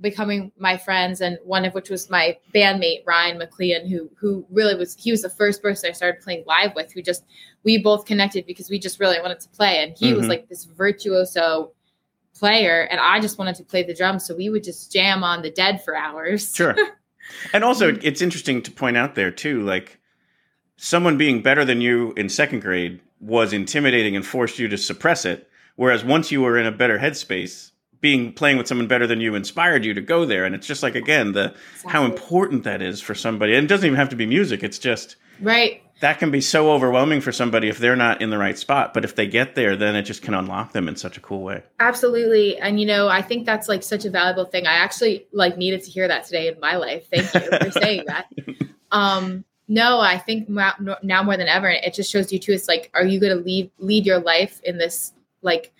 becoming 0.00 0.52
my 0.58 0.76
friends 0.76 1.20
and 1.20 1.38
one 1.44 1.64
of 1.64 1.74
which 1.74 1.90
was 1.90 2.08
my 2.10 2.36
bandmate 2.54 3.04
Ryan 3.06 3.38
McLean 3.38 3.86
who 3.88 4.10
who 4.18 4.46
really 4.50 4.74
was 4.74 4.94
he 4.98 5.10
was 5.10 5.22
the 5.22 5.30
first 5.30 5.62
person 5.62 5.88
I 5.90 5.92
started 5.92 6.20
playing 6.22 6.44
live 6.46 6.74
with 6.76 6.92
who 6.92 7.02
just 7.02 7.24
we 7.64 7.78
both 7.78 8.04
connected 8.06 8.46
because 8.46 8.70
we 8.70 8.78
just 8.78 9.00
really 9.00 9.20
wanted 9.20 9.40
to 9.40 9.48
play 9.50 9.82
and 9.82 9.96
he 9.98 10.12
was 10.14 10.26
Mhm. 10.26 10.28
like 10.30 10.48
this 10.48 10.64
virtuoso 10.64 11.72
player 12.34 12.88
and 12.90 13.00
I 13.00 13.20
just 13.20 13.38
wanted 13.38 13.56
to 13.56 13.64
play 13.64 13.82
the 13.82 13.94
drums 13.94 14.24
so 14.24 14.34
we 14.34 14.50
would 14.50 14.64
just 14.64 14.92
jam 14.92 15.22
on 15.22 15.42
the 15.42 15.50
dead 15.50 15.82
for 15.84 15.96
hours. 15.96 16.54
Sure. 16.54 16.76
and 17.52 17.64
also, 17.64 17.96
it's 18.02 18.22
interesting 18.22 18.62
to 18.62 18.70
point 18.70 18.96
out 18.96 19.14
there, 19.14 19.30
too, 19.30 19.62
like 19.62 19.98
someone 20.76 21.18
being 21.18 21.42
better 21.42 21.64
than 21.64 21.80
you 21.80 22.12
in 22.16 22.28
second 22.28 22.60
grade 22.60 23.00
was 23.20 23.52
intimidating 23.52 24.16
and 24.16 24.24
forced 24.24 24.58
you 24.58 24.68
to 24.68 24.78
suppress 24.78 25.24
it. 25.24 25.48
Whereas 25.76 26.04
once 26.04 26.30
you 26.30 26.42
were 26.42 26.58
in 26.58 26.66
a 26.66 26.72
better 26.72 26.98
headspace, 26.98 27.69
being 28.00 28.32
playing 28.32 28.56
with 28.56 28.66
someone 28.66 28.86
better 28.86 29.06
than 29.06 29.20
you 29.20 29.34
inspired 29.34 29.84
you 29.84 29.94
to 29.94 30.00
go 30.00 30.24
there. 30.24 30.44
And 30.44 30.54
it's 30.54 30.66
just 30.66 30.82
like, 30.82 30.94
again, 30.94 31.32
the 31.32 31.54
how 31.86 32.04
important 32.04 32.64
that 32.64 32.80
is 32.80 33.00
for 33.00 33.14
somebody. 33.14 33.54
And 33.54 33.64
it 33.64 33.68
doesn't 33.68 33.86
even 33.86 33.98
have 33.98 34.08
to 34.10 34.16
be 34.16 34.26
music. 34.26 34.62
It's 34.62 34.78
just 34.78 35.16
Right. 35.40 35.82
that 36.00 36.18
can 36.18 36.30
be 36.30 36.40
so 36.40 36.70
overwhelming 36.72 37.20
for 37.20 37.30
somebody 37.32 37.68
if 37.68 37.78
they're 37.78 37.96
not 37.96 38.22
in 38.22 38.30
the 38.30 38.38
right 38.38 38.58
spot. 38.58 38.94
But 38.94 39.04
if 39.04 39.16
they 39.16 39.26
get 39.26 39.54
there, 39.54 39.76
then 39.76 39.96
it 39.96 40.02
just 40.02 40.22
can 40.22 40.32
unlock 40.34 40.72
them 40.72 40.88
in 40.88 40.96
such 40.96 41.16
a 41.18 41.20
cool 41.20 41.42
way. 41.42 41.62
Absolutely. 41.78 42.58
And 42.58 42.80
you 42.80 42.86
know, 42.86 43.08
I 43.08 43.20
think 43.22 43.44
that's 43.44 43.68
like 43.68 43.82
such 43.82 44.04
a 44.06 44.10
valuable 44.10 44.46
thing. 44.46 44.66
I 44.66 44.74
actually 44.74 45.26
like 45.32 45.58
needed 45.58 45.82
to 45.84 45.90
hear 45.90 46.08
that 46.08 46.24
today 46.24 46.48
in 46.48 46.58
my 46.58 46.76
life. 46.76 47.06
Thank 47.10 47.34
you 47.34 47.58
for 47.58 47.70
saying 47.80 48.04
that. 48.06 48.26
Um 48.92 49.44
no, 49.68 50.00
I 50.00 50.18
think 50.18 50.48
now 50.48 50.74
more 51.22 51.36
than 51.36 51.46
ever 51.46 51.68
it 51.68 51.94
just 51.94 52.10
shows 52.10 52.32
you 52.32 52.40
too 52.40 52.52
it's 52.52 52.66
like 52.66 52.90
are 52.92 53.04
you 53.04 53.20
going 53.20 53.36
to 53.36 53.44
lead 53.44 53.70
lead 53.78 54.04
your 54.04 54.18
life 54.18 54.60
in 54.64 54.78
this 54.78 55.12
like 55.42 55.72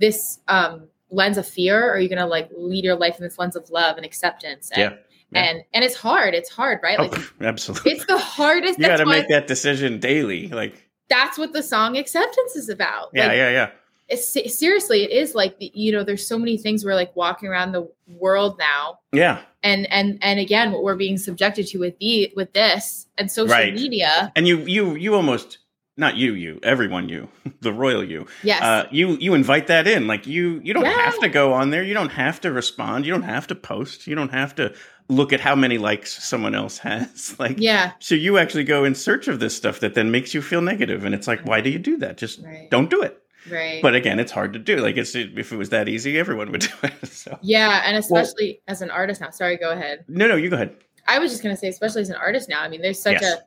this 0.00 0.40
um 0.48 0.87
lens 1.10 1.38
of 1.38 1.46
fear 1.46 1.86
or 1.88 1.92
are 1.94 1.98
you 1.98 2.08
going 2.08 2.18
to 2.18 2.26
like 2.26 2.50
lead 2.56 2.84
your 2.84 2.96
life 2.96 3.16
in 3.18 3.24
this 3.24 3.38
lens 3.38 3.56
of 3.56 3.68
love 3.70 3.96
and 3.96 4.04
acceptance 4.06 4.70
and 4.72 4.80
Yeah. 4.92 4.96
Yeah. 5.30 5.42
and 5.44 5.62
and 5.74 5.84
it's 5.84 5.94
hard. 5.96 6.34
It's 6.34 6.50
hard, 6.50 6.80
right? 6.82 6.98
Oh, 6.98 7.04
Like 7.04 7.12
pff, 7.12 7.46
absolutely. 7.46 7.92
it's 7.92 8.06
the 8.06 8.18
hardest 8.18 8.78
you 8.78 8.86
got 8.86 8.98
to 8.98 9.06
make 9.06 9.28
that 9.28 9.46
decision 9.46 9.98
daily. 10.00 10.48
Like, 10.48 10.84
that's 11.10 11.38
what 11.38 11.52
the 11.52 11.62
song 11.62 11.96
acceptance 11.96 12.54
is 12.56 12.68
about. 12.68 13.08
yeah, 13.14 13.28
Like, 13.28 13.36
yeah, 13.36 13.50
yeah. 13.50 13.70
it's 14.08 14.58
seriously 14.58 15.04
it 15.04 15.10
is 15.10 15.34
like 15.34 15.58
the- 15.58 15.70
you 15.74 15.92
know 15.92 16.02
there's 16.04 16.26
so 16.26 16.38
many 16.38 16.56
things 16.58 16.84
we're 16.84 16.94
like 16.94 17.14
walking 17.16 17.48
around 17.48 17.72
the 17.72 17.90
world 18.06 18.56
now 18.58 18.98
Yeah. 19.12 19.40
and 19.62 19.90
and 19.92 20.18
and 20.22 20.38
again 20.40 20.72
what 20.72 20.82
we're 20.82 20.96
being 20.96 21.18
subjected 21.18 21.66
to 21.68 21.78
with 21.78 21.98
the 21.98 22.32
with 22.36 22.52
this 22.54 23.06
and 23.18 23.30
social 23.30 23.54
Right. 23.54 23.74
media 23.74 24.32
and 24.36 24.46
you 24.48 24.58
you 24.60 24.94
you 24.96 25.14
almost 25.14 25.58
not 25.98 26.16
you 26.16 26.32
you 26.34 26.60
everyone 26.62 27.08
you 27.08 27.28
the 27.60 27.72
royal 27.72 28.02
you. 28.04 28.26
Yes. 28.42 28.62
Uh 28.62 28.86
you 28.90 29.16
you 29.20 29.34
invite 29.34 29.66
that 29.66 29.86
in. 29.86 30.06
Like 30.06 30.26
you 30.26 30.60
you 30.64 30.72
don't 30.72 30.84
Yeah. 30.84 30.92
have 31.04 31.18
to 31.20 31.28
go 31.28 31.52
on 31.52 31.70
there. 31.70 31.82
You 31.82 31.94
don't 31.94 32.10
have 32.12 32.40
to 32.42 32.52
respond. 32.52 33.04
You 33.04 33.12
don't 33.12 33.22
have 33.22 33.46
to 33.48 33.54
post. 33.54 34.06
You 34.06 34.14
don't 34.14 34.32
have 34.32 34.54
to 34.56 34.72
look 35.08 35.32
at 35.32 35.40
how 35.40 35.54
many 35.54 35.78
likes 35.78 36.22
someone 36.22 36.54
else 36.54 36.78
has. 36.88 37.34
Like 37.38 37.56
yeah. 37.58 37.92
so 37.98 38.14
you 38.14 38.38
actually 38.38 38.64
go 38.64 38.84
in 38.84 38.94
search 38.94 39.26
of 39.28 39.40
this 39.40 39.56
stuff 39.56 39.80
that 39.80 39.94
then 39.94 40.10
makes 40.10 40.32
you 40.34 40.40
feel 40.42 40.60
negative. 40.62 41.04
And 41.04 41.14
it's 41.14 41.26
like 41.26 41.40
why 41.46 41.60
do 41.60 41.70
you 41.70 41.78
do 41.78 41.96
that? 41.98 42.16
Just 42.16 42.42
Right. 42.44 42.70
don't 42.70 42.88
do 42.90 43.02
it. 43.02 43.20
Right. 43.50 43.80
But 43.82 43.94
again 43.94 44.20
it's 44.20 44.32
hard 44.32 44.52
to 44.52 44.58
do. 44.58 44.76
Like 44.76 44.96
it's 44.96 45.14
if 45.14 45.52
it 45.52 45.56
was 45.56 45.70
that 45.70 45.88
easy 45.88 46.18
everyone 46.18 46.52
would 46.52 46.60
do 46.72 46.74
it. 46.84 47.06
So. 47.08 47.38
Yeah 47.42 47.82
and 47.84 47.96
especially 47.96 48.60
as 48.68 48.82
an 48.82 48.90
artist 48.90 49.20
now. 49.20 49.30
Sorry 49.30 49.56
go 49.56 49.70
ahead. 49.72 50.04
No 50.08 50.28
no 50.28 50.36
you 50.36 50.48
go 50.50 50.56
ahead. 50.56 50.76
I 51.10 51.18
was 51.18 51.30
just 51.30 51.42
going 51.42 51.54
to 51.54 51.58
say 51.58 51.68
especially 51.68 52.02
as 52.02 52.10
an 52.10 52.16
artist 52.16 52.50
now 52.50 52.60
i 52.60 52.68
mean 52.68 52.82
there's 52.82 53.00
such 53.00 53.22
Yes. 53.22 53.32
a 53.40 53.42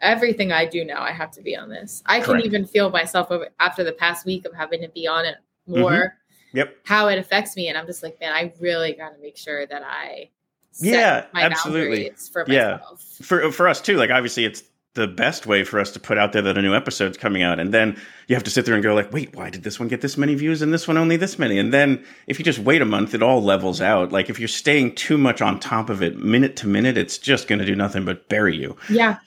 everything 0.00 0.52
i 0.52 0.64
do 0.64 0.84
now 0.84 1.02
i 1.02 1.10
have 1.12 1.30
to 1.32 1.42
be 1.42 1.56
on 1.56 1.68
this. 1.68 2.02
I 2.06 2.20
can 2.20 2.40
even 2.42 2.64
feel 2.66 2.90
myself 2.90 3.30
over 3.30 3.48
after 3.58 3.82
the 3.84 3.92
past 3.92 4.24
week 4.26 4.44
of 4.44 4.54
having 4.54 4.80
to 4.82 4.88
be 4.88 5.06
on 5.06 5.24
it 5.24 5.36
more 5.66 5.90
Mm-hmm. 5.92 6.56
Yep. 6.56 6.76
how 6.84 7.08
it 7.08 7.18
affects 7.18 7.56
me. 7.56 7.68
And 7.68 7.76
i'm 7.76 7.86
just 7.86 8.02
like 8.02 8.18
man 8.20 8.32
i 8.32 8.52
really 8.60 8.92
got 8.94 9.10
to 9.14 9.20
make 9.20 9.36
sure 9.36 9.66
that 9.66 9.82
i 9.84 10.30
set 10.72 10.86
Yeah, 10.92 11.24
my 11.34 11.42
absolutely. 11.42 12.04
boundaries 12.04 12.28
for 12.32 12.44
Yeah. 12.48 12.72
myself. 12.76 13.02
For 13.22 13.52
for 13.52 13.68
us 13.68 13.80
too 13.80 13.96
like 13.96 14.10
obviously 14.10 14.44
it's 14.44 14.62
the 14.94 15.06
best 15.06 15.46
way 15.46 15.62
for 15.62 15.78
us 15.78 15.92
to 15.92 16.00
put 16.00 16.16
out 16.18 16.32
there 16.32 16.42
that 16.42 16.56
a 16.58 16.62
new 16.62 16.74
episode's 16.74 17.16
coming 17.16 17.40
out. 17.42 17.60
And 17.60 17.72
then 17.72 17.96
you 18.26 18.34
have 18.34 18.42
to 18.44 18.50
sit 18.50 18.64
there 18.64 18.74
and 18.74 18.82
go 18.82 18.94
like 18.94 19.12
wait 19.12 19.36
why 19.36 19.50
did 19.50 19.62
this 19.62 19.78
one 19.78 19.88
get 19.88 20.00
this 20.00 20.16
many 20.16 20.34
views 20.34 20.62
and 20.62 20.72
this 20.72 20.88
one 20.88 20.96
only 20.96 21.16
this 21.16 21.38
many? 21.38 21.58
And 21.58 21.72
then 21.72 22.02
if 22.26 22.38
you 22.38 22.44
just 22.44 22.58
wait 22.60 22.80
a 22.82 22.86
month 22.86 23.14
it 23.14 23.22
all 23.22 23.42
levels 23.42 23.80
out. 23.82 24.10
Like 24.10 24.30
if 24.30 24.38
you're 24.40 24.48
staying 24.48 24.94
too 24.94 25.18
much 25.18 25.42
on 25.42 25.60
top 25.60 25.90
of 25.90 26.02
it 26.02 26.16
minute 26.16 26.56
to 26.56 26.66
minute 26.66 26.96
it's 26.96 27.18
just 27.18 27.46
going 27.46 27.58
to 27.58 27.66
do 27.66 27.76
nothing 27.76 28.04
but 28.06 28.28
bury 28.28 28.56
you. 28.56 28.76
Yeah 28.88 29.18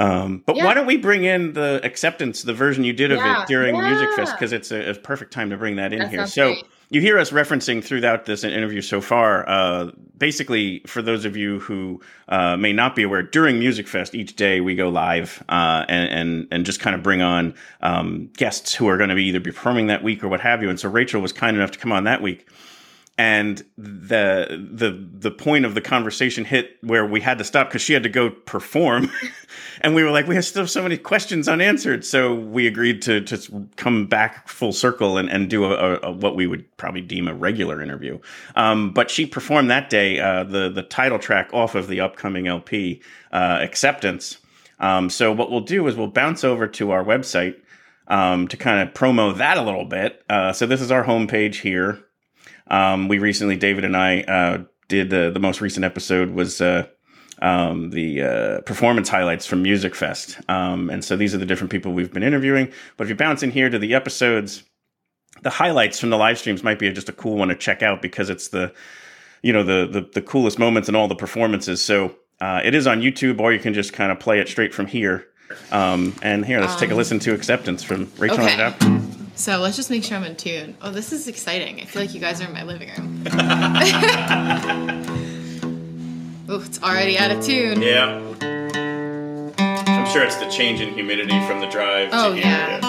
um, 0.00 0.42
but 0.46 0.56
Yeah. 0.56 0.64
why 0.64 0.74
don't 0.74 0.86
we 0.86 0.96
bring 0.96 1.24
in 1.24 1.52
the 1.52 1.80
acceptance 1.84 2.42
the 2.42 2.54
version 2.54 2.82
you 2.84 2.92
did 2.92 3.12
of 3.12 3.18
Yeah, 3.18 3.42
it 3.42 3.48
during 3.48 3.74
Musikfest 3.76 4.32
because 4.32 4.52
it's 4.52 4.72
a, 4.72 4.90
a 4.90 4.94
perfect 4.94 5.32
time 5.32 5.50
to 5.50 5.56
bring 5.56 5.76
that 5.76 5.92
in 5.92 6.00
That 6.00 6.10
here 6.10 6.26
so 6.26 6.48
great. 6.54 6.64
you 6.88 7.00
hear 7.00 7.18
us 7.18 7.30
referencing 7.30 7.84
throughout 7.84 8.24
this 8.24 8.42
interview 8.42 8.80
so 8.80 9.00
far. 9.00 9.48
Uh, 9.48 9.90
basically, 10.18 10.82
for 10.86 11.02
those 11.02 11.24
of 11.24 11.36
you 11.36 11.60
who 11.60 12.00
uh, 12.28 12.56
may 12.56 12.72
not 12.72 12.96
be 12.96 13.02
aware, 13.02 13.22
during 13.22 13.60
Musikfest 13.60 14.14
each 14.14 14.34
day 14.36 14.60
we 14.60 14.74
go 14.74 14.88
live 14.88 15.42
uh, 15.48 15.84
and, 15.88 16.10
and 16.10 16.48
and 16.50 16.66
just 16.66 16.80
kind 16.80 16.96
of 16.96 17.02
bring 17.02 17.22
on 17.22 17.54
um, 17.82 18.30
guests 18.36 18.74
who 18.74 18.88
are 18.88 18.96
going 18.96 19.10
to 19.10 19.14
be 19.16 19.24
either 19.26 19.38
be 19.40 19.52
performing 19.52 19.86
that 19.88 20.02
week 20.02 20.24
or 20.24 20.28
what 20.28 20.40
have 20.40 20.62
you. 20.62 20.68
And 20.70 20.80
so 20.80 20.88
Rachel 20.88 21.20
was 21.20 21.32
kind 21.32 21.56
enough 21.56 21.70
to 21.72 21.78
come 21.78 21.92
on 21.92 22.04
that 22.04 22.22
week. 22.22 22.48
And 23.20 23.62
the 23.76 24.66
the 24.72 25.06
the 25.12 25.30
point 25.30 25.66
of 25.66 25.74
the 25.74 25.82
conversation 25.82 26.46
hit 26.46 26.78
where 26.80 27.04
we 27.04 27.20
had 27.20 27.36
to 27.36 27.44
stop 27.44 27.68
because 27.68 27.82
she 27.82 27.92
had 27.92 28.02
to 28.02 28.08
go 28.08 28.30
perform, 28.30 29.10
and 29.82 29.94
we 29.94 30.02
were 30.02 30.10
like, 30.10 30.26
we 30.26 30.34
have 30.36 30.44
still 30.46 30.66
so 30.66 30.82
many 30.82 30.96
questions 30.96 31.46
unanswered. 31.46 32.02
So 32.02 32.34
we 32.34 32.66
agreed 32.66 33.02
to 33.02 33.20
just 33.20 33.50
come 33.76 34.06
back 34.06 34.48
full 34.48 34.72
circle 34.72 35.18
and, 35.18 35.28
and 35.28 35.50
do 35.50 35.66
a, 35.66 35.74
a, 35.74 36.00
a 36.04 36.12
what 36.12 36.34
we 36.34 36.46
would 36.46 36.64
probably 36.78 37.02
deem 37.02 37.28
a 37.28 37.34
regular 37.34 37.82
interview. 37.82 38.18
Um, 38.56 38.94
but 38.94 39.10
she 39.10 39.26
performed 39.26 39.70
that 39.70 39.90
day 39.90 40.18
uh, 40.18 40.44
the 40.44 40.70
the 40.70 40.82
title 40.82 41.18
track 41.18 41.50
off 41.52 41.74
of 41.74 41.88
the 41.88 42.00
upcoming 42.00 42.48
LP, 42.48 43.02
uh, 43.32 43.58
Acceptance. 43.60 44.38
Um, 44.78 45.10
so 45.10 45.30
what 45.30 45.50
we'll 45.50 45.60
do 45.60 45.86
is 45.88 45.94
we'll 45.94 46.06
bounce 46.06 46.42
over 46.42 46.66
to 46.66 46.90
our 46.92 47.04
website 47.04 47.60
um, 48.08 48.48
to 48.48 48.56
kind 48.56 48.88
of 48.88 48.94
promo 48.94 49.36
that 49.36 49.58
a 49.58 49.62
little 49.62 49.84
bit. 49.84 50.24
Uh, 50.30 50.54
so 50.54 50.64
this 50.64 50.80
is 50.80 50.90
our 50.90 51.04
homepage 51.04 51.56
here. 51.56 52.02
Um, 52.70 53.08
we 53.08 53.18
recently, 53.18 53.56
David 53.56 53.84
and 53.84 53.96
I, 53.96 54.22
uh, 54.22 54.64
did 54.90 55.08
the 55.08 55.30
the 55.32 55.40
most 55.40 55.60
recent 55.60 55.84
episode 55.84 56.30
was 56.30 56.60
uh, 56.60 56.86
um, 57.40 57.90
the 57.90 58.22
uh, 58.22 58.60
performance 58.62 59.08
highlights 59.08 59.46
from 59.46 59.64
Musikfest, 59.64 60.48
um, 60.50 60.90
and 60.90 61.04
so 61.04 61.16
these 61.16 61.34
are 61.34 61.38
the 61.38 61.46
different 61.46 61.70
people 61.70 61.92
we've 61.92 62.12
been 62.12 62.22
interviewing. 62.22 62.70
But 62.96 63.04
if 63.04 63.08
you 63.08 63.14
bounce 63.14 63.42
in 63.42 63.50
here 63.50 63.70
to 63.70 63.78
the 63.78 63.94
episodes, 63.94 64.64
the 65.42 65.50
highlights 65.50 65.98
from 65.98 66.10
the 66.10 66.18
live 66.18 66.38
streams 66.38 66.62
might 66.62 66.78
be 66.78 66.92
just 66.92 67.08
a 67.08 67.12
cool 67.12 67.36
one 67.36 67.48
to 67.48 67.54
check 67.54 67.82
out 67.82 68.02
because 68.02 68.28
it's 68.28 68.48
the 68.48 68.72
you 69.42 69.52
know 69.52 69.62
the 69.62 69.88
the, 69.90 70.10
the 70.12 70.22
coolest 70.22 70.58
moments 70.58 70.88
in 70.88 70.94
all 70.94 71.08
the 71.08 71.14
performances. 71.14 71.82
So 71.82 72.16
uh, 72.40 72.60
it 72.62 72.74
is 72.74 72.86
on 72.86 73.00
YouTube, 73.00 73.40
or 73.40 73.52
you 73.52 73.58
can 73.58 73.72
just 73.72 73.92
kind 73.92 74.12
of 74.12 74.18
play 74.18 74.40
it 74.40 74.48
straight 74.48 74.74
from 74.74 74.86
here. 74.86 75.26
Um, 75.72 76.14
and 76.22 76.44
here, 76.44 76.60
let's 76.60 76.76
take 76.76 76.90
a 76.90 76.94
listen 76.94 77.18
to 77.20 77.34
Acceptance 77.34 77.82
from 77.82 78.10
Rachel. 78.18 78.40
okay. 78.40 78.52
and 78.52 78.78
Adapt. 78.78 79.09
So 79.40 79.56
let's 79.56 79.74
just 79.74 79.88
make 79.88 80.04
sure 80.04 80.18
I'm 80.18 80.24
in 80.24 80.36
tune. 80.36 80.76
Oh, 80.82 80.90
this 80.90 81.14
is 81.14 81.26
exciting. 81.26 81.80
I 81.80 81.86
feel 81.86 82.02
like 82.02 82.12
you 82.12 82.20
guys 82.20 82.42
are 82.42 82.44
in 82.44 82.52
my 82.52 82.62
living 82.62 82.90
room. 82.90 83.24
oh, 86.46 86.62
it's 86.62 86.82
already 86.82 87.16
out 87.16 87.30
of 87.30 87.42
tune. 87.42 87.80
Yeah. 87.80 88.20
I'm 89.86 90.06
sure 90.12 90.22
it's 90.24 90.36
the 90.36 90.50
change 90.50 90.82
in 90.82 90.92
humidity 90.92 91.40
from 91.46 91.60
the 91.60 91.68
drive. 91.68 92.10
Oh, 92.12 92.34
yeah. 92.34 92.80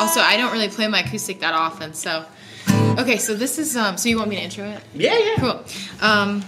Also, 0.00 0.18
I 0.18 0.36
don't 0.36 0.50
really 0.50 0.68
play 0.68 0.88
my 0.88 1.02
acoustic 1.02 1.38
that 1.38 1.54
often, 1.54 1.94
so. 1.94 2.24
Okay, 2.98 3.16
so 3.16 3.34
this 3.34 3.60
is 3.60 3.76
um. 3.76 3.96
So 3.96 4.08
you 4.08 4.18
want 4.18 4.28
me 4.28 4.34
to 4.36 4.42
intro 4.42 4.64
it? 4.64 4.82
Yeah, 4.92 5.16
yeah. 5.16 5.36
Cool. 5.36 5.64
Um, 6.00 6.42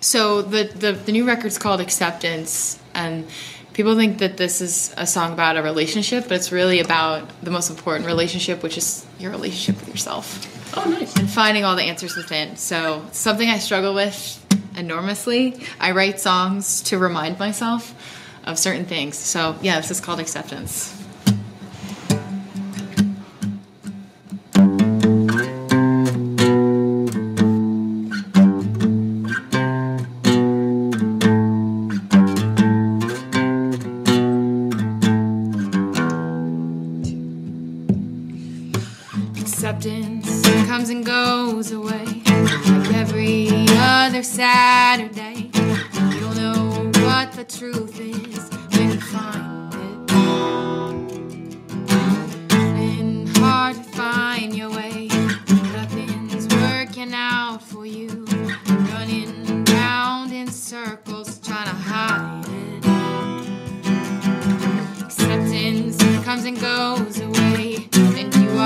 so 0.00 0.42
the, 0.42 0.64
the 0.64 0.92
the 0.92 1.12
new 1.12 1.24
record's 1.24 1.56
called 1.56 1.80
Acceptance, 1.80 2.80
and 2.94 3.28
people 3.74 3.96
think 3.96 4.18
that 4.18 4.36
this 4.36 4.60
is 4.60 4.94
a 4.96 5.06
song 5.06 5.32
about 5.32 5.56
a 5.56 5.62
relationship, 5.62 6.24
but 6.28 6.32
it's 6.32 6.50
really 6.50 6.80
about 6.80 7.28
the 7.42 7.50
most 7.50 7.68
important 7.68 8.06
relationship, 8.06 8.62
which 8.62 8.78
is 8.78 9.04
your 9.18 9.30
relationship 9.30 9.78
with 9.80 9.88
yourself. 9.88 10.50
Oh, 10.76 10.88
nice. 10.88 11.14
And 11.16 11.28
finding 11.28 11.64
all 11.64 11.76
the 11.76 11.82
answers 11.82 12.16
within. 12.16 12.56
So 12.56 13.04
something 13.12 13.48
I 13.48 13.58
struggle 13.58 13.94
with 13.94 14.40
enormously. 14.76 15.60
I 15.78 15.90
write 15.92 16.20
songs 16.20 16.82
to 16.82 16.98
remind 16.98 17.38
myself 17.38 17.94
of 18.44 18.58
certain 18.58 18.84
things. 18.84 19.16
So 19.16 19.56
yeah, 19.60 19.80
this 19.80 19.90
is 19.90 20.00
called 20.00 20.20
Acceptance. 20.20 20.92
Acceptance 20.92 21.03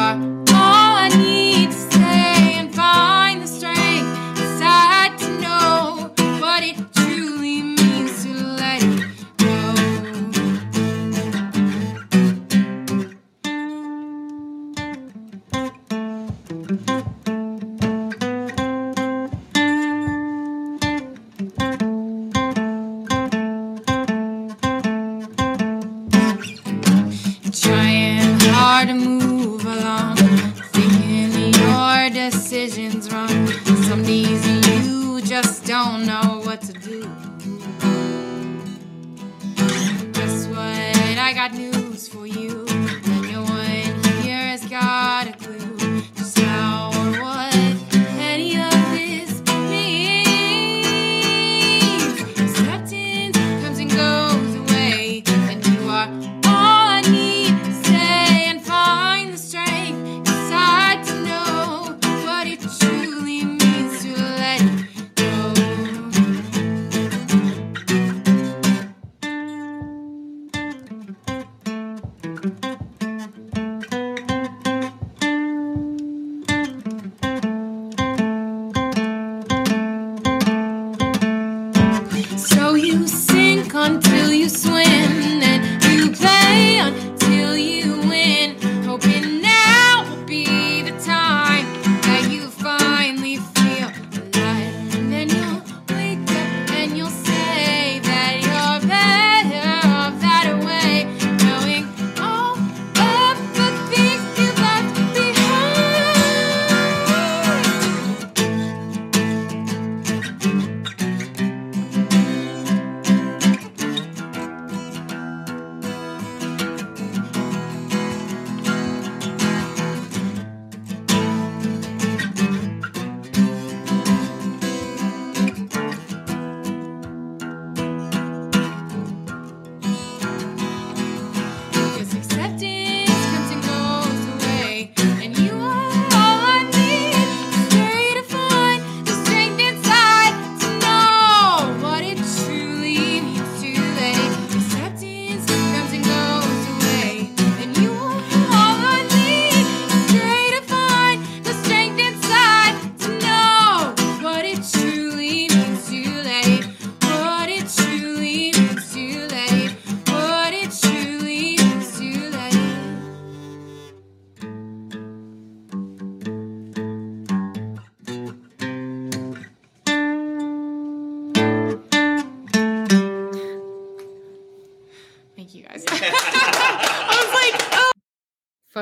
and 0.08 0.47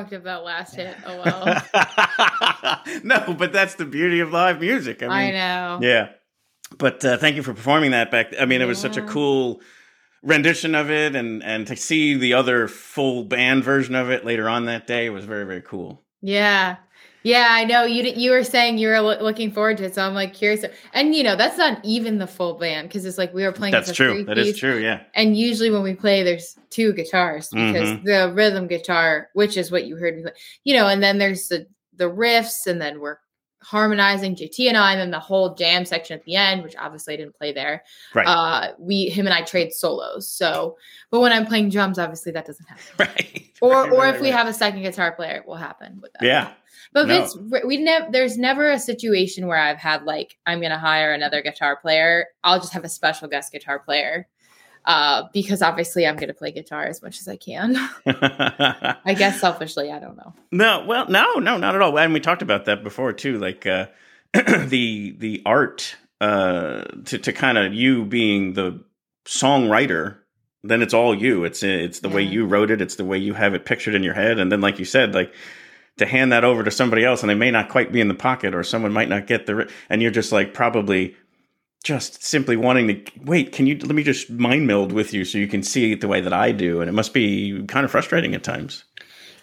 Fucked 0.06 0.14
up 0.14 0.24
that 0.24 0.44
last 0.44 0.76
hit. 0.76 0.96
Oh 1.04 1.22
well. 1.24 2.82
no, 3.02 3.34
but 3.34 3.52
that's 3.52 3.74
the 3.74 3.84
beauty 3.84 4.20
of 4.20 4.32
live 4.32 4.60
music. 4.60 5.02
I, 5.02 5.06
I, 5.06 5.24
mean, 5.24 5.34
know. 5.34 5.78
Yeah. 5.82 6.08
But 6.78 7.04
uh, 7.04 7.16
thank 7.16 7.34
you 7.34 7.42
for 7.42 7.54
performing 7.54 7.90
that 7.90 8.12
back. 8.12 8.32
I 8.38 8.44
mean, 8.44 8.60
it 8.60 8.66
was 8.66 8.78
such 8.78 8.96
a 8.96 9.02
cool 9.02 9.60
rendition 10.22 10.76
of 10.76 10.90
it, 10.92 11.16
and 11.16 11.42
and 11.42 11.66
to 11.66 11.74
see 11.74 12.14
the 12.14 12.34
other 12.34 12.68
full 12.68 13.24
band 13.24 13.64
version 13.64 13.96
of 13.96 14.10
it 14.10 14.24
later 14.24 14.48
on 14.48 14.66
that 14.66 14.86
day 14.86 15.10
was 15.10 15.24
very 15.24 15.44
very 15.44 15.62
cool. 15.62 16.04
Yeah. 16.22 16.76
Yeah, 17.26 17.48
I 17.50 17.64
know 17.64 17.82
you. 17.82 18.04
You 18.04 18.30
were 18.30 18.44
saying 18.44 18.78
you 18.78 18.86
were 18.86 19.00
loo- 19.00 19.20
looking 19.20 19.50
forward 19.50 19.78
to 19.78 19.84
it, 19.86 19.96
so 19.96 20.02
I'm 20.06 20.14
like 20.14 20.32
curious. 20.32 20.64
And 20.94 21.12
you 21.12 21.24
know, 21.24 21.34
that's 21.34 21.58
not 21.58 21.80
even 21.84 22.18
the 22.18 22.26
full 22.28 22.54
band 22.54 22.88
because 22.88 23.04
it's 23.04 23.18
like 23.18 23.34
we 23.34 23.42
were 23.42 23.50
playing. 23.50 23.72
That's 23.72 23.90
true. 23.92 24.22
That 24.22 24.38
is 24.38 24.44
three-piece, 24.44 24.60
true. 24.60 24.78
Yeah. 24.78 25.00
And 25.14 25.36
usually 25.36 25.70
when 25.70 25.82
we 25.82 25.94
play, 25.94 26.22
there's 26.22 26.56
two 26.70 26.92
guitars 26.92 27.48
because 27.48 27.88
Mhm. 27.88 28.04
the 28.04 28.32
rhythm 28.32 28.68
guitar, 28.68 29.28
which 29.32 29.56
is 29.56 29.72
what 29.72 29.86
you 29.86 29.96
heard 29.96 30.16
me 30.16 30.22
play, 30.22 30.32
you 30.62 30.76
know, 30.76 30.86
and 30.86 31.02
then 31.02 31.18
there's 31.18 31.48
the 31.48 31.66
the 31.96 32.08
riffs, 32.08 32.68
and 32.68 32.80
then 32.80 33.00
we're 33.00 33.16
harmonizing 33.62 34.36
JT 34.36 34.68
and 34.68 34.76
I, 34.76 34.92
and 34.92 35.00
then 35.00 35.10
the 35.10 35.18
whole 35.18 35.56
jam 35.56 35.84
section 35.84 36.16
at 36.16 36.24
the 36.24 36.36
end, 36.36 36.62
which 36.62 36.76
obviously 36.78 37.14
I 37.14 37.16
didn't 37.16 37.36
play 37.36 37.52
there. 37.52 37.82
Right. 38.14 38.24
Uh, 38.26 38.72
we 38.78 39.06
him 39.06 39.26
and 39.26 39.34
I 39.34 39.42
trade 39.42 39.72
solos. 39.72 40.30
So, 40.30 40.76
but 41.10 41.18
when 41.18 41.32
I'm 41.32 41.46
playing 41.46 41.70
drums, 41.70 41.98
obviously 41.98 42.30
that 42.32 42.46
doesn't 42.46 42.66
happen. 42.68 42.84
right. 43.00 43.42
Or 43.60 43.82
Right, 43.82 43.90
or 43.92 43.98
right, 44.02 44.14
if 44.14 44.20
we 44.20 44.28
have 44.28 44.46
a 44.46 44.52
second 44.52 44.82
guitar 44.82 45.10
player, 45.12 45.36
it 45.38 45.48
will 45.48 45.56
happen 45.56 45.98
with 46.00 46.12
that. 46.12 46.22
Yeah. 46.24 46.52
But 46.96 47.08
No. 47.08 47.24
it's 47.24 47.36
we 47.62 47.76
never 47.76 48.10
there's 48.10 48.38
never 48.38 48.70
a 48.70 48.78
situation 48.78 49.46
where 49.46 49.58
I've 49.58 49.76
had 49.76 50.04
like 50.04 50.38
I'm 50.46 50.62
gonna 50.62 50.78
hire 50.78 51.12
another 51.12 51.42
guitar 51.42 51.76
player. 51.76 52.28
I'll 52.42 52.58
just 52.58 52.72
have 52.72 52.84
a 52.84 52.88
special 52.88 53.28
guest 53.28 53.52
guitar 53.52 53.78
player. 53.78 54.26
Uh, 54.86 55.24
because 55.34 55.60
obviously 55.60 56.06
I'm 56.06 56.16
gonna 56.16 56.32
play 56.32 56.52
guitar 56.52 56.84
as 56.86 57.02
much 57.02 57.20
as 57.20 57.28
I 57.28 57.36
can. 57.36 57.76
I 58.06 59.14
guess 59.14 59.42
selfishly, 59.42 59.92
I 59.92 59.98
don't 59.98 60.16
know. 60.16 60.32
No, 60.52 60.86
well, 60.86 61.06
no, 61.10 61.34
no, 61.34 61.58
not 61.58 61.74
at 61.74 61.82
all. 61.82 61.98
And 61.98 62.14
we 62.14 62.20
talked 62.20 62.40
about 62.40 62.64
that 62.64 62.82
before 62.82 63.12
too. 63.12 63.36
Like 63.36 63.66
uh, 63.66 63.88
the 64.32 65.14
the 65.18 65.42
art 65.44 65.96
uh, 66.22 66.80
to 67.04 67.18
to 67.18 67.30
kind 67.34 67.58
of 67.58 67.74
you 67.74 68.06
being 68.06 68.54
the 68.54 68.82
songwriter. 69.26 70.16
Then 70.64 70.80
it's 70.80 70.94
all 70.94 71.14
you. 71.14 71.44
It's 71.44 71.62
it's 71.62 72.00
the 72.00 72.08
way 72.08 72.22
you 72.22 72.46
wrote 72.46 72.70
it. 72.70 72.80
It's 72.80 72.94
the 72.96 73.04
way 73.04 73.18
you 73.18 73.34
have 73.34 73.52
it 73.52 73.66
pictured 73.66 73.94
in 73.94 74.02
your 74.02 74.14
head. 74.14 74.38
And 74.38 74.50
then, 74.50 74.62
like 74.62 74.78
you 74.78 74.86
said, 74.86 75.12
like 75.14 75.34
to 75.98 76.06
hand 76.06 76.32
that 76.32 76.44
over 76.44 76.62
to 76.62 76.70
somebody 76.70 77.04
else, 77.04 77.22
and 77.22 77.30
they 77.30 77.34
may 77.34 77.50
not 77.50 77.68
quite 77.68 77.92
be 77.92 78.00
in 78.00 78.08
the 78.08 78.14
pocket, 78.14 78.54
or 78.54 78.62
someone 78.62 78.92
might 78.92 79.08
not 79.08 79.26
get 79.26 79.46
the. 79.46 79.54
ri- 79.54 79.68
And 79.88 80.02
you're 80.02 80.10
just 80.10 80.32
like 80.32 80.52
probably 80.54 81.16
just 81.84 82.22
simply 82.24 82.56
wanting 82.56 82.88
to 82.88 83.02
wait. 83.24 83.52
Can 83.52 83.66
you 83.66 83.76
let 83.78 83.94
me 83.94 84.02
just 84.02 84.28
mind 84.30 84.66
meld 84.66 84.92
with 84.92 85.12
you 85.14 85.24
so 85.24 85.38
you 85.38 85.46
can 85.46 85.62
see 85.62 85.92
it 85.92 86.00
the 86.00 86.08
way 86.08 86.20
that 86.20 86.32
I 86.32 86.52
do? 86.52 86.80
And 86.80 86.88
it 86.88 86.92
must 86.92 87.14
be 87.14 87.64
kind 87.66 87.84
of 87.84 87.90
frustrating 87.90 88.34
at 88.34 88.42
times. 88.42 88.84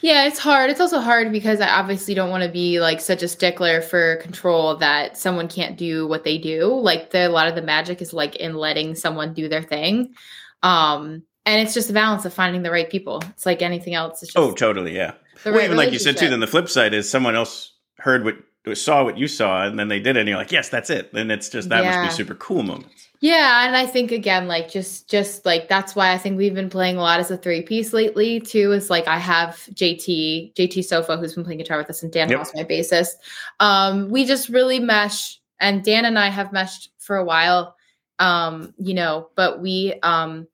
Yeah, 0.02 0.26
it's 0.28 0.40
hard. 0.40 0.70
It's 0.70 0.82
also 0.82 1.00
hard 1.00 1.32
because 1.32 1.62
I 1.62 1.70
obviously 1.70 2.14
don't 2.14 2.30
want 2.30 2.44
to 2.44 2.50
be 2.50 2.82
like 2.82 3.00
such 3.00 3.24
a 3.24 3.28
stickler 3.30 3.82
for 3.82 4.18
control 4.18 4.76
that 4.76 5.18
someone 5.18 5.48
can't 5.48 5.78
do 5.78 6.06
what 6.06 6.26
they 6.26 6.38
do. 6.38 6.66
Like 6.74 7.12
the, 7.12 7.30
a 7.30 7.30
lot 7.30 7.48
of 7.48 7.56
the 7.56 7.62
magic 7.62 8.02
is 8.02 8.12
like 8.12 8.36
in 8.36 8.56
letting 8.56 8.96
someone 8.96 9.34
do 9.34 9.48
their 9.48 9.62
thing. 9.64 10.14
Um, 10.62 11.24
and 11.46 11.62
it's 11.66 11.74
just 11.74 11.90
a 11.90 11.94
balance 11.94 12.26
of 12.26 12.34
finding 12.34 12.64
the 12.64 12.72
right 12.72 12.90
people. 12.90 13.22
It's 13.30 13.46
like 13.46 13.62
anything 13.62 13.94
else. 13.94 14.22
It's 14.22 14.34
just 14.34 14.38
Oh, 14.38 14.54
totally, 14.54 14.94
yeah. 14.94 15.14
Well, 15.46 15.56
right 15.56 15.66
even 15.66 15.78
like 15.78 15.92
you 15.92 16.00
said 16.00 16.18
too, 16.18 16.30
then 16.30 16.40
the 16.40 16.48
flip 16.48 16.70
side 16.70 16.94
is 16.94 17.10
someone 17.10 17.36
else 17.36 17.74
heard 17.98 18.24
what 18.24 18.36
saw 18.78 19.04
what 19.04 19.18
you 19.18 19.28
saw, 19.28 19.64
and 19.66 19.78
then 19.78 19.90
they 19.90 20.00
did 20.00 20.16
it, 20.16 20.22
and 20.22 20.30
you're 20.30 20.38
like, 20.38 20.52
yes, 20.52 20.70
that's 20.70 20.90
it. 20.90 21.14
Then 21.14 21.30
it's 21.30 21.50
just 21.50 21.70
that 21.70 21.84
Yeah. 21.84 21.90
must 21.90 22.02
be 22.02 22.10
super 22.10 22.36
cool 22.36 22.64
moments. 22.64 23.10
Yeah, 23.20 23.66
and 23.68 23.76
I 23.76 23.86
think 23.86 24.12
again, 24.12 24.48
like 24.48 24.70
just 24.70 25.10
just 25.10 25.46
like 25.46 25.68
that's 25.68 25.96
why 25.96 26.12
I 26.12 26.18
think 26.18 26.38
we've 26.38 26.54
been 26.54 26.70
playing 26.70 26.98
a 26.98 27.02
lot 27.02 27.20
as 27.20 27.32
a 27.32 27.38
three 27.38 27.62
piece 27.62 27.94
lately 27.94 28.40
too. 28.40 28.72
Is 28.72 28.90
like 28.90 29.08
I 29.08 29.18
have 29.18 29.56
JT 29.74 30.54
JT 30.56 30.84
Sofa 30.84 31.18
who's 31.18 31.36
been 31.36 31.44
playing 31.44 31.60
guitar 31.60 31.78
with 31.78 31.90
us, 31.90 32.04
and 32.04 32.12
Dan 32.12 32.30
Yep. 32.30 32.38
House, 32.40 32.52
my 32.54 32.64
bassist. 32.64 33.14
Um, 33.60 34.10
we 34.10 34.26
just 34.26 34.50
really 34.50 34.80
mesh, 34.80 35.40
and 35.60 35.84
Dan 35.84 36.06
and 36.06 36.18
I 36.20 36.30
have 36.30 36.52
meshed 36.54 36.90
for 37.00 37.18
a 37.18 37.24
while. 37.26 37.76
Um, 38.20 38.74
you 38.78 38.94
know, 38.94 39.30
but 39.36 39.62
we 39.62 39.94
um 40.04 40.48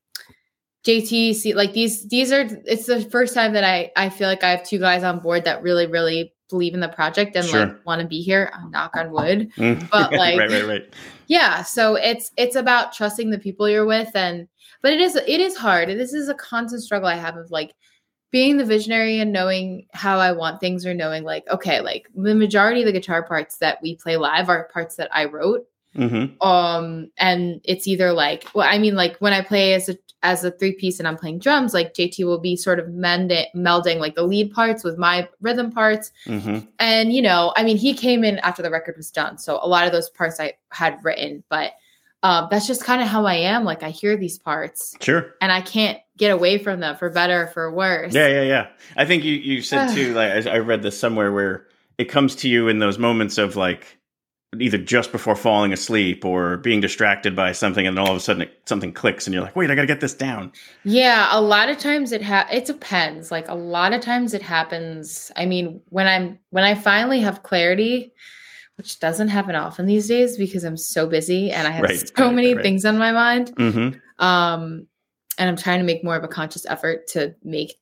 JT 0.86 1.36
see 1.36 1.53
like 1.53 1.73
these 1.73 2.07
these 2.07 2.32
are 2.32 2.47
it's 2.65 2.86
the 2.86 3.01
first 3.01 3.34
time 3.34 3.53
that 3.53 3.63
I 3.63 3.91
I 3.97 4.09
feel 4.09 4.27
like 4.27 4.43
I 4.43 4.49
have 4.51 4.63
two 4.63 4.80
guys 4.80 5.03
on 5.03 5.19
board 5.19 5.43
that 5.45 5.61
really 5.61 5.88
really 5.88 6.34
believe 6.49 6.73
in 6.73 6.80
the 6.80 6.88
project 6.89 7.36
and 7.36 7.45
Sure. 7.45 7.65
like 7.67 7.86
want 7.86 8.01
to 8.01 8.07
be 8.07 8.21
here. 8.21 8.51
uh, 8.55 8.67
Knock 8.69 8.95
on 8.95 9.11
wood 9.11 9.51
Mm. 9.57 9.88
But, 9.91 10.11
like- 10.23 10.39
right, 10.39 10.49
right, 10.49 10.65
right. 10.67 10.93
yeah 11.27 11.63
so 11.63 11.95
it's 11.95 12.32
it's 12.38 12.55
about 12.55 12.93
trusting 12.93 13.30
the 13.30 13.38
people 13.39 13.67
you're 13.69 13.86
with 13.86 14.09
and 14.15 14.47
but 14.82 14.93
it 14.93 15.01
is 15.01 15.15
it 15.15 15.39
is 15.41 15.55
hard 15.57 15.89
this 15.89 16.13
is 16.13 16.30
a 16.30 16.34
constant 16.36 16.82
struggle 16.82 17.07
i 17.09 17.15
have 17.15 17.36
of 17.38 17.51
like 17.51 17.73
being 18.32 18.57
the 18.57 18.65
visionary 18.65 19.19
and 19.19 19.34
knowing 19.34 19.86
how 19.93 20.17
i 20.19 20.32
want 20.32 20.59
things 20.59 20.86
or 20.86 20.93
knowing 20.93 21.23
like 21.23 21.43
okay 21.49 21.82
like 21.82 22.07
the 22.15 22.34
majority 22.36 22.82
of 22.82 22.86
the 22.86 22.91
guitar 22.93 23.21
parts 23.23 23.57
that 23.57 23.80
we 23.84 23.95
play 23.97 24.17
live 24.17 24.49
are 24.49 24.69
parts 24.73 24.95
that 24.95 25.09
i 25.13 25.25
wrote 25.25 25.65
hmm 25.95 26.25
um 26.41 27.09
and 27.17 27.59
it's 27.63 27.88
either 27.88 28.13
like 28.13 28.45
well 28.55 28.67
i 28.67 28.77
mean 28.77 28.95
like 28.95 29.17
when 29.17 29.34
i 29.34 29.41
play 29.41 29.73
as 29.73 29.89
a 29.89 29.97
as 30.24 30.43
a 30.43 30.51
three 30.51 30.74
piece 30.74 30.99
and 30.99 31.07
i'm 31.07 31.15
playing 31.17 31.39
drums 31.39 31.74
like 31.74 31.93
jt 31.93 32.24
will 32.26 32.39
be 32.39 32.55
sort 32.55 32.80
of 32.80 32.89
mend 32.89 33.32
melding 33.55 33.99
like 33.99 34.15
the 34.15 34.24
lead 34.24 34.51
parts 34.53 34.84
with 34.84 34.97
my 34.97 35.28
rhythm 35.41 35.72
parts 35.72 36.11
hmm 36.26 36.59
and 36.80 37.13
you 37.13 37.22
know 37.22 37.53
i 37.55 37.63
mean 37.63 37.78
he 37.78 37.93
came 37.93 38.24
in 38.24 38.38
after 38.39 38.61
the 38.61 38.70
record 38.70 38.95
was 38.97 39.11
done 39.11 39.38
so 39.38 39.59
a 39.61 39.67
lot 39.67 39.86
of 39.86 39.91
those 39.91 40.09
parts 40.09 40.39
i 40.39 40.51
had 40.72 40.97
written 41.03 41.43
but 41.49 41.74
um, 42.22 42.49
that's 42.51 42.67
just 42.67 42.84
kind 42.84 43.01
of 43.01 43.07
how 43.07 43.26
i 43.26 43.36
am 43.36 43.63
like 43.63 43.82
i 43.82 43.89
hear 43.89 44.17
these 44.17 44.38
parts 44.38 44.93
Sure. 44.99 45.34
and 45.41 45.51
i 45.53 45.61
can't 45.61 45.99
get 46.17 46.32
away 46.32 46.57
from 46.57 46.82
them 46.82 46.97
for 46.97 47.09
better 47.09 47.43
or 47.43 47.47
for 47.47 47.72
worse 47.72 48.13
Yeah, 48.13 48.28
yeah, 48.28 48.41
yeah. 48.43 48.67
I 48.97 49.05
think 49.05 49.24
you 49.24 49.34
you 49.36 49.61
said 49.61 49.88
too. 49.95 50.13
Like 50.13 50.45
I, 50.45 50.55
I 50.55 50.57
read 50.59 50.84
this 50.84 50.99
somewhere 50.99 51.32
where 51.32 51.65
it 51.97 52.05
comes 52.05 52.36
to 52.38 52.49
you 52.49 52.67
in 52.67 52.80
those 52.80 52.97
moments 52.97 53.38
of 53.38 53.55
like 53.55 53.99
either 54.60 54.78
just 54.80 55.12
before 55.12 55.36
falling 55.36 55.72
asleep 55.74 56.26
or 56.26 56.58
being 56.58 56.82
distracted 56.82 57.36
by 57.36 57.52
something, 57.52 57.86
and 57.86 57.95
then 57.95 58.04
all 58.04 58.12
of 58.12 58.18
a 58.18 58.20
sudden 58.20 58.41
it, 58.43 58.60
something 58.66 58.91
clicks, 58.91 59.28
and 59.28 59.34
you're 59.34 59.43
like, 59.43 59.56
wait, 59.56 59.70
I 59.70 59.76
got 59.76 59.82
to 59.82 59.88
get 59.88 60.02
this 60.02 60.14
down. 60.14 60.52
yeah 60.84 61.28
a 61.32 61.39
lot 61.39 61.70
of 61.70 61.78
times 61.78 62.12
it 62.12 62.24
ha 62.24 62.47
it 62.52 62.66
depends. 62.66 63.32
Like 63.32 63.47
a 63.47 63.54
lot 63.56 63.93
of 63.93 64.02
times 64.02 64.34
it 64.34 64.41
happens. 64.41 65.32
I 65.36 65.45
mean 65.45 65.82
when 65.89 66.08
i'm 66.08 66.39
when 66.50 66.64
i 66.64 66.74
finally 66.76 67.20
have 67.22 67.43
clarity 67.43 68.12
which 68.78 69.00
doesn't 69.00 69.28
happen 69.28 69.56
often 69.56 69.86
these 69.86 70.08
days 70.08 70.38
because 70.38 70.64
i'm 70.64 70.78
so 70.78 71.06
busy 71.06 71.52
and 71.52 71.68
i 71.68 71.72
have 71.72 71.84
Right, 71.84 72.00
so 72.18 72.26
right, 72.26 72.34
many 72.34 72.54
right. 72.56 72.64
things 72.64 72.86
on 72.86 72.97
my 72.97 73.12
mind 73.12 73.54
hmm 73.58 73.89
um 74.24 74.88
and 75.38 75.50
i'm 75.50 75.56
trying 75.58 75.80
to 75.80 75.86
make 75.86 76.04
more 76.04 76.16
of 76.16 76.24
a 76.24 76.28
conscious 76.30 76.66
effort 76.66 77.06
to 77.08 77.36
make 77.43 77.76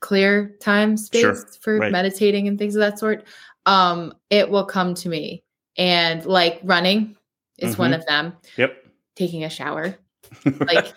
clear 0.00 0.56
time 0.60 0.96
space 0.96 1.22
Sure, 1.22 1.46
for 1.62 1.90
meditating 1.90 2.48
and 2.48 2.58
things 2.58 2.76
of 2.76 2.80
that 2.80 2.98
sort 2.98 3.24
um 3.66 4.12
it 4.30 4.50
will 4.50 4.64
come 4.66 4.94
to 4.94 5.08
me 5.08 5.42
and 5.76 6.24
like 6.26 6.60
running 6.64 7.16
is 7.58 7.78
one 7.78 7.92
Mhm. 7.92 7.96
of 7.98 8.06
them 8.06 8.32
Yep. 8.56 8.76
taking 9.16 9.44
a 9.44 9.50
shower 9.50 9.96
like 10.66 10.94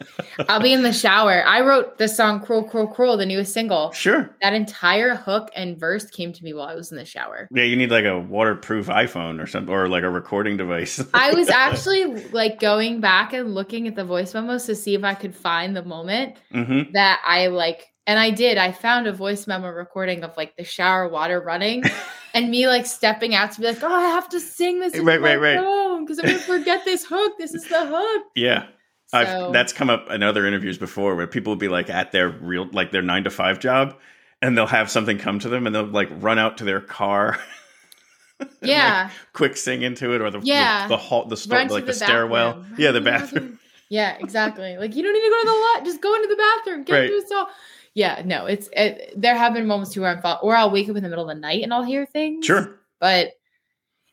i'll 0.48 0.62
be 0.62 0.72
in 0.72 0.82
the 0.84 0.94
shower 0.94 1.44
i 1.46 1.60
wrote 1.60 1.98
the 1.98 2.08
song 2.08 2.40
cruel 2.40 2.64
cruel 2.64 2.88
cruel 2.88 3.18
the 3.18 3.26
newest 3.26 3.52
single 3.54 3.92
sure. 3.92 4.34
that 4.42 4.54
entire 4.54 5.16
hook 5.16 5.50
and 5.56 5.78
verse 5.78 6.06
came 6.10 6.32
to 6.32 6.44
me 6.44 6.54
while 6.54 6.68
i 6.68 6.76
was 6.76 6.92
in 6.92 6.98
the 6.98 7.04
shower 7.04 7.48
Yeah, 7.52 7.64
you 7.64 7.76
need 7.76 7.92
like 7.92 8.06
a 8.06 8.18
waterproof 8.18 8.88
iPhone 8.88 9.42
or 9.44 9.48
something, 9.48 9.74
or 9.74 9.90
like 9.90 10.04
a 10.04 10.10
recording 10.10 10.56
device. 10.58 11.04
I 11.14 11.34
was 11.34 11.50
actually 11.66 12.06
like 12.30 12.60
going 12.60 13.02
back 13.02 13.34
and 13.34 13.54
looking 13.54 13.88
at 13.88 13.96
the 13.96 14.06
voice 14.06 14.34
memos 14.34 14.66
to 14.68 14.76
see 14.76 14.94
if 14.96 15.04
I 15.04 15.16
could 15.16 15.36
find 15.36 15.76
the 15.76 15.84
moment 15.84 16.38
hmm 16.52 16.84
that 16.94 17.20
I 17.26 17.48
like, 17.48 17.88
and 18.08 18.20
I 18.20 18.30
did. 18.30 18.58
I 18.58 18.72
found 18.72 19.08
a 19.08 19.14
voice 19.14 19.48
memo 19.48 19.70
recording 19.70 20.24
of 20.24 20.36
like 20.38 20.56
the 20.58 20.64
shower 20.64 21.08
water 21.08 21.40
running 21.42 21.84
and 22.34 22.50
me 22.50 22.68
like 22.68 22.86
stepping 22.86 23.34
out 23.36 23.52
to 23.54 23.62
be 23.62 23.68
like, 23.68 23.82
oh, 23.84 23.94
I 23.94 24.02
have 24.10 24.30
to 24.30 24.40
sing 24.40 24.80
this. 24.80 24.98
Right, 24.98 25.20
right, 25.22 25.40
right. 25.40 26.00
Because 26.00 26.20
I'm 26.20 26.26
going 26.26 26.38
to 26.40 26.44
forget 26.46 26.86
this 26.86 27.06
hook. 27.06 27.34
This 27.38 27.54
is 27.54 27.64
the 27.68 27.86
hook. 27.86 28.24
Yeah. 28.36 28.68
So, 29.08 29.18
I've, 29.20 29.54
that's 29.54 29.72
come 29.74 29.90
up 29.90 30.10
in 30.10 30.24
other 30.24 30.46
interviews 30.46 30.78
before 30.78 31.16
where 31.16 31.28
people 31.28 31.52
will 31.52 31.58
be 31.58 31.68
like 31.68 31.90
at 31.90 32.12
their 32.12 32.30
real 32.30 32.68
like 32.72 32.92
their 32.92 33.04
nine 33.04 33.24
to 33.26 33.30
five 33.30 33.60
job 33.60 33.96
and 34.42 34.58
they'll 34.58 34.66
have 34.68 34.90
something 34.90 35.18
come 35.18 35.40
to 35.40 35.50
them 35.50 35.66
and 35.68 35.76
they'll 35.76 35.86
like 35.86 36.10
run 36.12 36.38
out 36.40 36.58
to 36.58 36.64
their 36.64 36.82
car 36.82 37.40
and, 38.40 38.50
like, 38.50 38.70
yeah. 38.70 39.10
quick 39.34 39.56
sing 39.58 39.84
into 39.84 40.14
it 40.14 40.22
or 40.22 40.30
the 40.32 40.40
Yeah. 40.44 40.88
the, 40.88 40.96
the 40.96 40.98
hall 40.98 41.26
the, 41.26 41.38
sto- 41.38 41.56
like 41.56 41.70
the, 41.70 41.82
the 41.82 41.94
stairwell 41.94 42.54
bathroom. 42.56 42.76
yeah 42.80 42.92
the 42.92 43.02
bathroom 43.12 43.60
Yeah, 43.90 44.18
exactly. 44.20 44.76
Like 44.78 44.96
you 44.96 45.04
don't 45.04 45.14
need 45.14 45.24
to 45.24 45.30
go 45.30 45.42
to 45.42 45.46
the 45.48 45.54
lot. 45.76 45.86
Just 45.86 46.02
go 46.02 46.16
into 46.16 46.28
the 46.28 46.36
bathroom. 46.36 46.84
Get 46.84 46.94
Right. 46.94 47.04
into 47.06 47.18
a 47.24 47.28
stall. 47.28 47.48
Yeah, 47.96 48.22
no, 48.24 48.46
it's 48.46 48.70
it, 48.74 49.14
there 49.16 49.36
have 49.36 49.54
been 49.54 49.66
moments 49.66 49.94
too 49.94 50.02
where 50.02 50.12
I'm 50.12 50.22
fall, 50.22 50.40
or 50.44 50.56
I'll 50.56 50.70
wake 50.70 50.88
up 50.90 50.96
in 50.96 51.02
the 51.04 51.10
middle 51.10 51.28
of 51.28 51.36
the 51.36 51.40
night 51.42 51.64
and 51.64 51.74
I'll 51.74 51.84
hear 51.84 52.06
things. 52.06 52.46
sure 52.46 52.80
but 53.00 53.32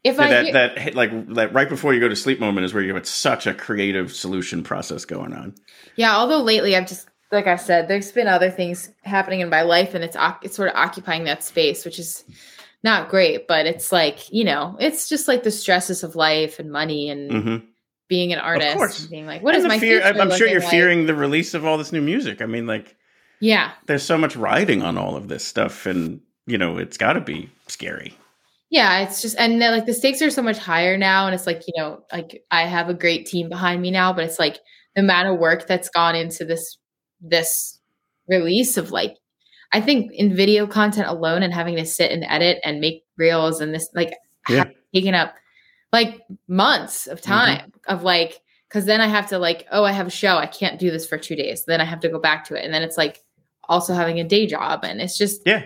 if 0.05 0.19
yeah, 0.19 0.25
I 0.25 0.29
that 0.31 0.45
hear, 0.45 0.53
that 0.53 0.95
like 0.95 1.35
that 1.35 1.53
right 1.53 1.69
before 1.69 1.93
you 1.93 2.01
go 2.01 2.09
to 2.09 2.17
sleep 2.17 2.41
moment 2.41 2.65
is 2.65 2.73
where 2.73 2.83
you 2.83 2.95
have 2.95 3.07
such 3.07 3.47
a 3.47 3.53
creative 3.55 4.13
solution 4.13 4.63
process 4.63 5.05
going 5.05 5.33
on 5.35 5.55
yeah, 5.97 6.17
although 6.17 6.43
lately 6.43 6.75
I've 6.77 6.87
just 6.89 7.09
like 7.31 7.47
I 7.47 7.57
said, 7.57 7.89
there's 7.89 8.13
been 8.13 8.29
other 8.29 8.51
things 8.51 8.91
happening 9.03 9.41
in 9.41 9.49
my 9.49 9.63
life, 9.63 9.95
and 9.95 10.05
it's 10.05 10.17
it's 10.43 10.55
sort 10.57 10.69
of 10.69 10.77
occupying 10.77 11.25
that 11.25 11.43
space, 11.43 11.85
which 11.85 11.99
is 11.99 12.25
not 12.85 13.09
great. 13.09 13.49
But 13.49 13.67
it's 13.67 13.91
like 13.91 14.31
you 14.33 14.45
know, 14.45 14.77
it's 14.79 15.09
just 15.09 15.29
like 15.29 15.43
the 15.43 15.51
stresses 15.51 16.03
of 16.05 16.15
life 16.15 16.59
and 16.59 16.71
money 16.71 17.09
and 17.11 17.31
hmm 17.33 17.57
being 18.09 18.33
an 18.35 18.39
artist, 18.41 18.69
Of 18.69 18.77
course. 18.77 19.01
and 19.01 19.11
being 19.11 19.27
like, 19.27 19.43
what 19.43 19.55
and 19.55 19.65
is 19.65 19.69
my 19.69 19.79
fear 19.79 20.03
I'm, 20.03 20.21
I'm 20.21 20.31
sure 20.31 20.47
you're 20.47 20.61
like? 20.61 20.71
fearing 20.71 21.07
the 21.07 21.15
release 21.15 21.55
of 21.55 21.65
all 21.65 21.79
this 21.79 21.93
new 21.93 22.03
music 22.03 22.43
I 22.43 22.47
mean 22.47 22.67
like 22.67 22.95
Yeah. 23.43 23.73
there's 23.87 24.05
so 24.05 24.17
much 24.17 24.37
riding 24.37 24.83
on 24.83 24.97
all 24.97 25.17
of 25.17 25.29
this 25.29 25.45
stuff, 25.45 25.85
and 25.87 26.21
you 26.47 26.57
know, 26.57 26.79
it's 26.79 26.97
got 26.97 27.15
to 27.15 27.21
be 27.21 27.51
scary. 27.69 28.17
Yeah, 28.71 29.01
it's 29.01 29.21
just 29.21 29.37
and 29.39 29.59
like 29.59 29.85
the 29.85 29.93
stakes 29.93 30.23
are 30.23 30.31
so 30.31 30.43
much 30.43 30.59
higher 30.59 30.97
now, 30.97 31.27
and 31.27 31.35
it's 31.35 31.47
like 31.47 31.63
you 31.67 31.75
know, 31.77 32.05
like 32.13 32.43
I 32.51 32.63
have 32.63 32.89
a 32.89 32.95
great 32.95 33.27
team 33.27 33.49
behind 33.49 33.83
me 33.83 33.91
now, 33.91 34.13
but 34.13 34.25
it's 34.25 34.39
like 34.39 34.61
the 34.95 35.03
amount 35.03 35.29
of 35.29 35.39
work 35.39 35.67
that's 35.67 35.89
gone 35.91 36.15
into 36.15 36.45
this 36.45 36.79
this 37.21 37.79
release 38.29 38.77
of 38.77 38.91
like 38.91 39.17
I 39.73 39.81
think 39.81 40.13
in 40.13 40.35
video 40.35 40.67
content 40.67 41.09
alone 41.09 41.43
and 41.43 41.53
having 41.53 41.77
to 41.77 41.85
sit 41.85 42.13
and 42.13 42.25
edit 42.25 42.59
and 42.65 42.81
make 42.81 43.05
reels 43.17 43.61
and 43.61 43.75
this 43.75 43.89
like 43.95 44.15
Yeah. 44.49 44.65
taken 44.95 45.15
up 45.15 45.35
like 45.93 46.21
months 46.49 47.07
of 47.07 47.21
mm-hmm. 47.21 47.31
time 47.31 47.73
of 47.89 48.03
like 48.03 48.41
because 48.69 48.87
then 48.87 49.01
I 49.01 49.07
have 49.07 49.29
to 49.29 49.39
like 49.39 49.67
oh 49.71 49.85
I 49.85 49.93
have 49.93 50.07
a 50.07 50.11
show 50.11 50.37
I 50.37 50.47
can't 50.47 50.79
do 50.79 50.91
this 50.91 51.07
for 51.07 51.19
two 51.19 51.37
days 51.37 51.65
then 51.67 51.81
I 51.81 51.85
have 51.85 52.01
to 52.01 52.09
go 52.09 52.19
back 52.19 52.45
to 52.47 52.55
it 52.55 52.65
and 52.65 52.73
then 52.73 52.83
it's 52.83 52.97
like 52.97 53.21
also 53.69 53.95
having 53.95 54.21
a 54.21 54.25
day 54.25 54.47
job 54.47 54.85
and 54.85 55.01
it's 55.01 55.17
just 55.19 55.43
Yeah, 55.47 55.65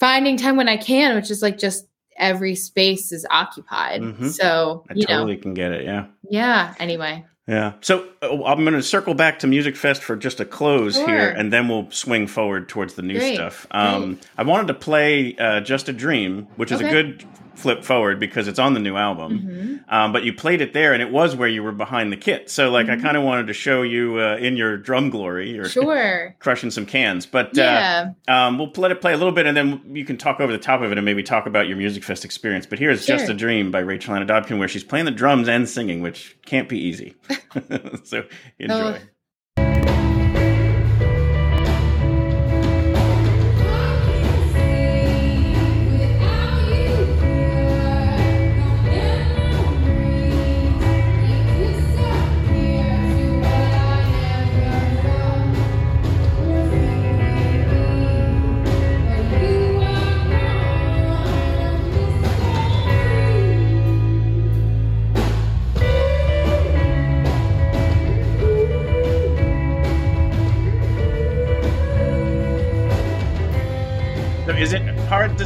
finding 0.00 0.36
time 0.36 0.56
when 0.56 0.68
I 0.68 0.76
can, 0.76 1.14
which 1.16 1.30
is 1.30 1.42
like 1.42 1.58
just 1.58 1.86
every 2.18 2.54
space 2.54 3.12
is 3.12 3.26
occupied. 3.30 4.00
Mhm. 4.02 4.30
So, 4.30 4.84
I 4.90 4.94
you 4.94 5.06
totally 5.06 5.36
know, 5.36 5.42
can 5.42 5.54
get 5.54 5.72
it. 5.72 5.84
Yeah. 5.84 6.06
yeah. 6.28 6.74
Anyway, 6.78 7.24
Yeah. 7.46 7.74
So 7.80 8.08
uh, 8.22 8.42
I'm 8.44 8.64
going 8.64 8.74
to 8.74 8.82
circle 8.82 9.14
back 9.14 9.38
to 9.40 9.46
Musikfest 9.46 9.98
for 9.98 10.16
just 10.16 10.40
a 10.40 10.44
close 10.44 10.96
Sure. 10.96 11.06
here, 11.06 11.28
and 11.30 11.52
then 11.52 11.68
we'll 11.68 11.88
swing 11.90 12.26
forward 12.26 12.68
towards 12.68 12.94
the 12.94 13.02
new 13.02 13.18
Great, 13.18 13.34
stuff. 13.36 13.66
Um, 13.70 14.18
I 14.36 14.42
wanted 14.42 14.66
to 14.68 14.74
play 14.74 15.36
uh, 15.36 15.60
Just 15.60 15.88
a 15.88 15.92
Dream, 15.92 16.48
which 16.56 16.72
is 16.72 16.80
a 16.80 16.84
good 16.84 17.24
flip 17.54 17.82
forward 17.84 18.20
because 18.20 18.48
it's 18.48 18.58
on 18.58 18.74
the 18.74 18.80
new 18.80 18.96
album. 18.96 19.82
Mhm. 19.88 19.90
Um, 19.90 20.12
but 20.12 20.24
you 20.24 20.34
played 20.34 20.60
it 20.60 20.74
there, 20.74 20.92
and 20.92 21.00
it 21.00 21.10
was 21.10 21.34
where 21.34 21.48
you 21.48 21.62
were 21.62 21.72
behind 21.72 22.12
the 22.12 22.16
kit. 22.16 22.50
So, 22.50 22.70
like, 22.70 22.90
I 22.90 22.96
Mhm. 22.96 23.02
kind 23.02 23.16
of 23.16 23.22
wanted 23.22 23.46
to 23.46 23.54
show 23.54 23.80
you 23.80 24.20
uh, 24.20 24.36
in 24.36 24.58
your 24.58 24.76
drum 24.76 25.08
glory. 25.08 25.52
You're 25.52 25.66
sure. 25.68 26.34
crushing 26.40 26.70
some 26.70 26.84
cans. 26.84 27.24
But 27.24 27.56
yeah. 27.56 28.10
uh, 28.28 28.30
um, 28.30 28.58
we'll 28.58 28.70
let 28.76 28.90
it 28.90 29.00
play 29.00 29.14
a 29.14 29.16
little 29.16 29.32
bit, 29.32 29.46
and 29.46 29.56
then 29.56 29.80
you 29.94 30.04
can 30.04 30.18
talk 30.18 30.38
over 30.38 30.52
the 30.52 30.58
top 30.58 30.82
of 30.82 30.92
it 30.92 30.98
and 30.98 31.04
maybe 31.06 31.22
talk 31.22 31.46
about 31.46 31.66
your 31.66 31.78
Musikfest 31.78 32.26
experience. 32.26 32.66
But 32.66 32.78
here's 32.78 33.06
Just 33.06 33.30
a 33.30 33.34
Dream 33.34 33.70
by 33.70 33.78
Rachel 33.78 34.12
Ana 34.14 34.26
Dobken, 34.26 34.58
where 34.58 34.68
she's 34.68 34.84
playing 34.84 35.06
the 35.06 35.10
drums 35.10 35.48
and 35.48 35.66
singing, 35.66 36.02
which 36.02 36.36
can't 36.44 36.68
be 36.68 36.78
easy. 36.78 37.14
so 38.04 38.24
enjoy. 38.58 39.00
Oh. 39.02 39.15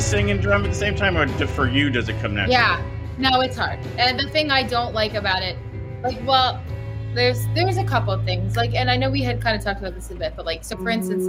To 0.01 0.07
sing 0.07 0.31
and 0.31 0.41
drum 0.41 0.65
at 0.65 0.69
the 0.69 0.75
same 0.75 0.95
time, 0.95 1.17
or 1.17 1.29
for 1.49 1.69
you 1.69 1.91
does 1.91 2.09
it 2.09 2.19
come 2.21 2.35
naturally? 2.35 2.55
Yeah. 2.55 2.83
No, 3.19 3.41
it's 3.41 3.57
hard. 3.57 3.79
And 3.99 4.19
the 4.19 4.29
thing 4.31 4.51
I 4.51 4.63
don't 4.63 4.95
like 4.95 5.15
about 5.15 5.43
it, 5.43 5.59
like, 6.03 6.19
well, 6.27 6.63
there's 7.15 7.47
there's 7.55 7.77
a 7.77 7.85
couple 7.85 8.13
of 8.13 8.25
things. 8.25 8.57
Like, 8.57 8.73
and 8.75 8.91
I 8.91 8.97
know 8.97 9.11
we 9.11 9.23
had 9.23 9.43
kind 9.43 9.57
of 9.57 9.63
talked 9.63 9.81
about 9.81 9.95
this 9.95 10.11
a 10.11 10.15
bit, 10.15 10.35
but 10.37 10.47
like, 10.47 10.65
so 10.65 10.77
for 10.77 10.89
instance, 10.89 11.27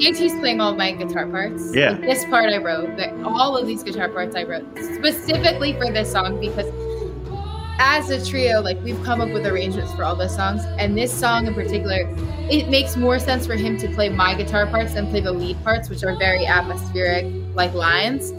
JT's 0.00 0.38
playing 0.38 0.60
all 0.60 0.74
my 0.74 0.92
guitar 0.92 1.26
parts. 1.26 1.74
Yeah. 1.74 1.92
Like, 1.92 2.02
this 2.02 2.24
part 2.26 2.52
I 2.52 2.58
wrote, 2.58 2.96
but 2.96 3.12
all 3.24 3.56
of 3.56 3.66
these 3.66 3.82
guitar 3.82 4.08
parts 4.08 4.36
I 4.36 4.44
wrote 4.44 4.66
specifically 4.78 5.72
for 5.72 5.90
this 5.90 6.12
song 6.12 6.38
because 6.38 6.70
as 7.78 8.10
a 8.10 8.24
trio, 8.24 8.60
like 8.60 8.80
we've 8.84 9.02
come 9.02 9.20
up 9.20 9.32
with 9.32 9.46
arrangements 9.46 9.92
for 9.94 10.04
all 10.04 10.14
the 10.14 10.28
songs, 10.28 10.64
and 10.78 10.96
this 10.96 11.12
song 11.12 11.48
in 11.48 11.54
particular, 11.54 12.08
it 12.48 12.68
makes 12.68 12.96
more 12.96 13.18
sense 13.18 13.48
for 13.48 13.56
him 13.56 13.76
to 13.78 13.88
play 13.88 14.08
my 14.08 14.34
guitar 14.34 14.66
parts 14.66 14.94
than 14.94 15.08
play 15.08 15.20
the 15.20 15.32
lead 15.32 15.60
parts, 15.64 15.88
which 15.88 16.04
are 16.04 16.16
very 16.16 16.46
atmospheric, 16.46 17.24
like 17.54 17.72
lines. 17.74 18.32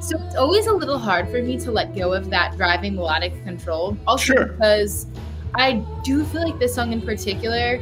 So 0.00 0.16
it's 0.24 0.36
always 0.36 0.66
a 0.66 0.72
little 0.72 0.98
hard 0.98 1.28
for 1.28 1.42
me 1.42 1.58
to 1.60 1.70
let 1.70 1.94
go 1.94 2.12
of 2.12 2.30
that 2.30 2.56
driving 2.56 2.94
melodic 2.96 3.32
control. 3.44 3.96
Also 4.06 4.34
Sure. 4.34 4.46
because 4.46 5.06
I 5.54 5.84
do 6.04 6.24
feel 6.24 6.42
like 6.42 6.58
this 6.58 6.74
song 6.74 6.92
in 6.92 7.02
particular, 7.02 7.80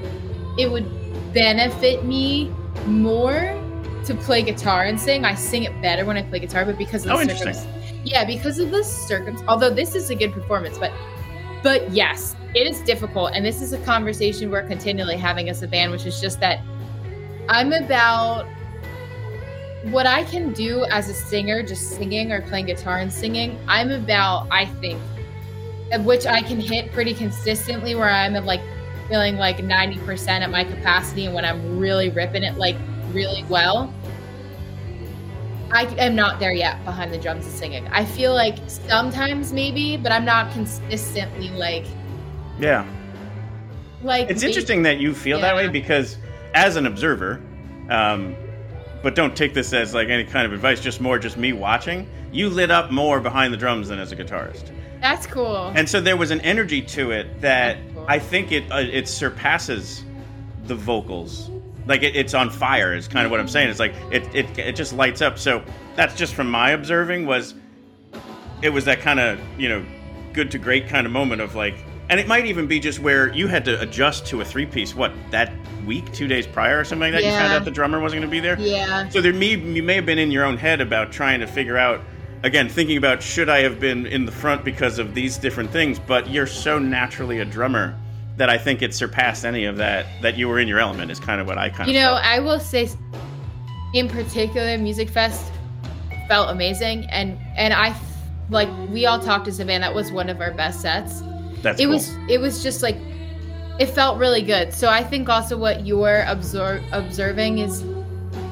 it 0.58 0.70
would 0.70 0.86
benefit 1.32 2.04
me 2.04 2.50
more 2.86 3.54
to 4.04 4.14
play 4.14 4.42
guitar 4.42 4.84
and 4.84 4.98
sing. 4.98 5.24
I 5.24 5.34
sing 5.34 5.64
it 5.64 5.80
better 5.82 6.04
when 6.04 6.16
I 6.16 6.22
play 6.22 6.38
guitar, 6.40 6.64
but 6.64 6.78
because 6.78 7.02
of 7.04 7.08
the 7.10 7.14
Oh, 7.16 7.20
interesting. 7.20 7.52
circum- 7.52 7.72
yeah, 8.04 8.24
because 8.24 8.58
of 8.58 8.70
the 8.70 8.82
circumstance. 8.82 9.46
Although 9.48 9.70
this 9.70 9.94
is 9.94 10.10
a 10.10 10.14
good 10.14 10.32
performance, 10.32 10.78
but 10.78 10.92
but 11.62 11.90
yes, 11.92 12.36
it 12.54 12.66
is 12.68 12.80
difficult, 12.82 13.32
and 13.34 13.44
this 13.44 13.60
is 13.60 13.72
a 13.72 13.78
conversation 13.78 14.48
we're 14.50 14.62
continually 14.62 15.16
having 15.16 15.48
as 15.48 15.62
a 15.62 15.66
band, 15.66 15.90
which 15.92 16.06
is 16.06 16.20
just 16.20 16.38
that 16.40 16.60
I'm 17.48 17.72
about 17.72 18.46
what 19.92 20.06
I 20.06 20.24
can 20.24 20.52
do 20.52 20.84
as 20.90 21.08
a 21.08 21.14
singer, 21.14 21.62
just 21.62 21.90
singing 21.92 22.32
or 22.32 22.40
playing 22.42 22.66
guitar 22.66 22.98
and 22.98 23.12
singing. 23.12 23.58
I'm 23.68 23.90
about, 23.90 24.46
I 24.50 24.66
think, 24.66 25.00
of 25.92 26.04
which 26.04 26.26
I 26.26 26.42
can 26.42 26.60
hit 26.60 26.92
pretty 26.92 27.14
consistently, 27.14 27.94
where 27.94 28.10
I'm 28.10 28.36
at 28.36 28.44
like 28.44 28.60
feeling 29.08 29.36
like 29.36 29.58
90% 29.58 30.28
at 30.28 30.50
my 30.50 30.64
capacity, 30.64 31.26
and 31.26 31.34
when 31.34 31.44
I'm 31.44 31.78
really 31.78 32.10
ripping 32.10 32.42
it 32.42 32.56
like 32.56 32.76
really 33.12 33.44
well. 33.44 33.92
I 35.70 35.84
am 35.98 36.14
not 36.14 36.40
there 36.40 36.52
yet 36.52 36.82
behind 36.84 37.12
the 37.12 37.18
drums 37.18 37.44
and 37.44 37.54
singing. 37.54 37.86
I 37.88 38.04
feel 38.04 38.34
like 38.34 38.56
sometimes 38.68 39.52
maybe, 39.52 39.96
but 39.98 40.12
I'm 40.12 40.24
not 40.24 40.50
consistently 40.52 41.50
like 41.50 41.84
Yeah. 42.58 42.84
like 44.02 44.30
It's 44.30 44.40
maybe- 44.42 44.52
interesting 44.52 44.82
that 44.82 44.98
you 44.98 45.12
feel 45.14 45.40
that 45.40 45.54
way 45.54 45.68
because, 45.68 46.16
as 46.54 46.76
an 46.76 46.86
observer, 46.86 47.40
um, 47.90 48.34
but 49.02 49.14
don't 49.14 49.36
take 49.36 49.54
this 49.54 49.72
as 49.72 49.94
like 49.94 50.08
any 50.08 50.24
kind 50.24 50.46
of 50.46 50.52
advice. 50.52 50.80
Just 50.80 51.00
more, 51.00 51.18
just 51.18 51.36
me 51.36 51.52
watching. 51.52 52.08
You 52.32 52.48
lit 52.50 52.70
up 52.70 52.90
more 52.90 53.20
behind 53.20 53.52
the 53.52 53.58
drums 53.58 53.88
than 53.88 53.98
as 53.98 54.12
a 54.12 54.16
guitarist, 54.16 54.70
That's 55.00 55.26
cool. 55.26 55.72
and 55.74 55.88
so 55.88 56.00
there 56.00 56.16
was 56.16 56.30
an 56.30 56.40
energy 56.42 56.82
to 56.82 57.10
it 57.12 57.40
that 57.40 57.78
cool. 57.94 58.04
I 58.08 58.18
think 58.18 58.52
it 58.52 58.70
uh, 58.70 58.78
it 58.78 59.08
surpasses 59.08 60.04
the 60.64 60.74
vocals. 60.74 61.50
Like 61.86 62.02
it, 62.02 62.14
it's 62.16 62.34
on 62.34 62.50
fire. 62.50 62.94
Is 62.94 63.08
kind 63.08 63.24
of 63.24 63.30
what 63.30 63.40
I'm 63.40 63.48
saying. 63.48 63.70
It's 63.70 63.80
like 63.80 63.94
it, 64.10 64.22
it 64.34 64.58
it 64.58 64.76
just 64.76 64.92
lights 64.92 65.22
up. 65.22 65.38
So 65.38 65.62
that's 65.96 66.14
just 66.14 66.34
from 66.34 66.50
my 66.50 66.70
observing 66.72 67.24
was 67.26 67.54
it 68.60 68.70
was 68.70 68.84
that 68.86 69.00
kind 69.00 69.20
of 69.20 69.40
you 69.58 69.68
know 69.68 69.84
good 70.34 70.50
to 70.50 70.58
great 70.58 70.88
kind 70.88 71.06
of 71.06 71.12
moment 71.12 71.40
of 71.40 71.54
like 71.54 71.76
and 72.10 72.18
it 72.18 72.26
might 72.26 72.46
even 72.46 72.66
be 72.66 72.80
just 72.80 72.98
where 73.00 73.32
you 73.32 73.46
had 73.46 73.64
to 73.64 73.80
adjust 73.80 74.26
to 74.26 74.40
a 74.40 74.44
three 74.44 74.66
piece 74.66 74.94
what 74.94 75.12
that 75.30 75.52
week 75.86 76.10
two 76.12 76.26
days 76.26 76.46
prior 76.46 76.80
or 76.80 76.84
something 76.84 77.12
like 77.12 77.22
that 77.22 77.26
you 77.26 77.30
found 77.32 77.52
out 77.52 77.64
the 77.64 77.70
drummer 77.70 78.00
wasn't 78.00 78.20
going 78.20 78.28
to 78.28 78.30
be 78.30 78.40
there 78.40 78.58
yeah. 78.58 79.08
so 79.08 79.20
there 79.20 79.32
may 79.32 79.56
you 79.56 79.82
may 79.82 79.94
have 79.94 80.06
been 80.06 80.18
in 80.18 80.30
your 80.30 80.44
own 80.44 80.56
head 80.56 80.80
about 80.80 81.12
trying 81.12 81.40
to 81.40 81.46
figure 81.46 81.76
out 81.78 82.00
again 82.42 82.68
thinking 82.68 82.96
about 82.96 83.22
should 83.22 83.48
i 83.48 83.60
have 83.60 83.80
been 83.80 84.06
in 84.06 84.24
the 84.24 84.32
front 84.32 84.64
because 84.64 84.98
of 84.98 85.14
these 85.14 85.38
different 85.38 85.70
things 85.70 85.98
but 85.98 86.28
you're 86.28 86.46
so 86.46 86.78
naturally 86.78 87.38
a 87.40 87.44
drummer 87.44 87.98
that 88.36 88.48
i 88.50 88.58
think 88.58 88.82
it 88.82 88.94
surpassed 88.94 89.44
any 89.44 89.64
of 89.64 89.76
that 89.76 90.06
that 90.22 90.36
you 90.36 90.46
were 90.48 90.58
in 90.58 90.68
your 90.68 90.78
element 90.78 91.10
is 91.10 91.18
kind 91.18 91.40
of 91.40 91.46
what 91.46 91.58
i 91.58 91.68
kind 91.68 91.90
You 91.90 91.96
of 91.98 92.00
You 92.00 92.00
know, 92.02 92.14
felt. 92.14 92.26
I 92.26 92.38
will 92.40 92.60
say, 92.60 92.88
in 93.94 94.08
particular, 94.08 94.76
Musikfest 94.78 95.50
felt 96.28 96.50
amazing, 96.50 97.06
and 97.06 97.38
and 97.56 97.72
I 97.72 97.98
like 98.50 98.68
we 98.90 99.06
all 99.06 99.18
talked 99.18 99.48
as 99.48 99.58
a 99.60 99.64
band. 99.64 99.82
That 99.82 99.94
was 99.94 100.12
one 100.12 100.28
of 100.28 100.40
our 100.40 100.52
best 100.52 100.82
sets. 100.82 101.22
That's 101.62 101.80
it 101.80 101.84
cool. 101.84 101.94
was 101.94 102.14
it 102.28 102.40
was 102.40 102.62
just 102.62 102.82
like 102.82 102.96
it 103.78 103.86
felt 103.86 104.18
really 104.18 104.42
good. 104.42 104.72
So 104.74 104.88
I 104.88 105.04
think 105.04 105.28
also 105.28 105.56
what 105.56 105.86
you're 105.86 106.24
absor- 106.26 106.82
observing 106.90 107.58
is, 107.58 107.82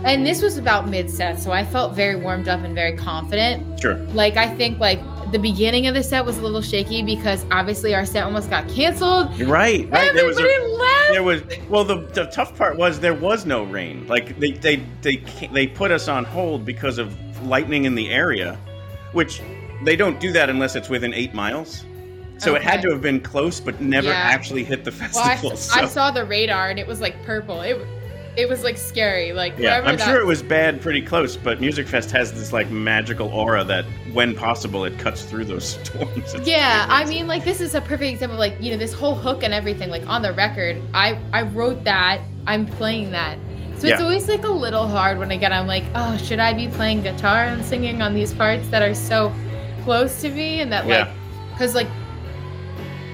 and 0.04 0.24
this 0.24 0.40
was 0.40 0.56
about 0.56 0.88
mid 0.88 1.10
set, 1.10 1.40
so 1.40 1.50
I 1.50 1.64
felt 1.64 1.94
very 1.94 2.14
warmed 2.16 2.46
up 2.48 2.60
and 2.60 2.74
very 2.74 2.96
confident. 2.96 3.80
sure 3.80 3.96
Like 4.14 4.36
I 4.36 4.46
think 4.54 4.78
like 4.78 5.00
the 5.32 5.38
beginning 5.40 5.88
of 5.88 5.94
the 5.94 6.04
set 6.04 6.24
was 6.24 6.38
a 6.38 6.42
little 6.42 6.62
shaky 6.62 7.02
because 7.02 7.44
obviously 7.50 7.92
our 7.96 8.06
set 8.06 8.22
almost 8.22 8.48
got 8.48 8.68
canceled. 8.68 9.28
Right 9.40 9.90
right 9.90 10.14
there 10.14 10.24
was 10.26 10.38
Everybody 10.38 10.72
a 10.72 10.76
left. 10.76 11.12
there 11.12 11.22
was 11.24 11.42
well 11.68 11.82
the, 11.82 11.96
the 12.14 12.26
tough 12.26 12.56
part 12.56 12.76
was 12.78 13.00
there 13.00 13.12
was 13.14 13.44
no 13.44 13.64
rain 13.64 14.06
like 14.06 14.38
they 14.38 14.52
they 14.52 14.76
they 15.02 15.16
they 15.52 15.66
put 15.66 15.90
us 15.90 16.06
on 16.06 16.24
hold 16.24 16.64
because 16.64 16.98
of 16.98 17.12
lightning 17.44 17.84
in 17.84 17.96
the 17.96 18.08
area 18.10 18.56
which 19.12 19.42
they 19.82 19.96
don't 19.96 20.20
do 20.20 20.30
that 20.30 20.48
unless 20.48 20.76
it's 20.76 20.88
within 20.88 21.12
eight 21.12 21.34
miles 21.34 21.84
so 22.38 22.54
it 22.54 22.62
had 22.62 22.82
to 22.82 22.90
have 22.90 23.00
been 23.00 23.20
close 23.20 23.60
but 23.60 23.80
never 23.80 24.08
Yeah. 24.08 24.14
actually 24.14 24.64
hit 24.64 24.84
the 24.84 24.90
Well, 25.14 25.24
I, 25.24 25.36
festival 25.36 25.52
I 25.74 25.86
saw 25.88 26.10
the 26.10 26.24
radar 26.24 26.68
and 26.70 26.78
it 26.78 26.86
was 26.86 27.00
like 27.00 27.22
purple. 27.24 27.60
It 27.62 27.78
it 28.36 28.48
was 28.50 28.62
like 28.62 28.76
scary. 28.76 29.32
Like 29.32 29.54
yeah 29.58 29.80
i'm 29.82 29.96
sure 29.96 30.20
it 30.20 30.26
was 30.26 30.42
bad 30.42 30.82
pretty 30.82 31.00
close 31.00 31.36
but 31.38 31.58
Musikfest 31.60 32.10
has 32.10 32.32
this 32.34 32.52
like 32.52 32.70
magical 32.70 33.28
aura 33.28 33.64
that 33.64 33.86
when 34.12 34.34
possible 34.34 34.84
it 34.84 34.98
cuts 34.98 35.22
through 35.22 35.46
those 35.46 35.64
storms 35.84 36.34
It's 36.34 36.46
Yeah, 36.46 36.84
I 36.90 37.06
mean, 37.06 37.26
like 37.26 37.44
this 37.44 37.60
is 37.62 37.74
a 37.74 37.80
perfect 37.80 38.10
example. 38.12 38.36
Like 38.38 38.54
you 38.60 38.70
know, 38.72 38.76
this 38.76 38.92
whole 38.92 39.14
hook 39.14 39.42
and 39.42 39.54
everything, 39.54 39.88
like 39.88 40.06
on 40.06 40.20
the 40.22 40.32
record, 40.34 40.80
I 40.92 41.18
I 41.32 41.42
wrote 41.42 41.82
that. 41.84 42.20
I'm 42.46 42.66
playing 42.66 43.10
that, 43.12 43.38
So 43.78 43.88
it's 43.88 43.98
Yeah. 43.98 44.04
always 44.04 44.28
like 44.28 44.44
a 44.44 44.50
little 44.52 44.86
hard 44.86 45.18
when 45.18 45.30
again 45.30 45.52
I'm 45.52 45.66
like, 45.66 45.84
oh, 45.94 46.16
should 46.18 46.38
I 46.38 46.52
be 46.52 46.68
playing 46.68 47.02
guitar 47.02 47.44
and 47.46 47.64
singing 47.64 48.02
on 48.02 48.14
these 48.14 48.32
parts 48.34 48.68
that 48.68 48.82
are 48.82 48.94
so 48.94 49.32
close 49.84 50.20
to 50.20 50.28
me 50.28 50.60
and 50.60 50.70
that 50.72 50.86
like 50.86 51.08
because 51.52 51.74
like 51.74 51.88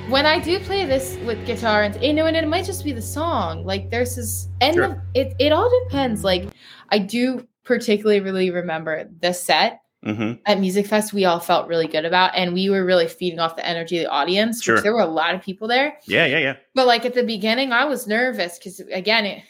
when 0.08 0.26
I 0.26 0.38
do 0.40 0.58
play 0.60 0.84
this 0.84 1.16
with 1.24 1.44
guitar 1.46 1.82
and 1.84 2.02
you 2.02 2.12
know 2.12 2.26
and 2.26 2.36
it 2.36 2.46
might 2.48 2.64
just 2.64 2.84
be 2.84 2.92
the 2.92 3.00
song 3.02 3.64
like 3.64 3.90
there's 3.90 4.16
this 4.16 4.48
and 4.60 4.74
Sure. 4.74 4.88
the, 5.14 5.20
it 5.20 5.34
it 5.38 5.52
all 5.52 5.70
depends 5.84 6.24
like 6.24 6.48
I 6.90 6.98
do 6.98 7.46
particularly 7.64 8.20
really 8.20 8.50
remember 8.50 9.08
the 9.20 9.32
set 9.32 9.80
hmm 10.04 10.32
at 10.46 10.58
Musikfest 10.58 11.12
we 11.12 11.24
all 11.24 11.38
felt 11.38 11.68
really 11.68 11.86
good 11.86 12.04
about 12.04 12.32
and 12.34 12.52
we 12.52 12.68
were 12.68 12.84
really 12.84 13.06
feeding 13.06 13.38
off 13.38 13.54
the 13.54 13.64
energy 13.66 13.98
of 13.98 14.04
the 14.04 14.10
audience 14.10 14.60
Sure. 14.62 14.80
there 14.80 14.92
were 14.92 15.00
a 15.00 15.06
lot 15.06 15.34
of 15.36 15.40
people 15.42 15.68
there 15.68 15.96
Yeah, 16.06 16.26
yeah, 16.26 16.38
yeah. 16.38 16.56
but 16.74 16.86
like 16.88 17.04
at 17.06 17.14
the 17.14 17.22
beginning, 17.22 17.72
I 17.72 17.84
was 17.84 18.06
nervous 18.08 18.58
because 18.58 18.80
again, 18.92 19.24
it 19.26 19.42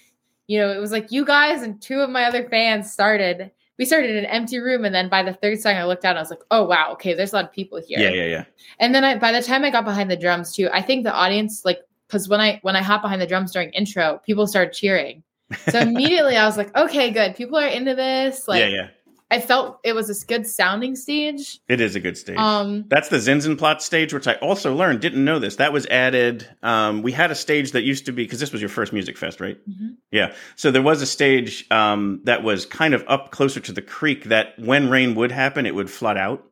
you 0.48 0.59
know, 0.59 0.70
it 0.70 0.78
was 0.78 0.92
like 0.92 1.11
you 1.11 1.24
guys 1.24 1.62
and 1.62 1.80
two 1.80 2.00
of 2.00 2.11
my 2.11 2.24
other 2.24 2.46
fans 2.48 2.92
started. 2.92 3.50
We 3.79 3.85
started 3.85 4.11
in 4.11 4.16
an 4.16 4.27
empty 4.27 4.59
room, 4.59 4.85
and 4.85 4.95
then 4.95 5.09
by 5.09 5.23
the 5.23 5.33
third 5.33 5.61
song, 5.61 5.75
I 5.75 5.85
looked 5.85 6.05
out 6.05 6.11
and 6.11 6.18
I 6.18 6.23
was 6.23 6.31
like, 6.31 6.43
"Oh 6.51 6.64
wow, 6.64 6.91
okay, 6.93 7.14
there's 7.14 7.33
a 7.33 7.37
lot 7.37 7.45
of 7.47 7.53
people 7.53 7.81
here." 7.81 7.99
Yeah, 7.99 8.11
yeah, 8.11 8.27
yeah. 8.27 8.45
And 8.79 8.95
then 8.95 9.03
I, 9.05 9.16
by 9.16 9.33
the 9.33 9.43
time 9.43 9.64
I 9.64 9.70
got 9.70 9.85
behind 9.85 10.11
the 10.11 10.16
drums 10.16 10.55
too, 10.55 10.68
I 10.73 10.83
think 10.83 11.05
the 11.05 11.12
audience 11.12 11.64
like 11.64 11.81
because 12.07 12.29
when 12.29 12.41
I 12.41 12.59
when 12.62 12.77
I 12.77 12.83
hop 12.83 13.03
behind 13.03 13.20
the 13.20 13.27
drums 13.27 13.53
during 13.53 13.70
intro, 13.70 14.20
people 14.27 14.47
started 14.47 14.75
cheering. 14.75 15.23
So 15.70 15.79
immediately 15.81 16.37
I 16.37 16.45
was 16.47 16.57
like, 16.57 16.75
"Okay, 16.77 17.11
good, 17.11 17.35
people 17.35 17.59
are 17.59 17.66
into 17.66 17.95
this." 17.95 18.47
Like 18.47 18.61
yeah, 18.61 18.66
yeah. 18.66 18.89
I 19.33 19.41
felt 19.41 19.80
it 19.83 19.95
was 19.95 20.11
a 20.11 20.26
good 20.26 20.47
sounding 20.47 20.95
stage. 20.95 21.59
It 21.66 21.80
is 21.80 21.97
a 21.97 22.01
good 22.01 22.18
stage. 22.18 22.37
Um, 22.37 22.85
That's 22.89 23.09
the 23.09 23.16
Zinzenplatz 23.16 23.80
stage, 23.80 24.12
which 24.12 24.28
I 24.28 24.35
also 24.35 24.74
learned. 24.74 25.01
Didn't 25.01 25.24
know 25.24 25.39
this. 25.39 25.57
That 25.57 25.72
was 25.72 25.87
added. 25.87 26.47
Um, 26.62 27.01
we 27.01 27.12
had 27.12 27.30
a 27.30 27.35
stage 27.35 27.72
that 27.72 27.83
used 27.83 28.05
to 28.07 28.12
be 28.12 28.24
because 28.24 28.41
this 28.41 28.53
was 28.53 28.61
your 28.61 28.68
first 28.68 28.93
Musikfest, 28.93 29.41
right? 29.41 29.57
Mhm. 29.66 29.97
Yeah. 30.11 30.35
So 30.57 30.70
there 30.70 30.83
was 30.83 31.01
a 31.01 31.07
stage 31.07 31.64
um, 31.70 32.20
that 32.24 32.43
was 32.43 32.66
kind 32.66 32.93
of 32.93 33.05
up 33.09 33.30
closer 33.30 33.59
to 33.61 33.72
the 33.72 33.80
creek. 33.80 34.24
That 34.24 34.59
when 34.59 34.91
rain 34.91 35.14
would 35.14 35.33
happen, 35.33 35.64
it 35.64 35.74
would 35.74 35.91
flood 35.91 36.18
out, 36.18 36.45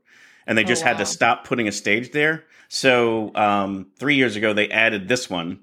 and 0.47 0.57
they 0.57 0.64
Oh, 0.64 0.68
just 0.68 0.83
had 0.83 0.97
to 0.99 1.07
stop 1.07 1.47
putting 1.47 1.68
a 1.68 1.72
stage 1.72 2.12
there. 2.12 2.45
So 2.68 3.31
um, 3.35 3.89
three 3.99 4.14
years 4.14 4.37
ago, 4.37 4.55
they 4.55 4.70
added 4.70 5.07
this 5.07 5.28
one. 5.28 5.59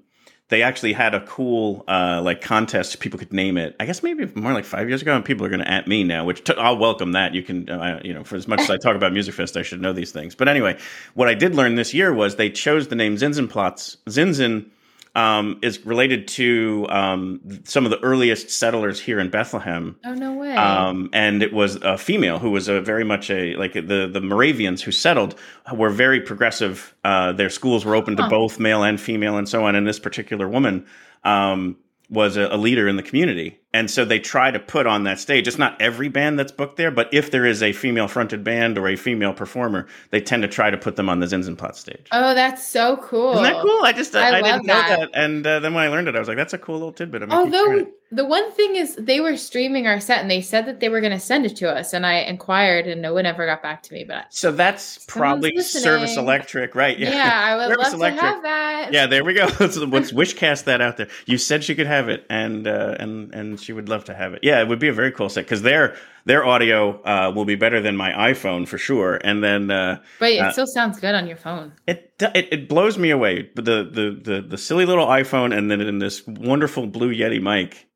They 0.48 0.62
actually 0.62 0.94
had 0.94 1.14
a 1.14 1.20
cool 1.26 1.84
uh, 1.86 2.22
like 2.24 2.40
contest. 2.40 3.00
People 3.00 3.18
could 3.18 3.32
name 3.32 3.58
it. 3.58 3.76
I 3.78 3.84
guess 3.84 4.02
maybe 4.02 4.26
more 4.34 4.54
like 4.54 4.64
five 4.64 4.88
years 4.88 5.02
ago, 5.02 5.14
and 5.14 5.24
people 5.24 5.44
are 5.44 5.50
going 5.50 5.60
to 5.60 5.70
at 5.70 5.86
me 5.86 6.04
now, 6.04 6.24
which 6.24 6.48
I'll 6.50 6.78
welcome 6.78 7.12
that. 7.12 7.34
You 7.34 7.42
can, 7.42 7.68
uh, 7.68 8.00
you 8.02 8.14
know, 8.14 8.24
for 8.24 8.36
as 8.36 8.48
much 8.48 8.60
as 8.60 8.70
I 8.70 8.78
talk 8.78 8.96
about 8.96 9.12
Musikfest, 9.12 9.58
I 9.58 9.62
should 9.62 9.82
know 9.82 9.92
these 9.92 10.10
things. 10.10 10.34
But 10.34 10.48
anyway, 10.48 10.78
what 11.14 11.28
I 11.28 11.34
did 11.34 11.54
learn 11.54 11.74
this 11.74 11.92
year 11.92 12.14
was 12.14 12.36
they 12.36 12.50
chose 12.50 12.88
the 12.88 12.96
name 12.96 13.16
Zinzenplatz. 13.16 13.98
Zinzen 14.06 14.70
um, 15.14 15.58
is 15.62 15.84
related 15.84 16.28
to 16.28 16.86
um, 16.90 17.40
some 17.64 17.84
of 17.84 17.90
the 17.90 18.00
earliest 18.00 18.50
settlers 18.50 19.00
here 19.00 19.18
in 19.18 19.30
Bethlehem. 19.30 19.96
oh 20.04 20.14
no 20.14 20.34
way. 20.34 20.54
Um, 20.54 21.10
and 21.12 21.42
it 21.42 21.52
was 21.52 21.76
a 21.76 21.98
female 21.98 22.38
who 22.38 22.50
was 22.50 22.68
a 22.68 22.80
very 22.80 23.04
much 23.04 23.30
a 23.30 23.54
like 23.56 23.74
the 23.74 24.08
the 24.12 24.20
Moravians 24.20 24.82
who 24.82 24.92
settled 24.92 25.34
were 25.74 25.90
very 25.90 26.20
progressive. 26.20 26.94
Uh, 27.04 27.32
their 27.32 27.50
schools 27.50 27.84
were 27.84 27.94
open 27.94 28.16
to 28.16 28.28
both 28.28 28.58
male 28.58 28.82
and 28.82 29.00
female, 29.00 29.36
and 29.36 29.48
so 29.48 29.64
on. 29.64 29.74
And 29.74 29.86
this 29.86 29.98
particular 29.98 30.48
woman 30.48 30.86
um, 31.24 31.76
was 32.10 32.36
a, 32.36 32.46
a 32.46 32.56
leader 32.56 32.88
in 32.88 32.96
the 32.96 33.02
community, 33.02 33.60
and 33.72 33.90
so 33.90 34.04
they 34.04 34.18
try 34.18 34.50
to 34.50 34.58
put 34.58 34.86
on 34.86 35.04
that 35.04 35.18
stage. 35.20 35.46
It's 35.46 35.58
not 35.58 35.80
every 35.80 36.08
band 36.08 36.38
that's 36.38 36.52
booked 36.52 36.76
there, 36.76 36.90
but 36.90 37.08
if 37.12 37.30
there 37.30 37.44
is 37.44 37.62
a 37.62 37.72
female 37.72 38.08
fronted 38.08 38.42
band 38.42 38.78
or 38.78 38.88
a 38.88 38.96
female 38.96 39.34
performer, 39.34 39.86
they 40.10 40.20
tend 40.20 40.42
to 40.42 40.48
try 40.48 40.70
to 40.70 40.78
put 40.78 40.96
them 40.96 41.08
on 41.08 41.20
the 41.20 41.26
Zinzenplatz 41.26 41.76
stage. 41.76 42.06
oh, 42.12 42.34
that's 42.34 42.66
so 42.66 42.96
cool. 42.98 43.32
Isn't 43.32 43.42
that 43.44 43.62
cool? 43.62 43.84
I 43.84 43.92
just 43.92 44.14
I, 44.16 44.30
I 44.30 44.38
I 44.38 44.42
didn't 44.42 44.66
know 44.66 44.74
that. 44.74 44.98
that, 45.00 45.10
and 45.14 45.46
uh, 45.46 45.60
then 45.60 45.74
when 45.74 45.84
I 45.84 45.88
learned 45.88 46.08
it, 46.08 46.16
I 46.16 46.18
was 46.18 46.28
like, 46.28 46.36
"That's 46.36 46.54
a 46.54 46.58
cool 46.58 46.76
little 46.76 46.92
tidbit." 46.92 47.22
I'm 47.22 47.30
Although 47.30 47.86
the 48.10 48.24
one 48.24 48.50
thing 48.52 48.76
is, 48.76 48.96
they 48.96 49.20
were 49.20 49.36
streaming 49.36 49.86
our 49.86 50.00
set 50.00 50.22
and 50.22 50.30
they 50.30 50.40
said 50.40 50.64
that 50.64 50.80
they 50.80 50.88
were 50.88 51.00
going 51.00 51.12
to 51.12 51.20
send 51.20 51.44
it 51.44 51.56
to 51.56 51.68
us, 51.70 51.92
and 51.92 52.06
I 52.06 52.20
inquired, 52.20 52.86
and 52.86 53.02
no 53.02 53.12
one 53.12 53.26
ever 53.26 53.44
got 53.44 53.62
back 53.62 53.82
to 53.84 53.92
me. 53.92 54.04
But 54.04 54.32
so 54.32 54.50
that's 54.50 55.04
probably 55.04 55.52
listening. 55.54 55.82
Service 55.82 56.16
Electric, 56.16 56.74
right? 56.74 56.98
yeah, 56.98 57.30
I 57.44 57.56
would 57.56 57.68
Service 57.68 57.84
love 57.84 57.94
Electric. 57.94 58.20
to 58.20 58.26
have 58.26 58.42
that. 58.44 58.92
Yeah, 58.92 59.06
there 59.06 59.24
we 59.24 59.34
go. 59.34 59.46
Let's, 59.60 59.76
let's 59.76 60.12
wishcast 60.12 60.64
that 60.64 60.80
out 60.80 60.96
there. 60.96 61.08
You 61.26 61.36
said 61.36 61.64
she 61.64 61.74
could 61.74 61.86
have 61.86 62.08
it, 62.08 62.24
and 62.30 62.66
uh, 62.66 62.96
and 62.98 63.34
and 63.34 63.57
she 63.62 63.72
would 63.72 63.88
love 63.88 64.04
to 64.04 64.14
have 64.14 64.34
it. 64.34 64.40
Yeah, 64.42 64.60
it 64.60 64.68
would 64.68 64.78
be 64.78 64.88
a 64.88 64.92
very 64.92 65.12
cool 65.12 65.28
set 65.28 65.44
because 65.44 65.62
their 65.62 65.96
their 66.24 66.44
audio 66.44 67.00
uh, 67.02 67.30
will 67.34 67.44
be 67.44 67.54
better 67.54 67.80
than 67.80 67.96
my 67.96 68.12
iPhone 68.32 68.66
for 68.68 68.78
sure. 68.78 69.18
And 69.24 69.42
then 69.42 69.70
uh, 69.70 70.00
but 70.20 70.30
it 70.32 70.40
Uh, 70.40 70.52
still 70.52 70.66
sounds 70.66 70.98
good 71.00 71.14
on 71.14 71.26
your 71.26 71.36
phone. 71.36 71.72
it, 71.86 72.12
it 72.20 72.48
it 72.52 72.68
blows 72.68 72.98
me 72.98 73.10
away. 73.10 73.50
But 73.54 73.64
the, 73.64 73.84
the 73.84 74.20
the 74.32 74.40
the 74.42 74.58
silly 74.58 74.84
little 74.86 75.06
iPhone, 75.06 75.56
and 75.56 75.70
then 75.70 75.80
in 75.80 75.98
this 75.98 76.26
wonderful 76.26 76.86
Blue 76.86 77.12
Yeti 77.14 77.40
mic, 77.40 77.88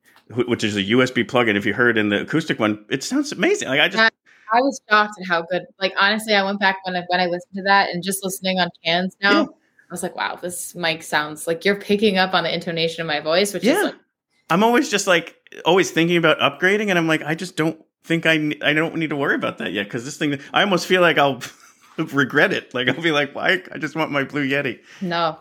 which 0.48 0.64
is 0.64 0.76
a 0.76 0.82
USB 0.82 1.26
plug-in. 1.26 1.56
If 1.56 1.66
you 1.66 1.74
heard 1.74 1.98
in 1.98 2.08
the 2.08 2.20
acoustic 2.22 2.58
one, 2.58 2.84
it 2.90 3.02
sounds 3.04 3.32
amazing. 3.32 3.68
Like 3.68 3.80
I 3.80 3.88
just 3.88 4.12
I 4.54 4.60
was 4.60 4.80
shocked 4.88 5.14
at 5.20 5.26
how 5.28 5.42
good. 5.42 5.62
Like 5.80 5.94
honestly, 5.98 6.34
I 6.34 6.42
went 6.44 6.60
back 6.60 6.78
when 6.84 6.94
I 6.96 7.02
when 7.08 7.20
I 7.20 7.26
listened 7.26 7.56
to 7.56 7.62
that 7.64 7.90
and 7.90 8.02
just 8.02 8.22
listening 8.24 8.58
on 8.58 8.68
cans 8.84 9.16
now. 9.22 9.30
Yeah. 9.40 9.46
I 9.90 9.92
was 9.92 10.02
like, 10.02 10.16
wow, 10.16 10.36
this 10.40 10.74
mic 10.74 11.02
sounds 11.02 11.46
like 11.46 11.66
you're 11.66 11.76
picking 11.78 12.16
up 12.16 12.32
on 12.32 12.44
the 12.44 12.54
intonation 12.54 13.02
of 13.02 13.06
my 13.06 13.20
voice, 13.20 13.52
which 13.52 13.62
Yeah. 13.62 13.76
is 13.76 13.84
like, 13.84 13.94
I'm 14.48 14.64
always 14.64 14.88
just 14.90 15.06
like 15.06 15.36
always 15.64 15.90
thinking 15.90 16.16
about 16.16 16.38
upgrading, 16.38 16.88
and 16.90 16.98
I'm 16.98 17.06
like, 17.08 17.22
I 17.22 17.34
just 17.34 17.56
don't 17.56 17.82
think 18.04 18.26
I 18.26 18.52
I 18.62 18.72
don't 18.72 18.96
need 18.96 19.10
to 19.10 19.16
worry 19.16 19.34
about 19.34 19.58
that 19.58 19.72
yet 19.72 19.84
because 19.84 20.04
this 20.04 20.16
thing 20.16 20.38
I 20.52 20.62
almost 20.62 20.86
feel 20.86 21.00
like 21.00 21.18
I'll 21.18 21.40
regret 21.96 22.52
it. 22.52 22.74
Like 22.74 22.88
I'll 22.88 23.02
be 23.02 23.12
like, 23.12 23.34
why? 23.34 23.62
I 23.72 23.78
just 23.78 23.94
want 23.96 24.10
my 24.10 24.24
Blue 24.24 24.46
Yeti. 24.46 24.80
no. 25.00 25.38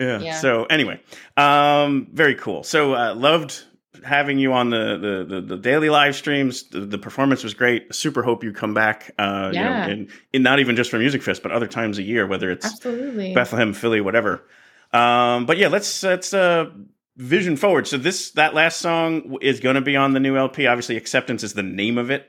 Yeah. 0.00 0.18
Yeah. 0.18 0.40
So 0.40 0.64
anyway, 0.64 1.00
um, 1.36 2.08
very 2.12 2.34
cool. 2.34 2.64
So 2.64 2.94
uh, 2.94 3.14
loved 3.14 3.62
having 4.04 4.38
you 4.38 4.52
on 4.52 4.70
the 4.70 4.98
the, 5.28 5.34
the, 5.36 5.40
the 5.42 5.56
daily 5.56 5.90
live 5.90 6.16
streams. 6.16 6.64
The, 6.64 6.80
the 6.80 6.98
performance 6.98 7.44
was 7.44 7.54
great. 7.54 7.94
Super 7.94 8.22
hope 8.22 8.42
you 8.42 8.52
come 8.52 8.74
back. 8.74 9.12
Uh, 9.16 9.50
Yeah. 9.52 9.60
You 9.60 9.86
know, 9.86 9.92
and, 9.92 10.10
and 10.34 10.42
not 10.42 10.58
even 10.58 10.74
just 10.74 10.90
for 10.90 10.98
Musikfest, 10.98 11.42
but 11.42 11.52
other 11.52 11.68
times 11.68 11.98
a 11.98 12.02
year, 12.02 12.26
whether 12.26 12.50
it's 12.50 12.66
Absolutely. 12.66 13.32
Bethlehem, 13.32 13.74
Philly, 13.74 14.00
whatever. 14.00 14.42
Um, 14.92 15.46
but 15.46 15.56
yeah, 15.56 15.68
let's 15.68 16.02
let's 16.02 16.34
uh, 16.34 16.70
vision 17.22 17.56
forward. 17.56 17.86
So 17.86 17.96
this 17.96 18.30
that 18.32 18.54
last 18.54 18.80
song 18.80 19.38
is 19.40 19.60
going 19.60 19.76
to 19.76 19.80
be 19.80 19.96
on 19.96 20.12
the 20.12 20.20
new 20.20 20.36
LP. 20.36 20.66
Obviously, 20.66 20.96
acceptance 20.96 21.42
is 21.42 21.54
the 21.54 21.62
name 21.62 21.98
of 21.98 22.10
it. 22.10 22.28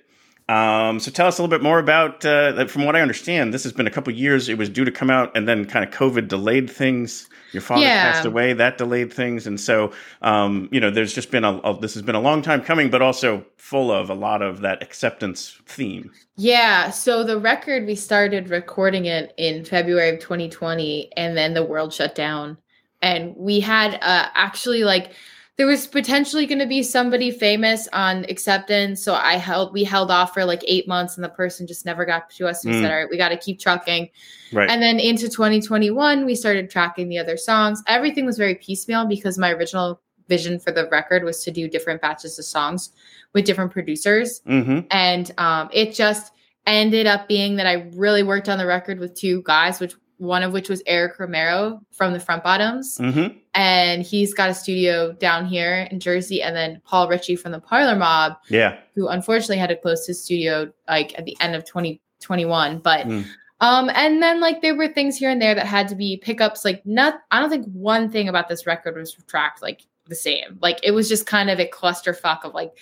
Um, 0.49 0.99
so 0.99 1.09
tell 1.09 1.27
us 1.27 1.39
a 1.39 1.41
little 1.41 1.49
bit 1.57 1.63
more 1.63 1.79
about. 1.79 2.25
Uh, 2.25 2.65
from 2.67 2.85
what 2.85 2.95
I 2.95 3.01
understand, 3.01 3.53
this 3.53 3.63
has 3.63 3.71
been 3.71 3.87
a 3.87 3.91
couple 3.91 4.13
years. 4.13 4.49
It 4.49 4.57
was 4.57 4.69
due 4.69 4.83
to 4.85 4.91
come 4.91 5.09
out, 5.09 5.35
and 5.35 5.47
then 5.47 5.65
kind 5.65 5.85
of 5.85 5.91
COVID 5.93 6.27
delayed 6.27 6.69
things. 6.69 7.29
Your 7.53 7.61
father 7.61 7.83
Yeah. 7.83 8.11
passed 8.11 8.25
away, 8.25 8.53
that 8.53 8.77
delayed 8.77 9.13
things, 9.13 9.47
and 9.47 9.59
so 9.59 9.91
um, 10.21 10.67
you 10.71 10.79
know, 10.79 10.89
there's 10.89 11.13
just 11.13 11.31
been 11.31 11.43
a, 11.45 11.57
a 11.59 11.79
this 11.79 11.93
has 11.93 12.03
been 12.03 12.15
a 12.15 12.19
long 12.21 12.41
time 12.41 12.61
coming, 12.61 12.89
but 12.89 13.01
also 13.01 13.45
full 13.57 13.91
of 13.91 14.09
a 14.09 14.15
lot 14.15 14.41
of 14.41 14.61
that 14.61 14.81
acceptance 14.83 15.57
theme. 15.65 16.11
Yeah. 16.35 16.89
So 16.89 17.23
the 17.23 17.39
record, 17.39 17.85
we 17.85 17.95
started 17.95 18.49
recording 18.49 19.05
it 19.05 19.33
in 19.37 19.63
February 19.65 20.09
of 20.09 20.19
2020, 20.19 21.11
and 21.15 21.37
then 21.37 21.53
the 21.53 21.63
world 21.63 21.93
shut 21.93 22.15
down. 22.15 22.57
And 23.03 23.35
we 23.35 23.59
had 23.59 23.95
uh, 23.95 24.29
actually 24.33 24.83
like, 24.83 25.11
there 25.57 25.67
was 25.67 25.85
potentially 25.85 26.47
going 26.47 26.57
to 26.59 26.65
be 26.65 26.81
somebody 26.81 27.29
famous 27.29 27.87
on 27.93 28.25
acceptance. 28.27 29.03
So 29.03 29.13
I 29.13 29.33
held, 29.35 29.71
we 29.71 29.83
held 29.83 30.09
off 30.09 30.33
for 30.33 30.45
like 30.45 30.63
eight 30.67 30.87
months, 30.87 31.15
and 31.15 31.23
the 31.23 31.29
person 31.29 31.67
just 31.67 31.85
never 31.85 32.05
got 32.05 32.31
to 32.31 32.47
us. 32.47 32.65
We 32.65 32.71
Mm. 32.71 32.81
said, 32.81 32.91
all 32.91 32.97
right, 32.97 33.09
we 33.09 33.17
got 33.17 33.29
to 33.29 33.37
keep 33.37 33.59
trucking. 33.59 34.09
Right. 34.51 34.67
And 34.67 34.81
then 34.81 34.99
into 34.99 35.29
2021, 35.29 36.25
we 36.25 36.33
started 36.33 36.71
tracking 36.71 37.07
the 37.07 37.19
other 37.19 37.37
songs. 37.37 37.83
Everything 37.87 38.25
was 38.25 38.37
very 38.39 38.55
piecemeal 38.55 39.05
because 39.05 39.37
my 39.37 39.51
original 39.51 40.01
vision 40.27 40.59
for 40.59 40.71
the 40.71 40.87
record 40.89 41.23
was 41.23 41.43
to 41.43 41.51
do 41.51 41.67
different 41.67 42.01
batches 42.01 42.39
of 42.39 42.45
songs 42.45 42.89
with 43.33 43.45
different 43.45 43.71
producers 43.71 44.41
mm-hmm. 44.47 44.79
and 44.89 45.31
um, 45.37 45.69
it 45.73 45.93
just 45.93 46.31
ended 46.65 47.07
up 47.07 47.27
being 47.27 47.57
that 47.57 47.67
I 47.67 47.89
really 47.95 48.23
worked 48.23 48.47
on 48.49 48.57
the 48.57 48.65
record 48.65 48.99
with 48.99 49.15
two 49.15 49.41
guys, 49.43 49.79
which 49.79 49.95
one 50.17 50.43
of 50.43 50.53
which 50.53 50.69
was 50.69 50.81
Eric 50.85 51.19
Romero 51.19 51.81
from 51.91 52.13
the 52.13 52.19
Front 52.19 52.43
Bottoms, 52.43 52.97
Mm-hmm. 52.97 53.37
and 53.55 54.03
he's 54.03 54.33
got 54.33 54.49
a 54.49 54.53
studio 54.53 55.11
down 55.13 55.45
here 55.45 55.87
in 55.91 55.99
Jersey, 55.99 56.41
and 56.41 56.55
then 56.55 56.81
Paul 56.85 57.07
Ritchie 57.09 57.35
from 57.35 57.51
the 57.51 57.59
Parlor 57.59 57.95
Mob, 57.95 58.37
Yeah. 58.49 58.77
who 58.95 59.07
unfortunately 59.07 59.57
had 59.57 59.69
to 59.69 59.75
close 59.75 60.05
his 60.07 60.23
studio 60.23 60.71
like 60.87 61.17
at 61.17 61.25
the 61.25 61.35
end 61.39 61.55
of 61.55 61.65
2021, 61.65 62.79
but. 62.79 63.05
Mm. 63.07 63.25
Um, 63.61 63.89
and 63.95 64.21
then 64.21 64.41
like 64.41 64.61
there 64.61 64.75
were 64.75 64.89
things 64.89 65.15
here 65.15 65.29
and 65.29 65.41
there 65.41 65.55
that 65.55 65.65
had 65.65 65.87
to 65.87 65.95
be 65.95 66.17
pickups. 66.17 66.65
Like 66.65 66.85
not, 66.85 67.21
I 67.31 67.39
don't 67.39 67.49
think 67.49 67.65
one 67.71 68.11
thing 68.11 68.27
about 68.27 68.49
this 68.49 68.65
record 68.65 68.97
was 68.97 69.13
tracked 69.27 69.61
like 69.61 69.83
the 70.07 70.15
same. 70.15 70.57
Like 70.61 70.81
it 70.83 70.91
was 70.91 71.07
just 71.07 71.25
kind 71.27 71.49
of 71.49 71.59
a 71.61 71.69
clusterfuck 71.69 72.43
of 72.43 72.53
like 72.53 72.73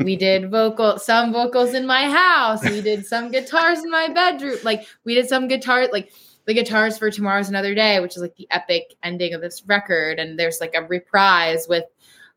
we 0.00 0.14
did 0.14 0.50
vocal 0.50 0.98
some 0.98 1.32
vocals 1.32 1.72
in 1.72 1.86
my 1.86 2.10
house 2.10 2.62
we 2.62 2.82
did 2.82 3.06
some 3.06 3.30
guitars 3.30 3.82
in 3.82 3.90
my 3.90 4.08
bedroom 4.08 4.58
like 4.62 4.86
we 5.04 5.14
did 5.14 5.26
some 5.26 5.48
guitar 5.48 5.88
like 5.90 6.12
the 6.46 6.54
guitars 6.54 6.96
for 6.96 7.10
tomorrow's 7.10 7.48
another 7.48 7.74
day 7.74 8.00
which 8.00 8.16
is 8.16 8.22
like 8.22 8.34
the 8.36 8.48
epic 8.50 8.94
ending 9.02 9.34
of 9.34 9.40
this 9.40 9.62
record 9.66 10.18
and 10.18 10.38
there's 10.38 10.60
like 10.60 10.74
a 10.74 10.82
reprise 10.84 11.66
with 11.68 11.84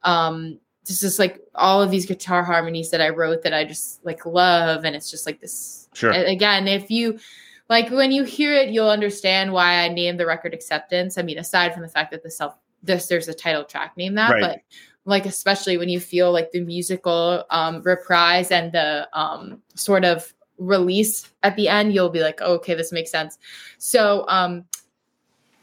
um 0.03 0.59
just 0.85 1.01
just 1.01 1.19
like 1.19 1.39
all 1.55 1.81
of 1.81 1.91
these 1.91 2.05
guitar 2.05 2.43
harmonies 2.43 2.89
that 2.91 3.01
i 3.01 3.09
wrote 3.09 3.43
that 3.43 3.53
i 3.53 3.63
just 3.63 4.03
like 4.05 4.25
love 4.25 4.83
and 4.85 4.95
it's 4.95 5.09
just 5.11 5.25
like 5.25 5.39
this 5.39 5.87
Sure. 5.93 6.11
again 6.11 6.67
if 6.67 6.89
you 6.91 7.19
like 7.69 7.89
when 7.91 8.11
you 8.11 8.23
hear 8.23 8.53
it 8.55 8.69
you'll 8.69 8.89
understand 8.89 9.51
why 9.53 9.83
i 9.83 9.87
named 9.89 10.19
the 10.19 10.25
record 10.25 10.53
acceptance 10.53 11.17
i 11.17 11.21
mean 11.21 11.37
aside 11.37 11.73
from 11.73 11.81
the 11.83 11.87
fact 11.89 12.11
that 12.11 12.23
the 12.23 12.31
self 12.31 12.55
this 12.81 13.07
there's 13.07 13.27
a 13.27 13.33
title 13.33 13.63
track 13.63 13.95
name 13.97 14.15
that 14.15 14.31
Right. 14.31 14.41
but 14.41 14.59
like 15.05 15.25
especially 15.25 15.77
when 15.77 15.89
you 15.89 15.99
feel 15.99 16.31
like 16.31 16.51
the 16.51 16.61
musical 16.61 17.43
um 17.49 17.81
reprise 17.83 18.51
and 18.51 18.71
the 18.71 19.07
um 19.13 19.61
sort 19.75 20.05
of 20.05 20.33
release 20.59 21.29
at 21.43 21.55
the 21.55 21.67
end, 21.67 21.93
you'll 21.93 22.09
be 22.09 22.21
like, 22.21 22.39
oh, 22.41 22.55
okay, 22.55 22.75
this 22.75 22.91
makes 22.91 23.11
sense. 23.11 23.37
So 23.77 24.25
um 24.27 24.65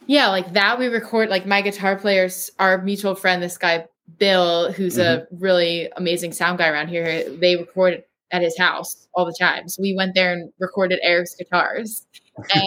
yeah, 0.07 0.29
like 0.29 0.53
that 0.53 0.79
we 0.79 0.87
record 0.87 1.29
like 1.29 1.47
my 1.47 1.63
guitar 1.63 1.97
players, 1.97 2.51
our 2.59 2.83
mutual 2.83 3.15
friend, 3.15 3.43
this 3.43 3.59
guy 3.59 3.87
Bill, 4.19 4.73
who's 4.73 4.99
a 4.99 5.27
really 5.33 5.91
amazing 5.97 6.33
sound 6.33 6.59
guy 6.59 6.69
around 6.69 6.89
here, 6.89 7.29
they 7.29 7.57
record 7.57 8.05
at 8.31 8.43
his 8.43 8.57
house 8.57 9.09
all 9.15 9.25
the 9.25 9.37
time. 9.39 9.69
So 9.69 9.83
we 9.83 9.95
went 9.97 10.15
there 10.15 10.33
and 10.33 10.53
recorded 10.59 11.01
Eric's 11.03 11.35
guitars. 11.35 12.07
And 12.55 12.67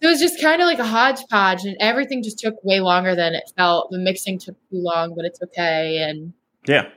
it 0.00 0.08
was 0.08 0.20
just 0.20 0.38
kind 0.42 0.60
of 0.60 0.66
like 0.66 0.80
a 0.80 0.84
hodgepodge 0.84 1.64
and 1.64 1.76
everything 1.80 2.22
just 2.22 2.38
took 2.38 2.62
way 2.62 2.80
longer 2.80 3.14
than 3.14 3.34
it 3.34 3.44
felt. 3.56 3.90
The 3.90 3.98
mixing 3.98 4.38
took 4.38 4.54
too 4.68 4.82
long, 4.82 5.14
but 5.14 5.24
it's 5.24 5.40
okay. 5.42 5.98
And 6.02 6.34
Yeah. 6.66 6.90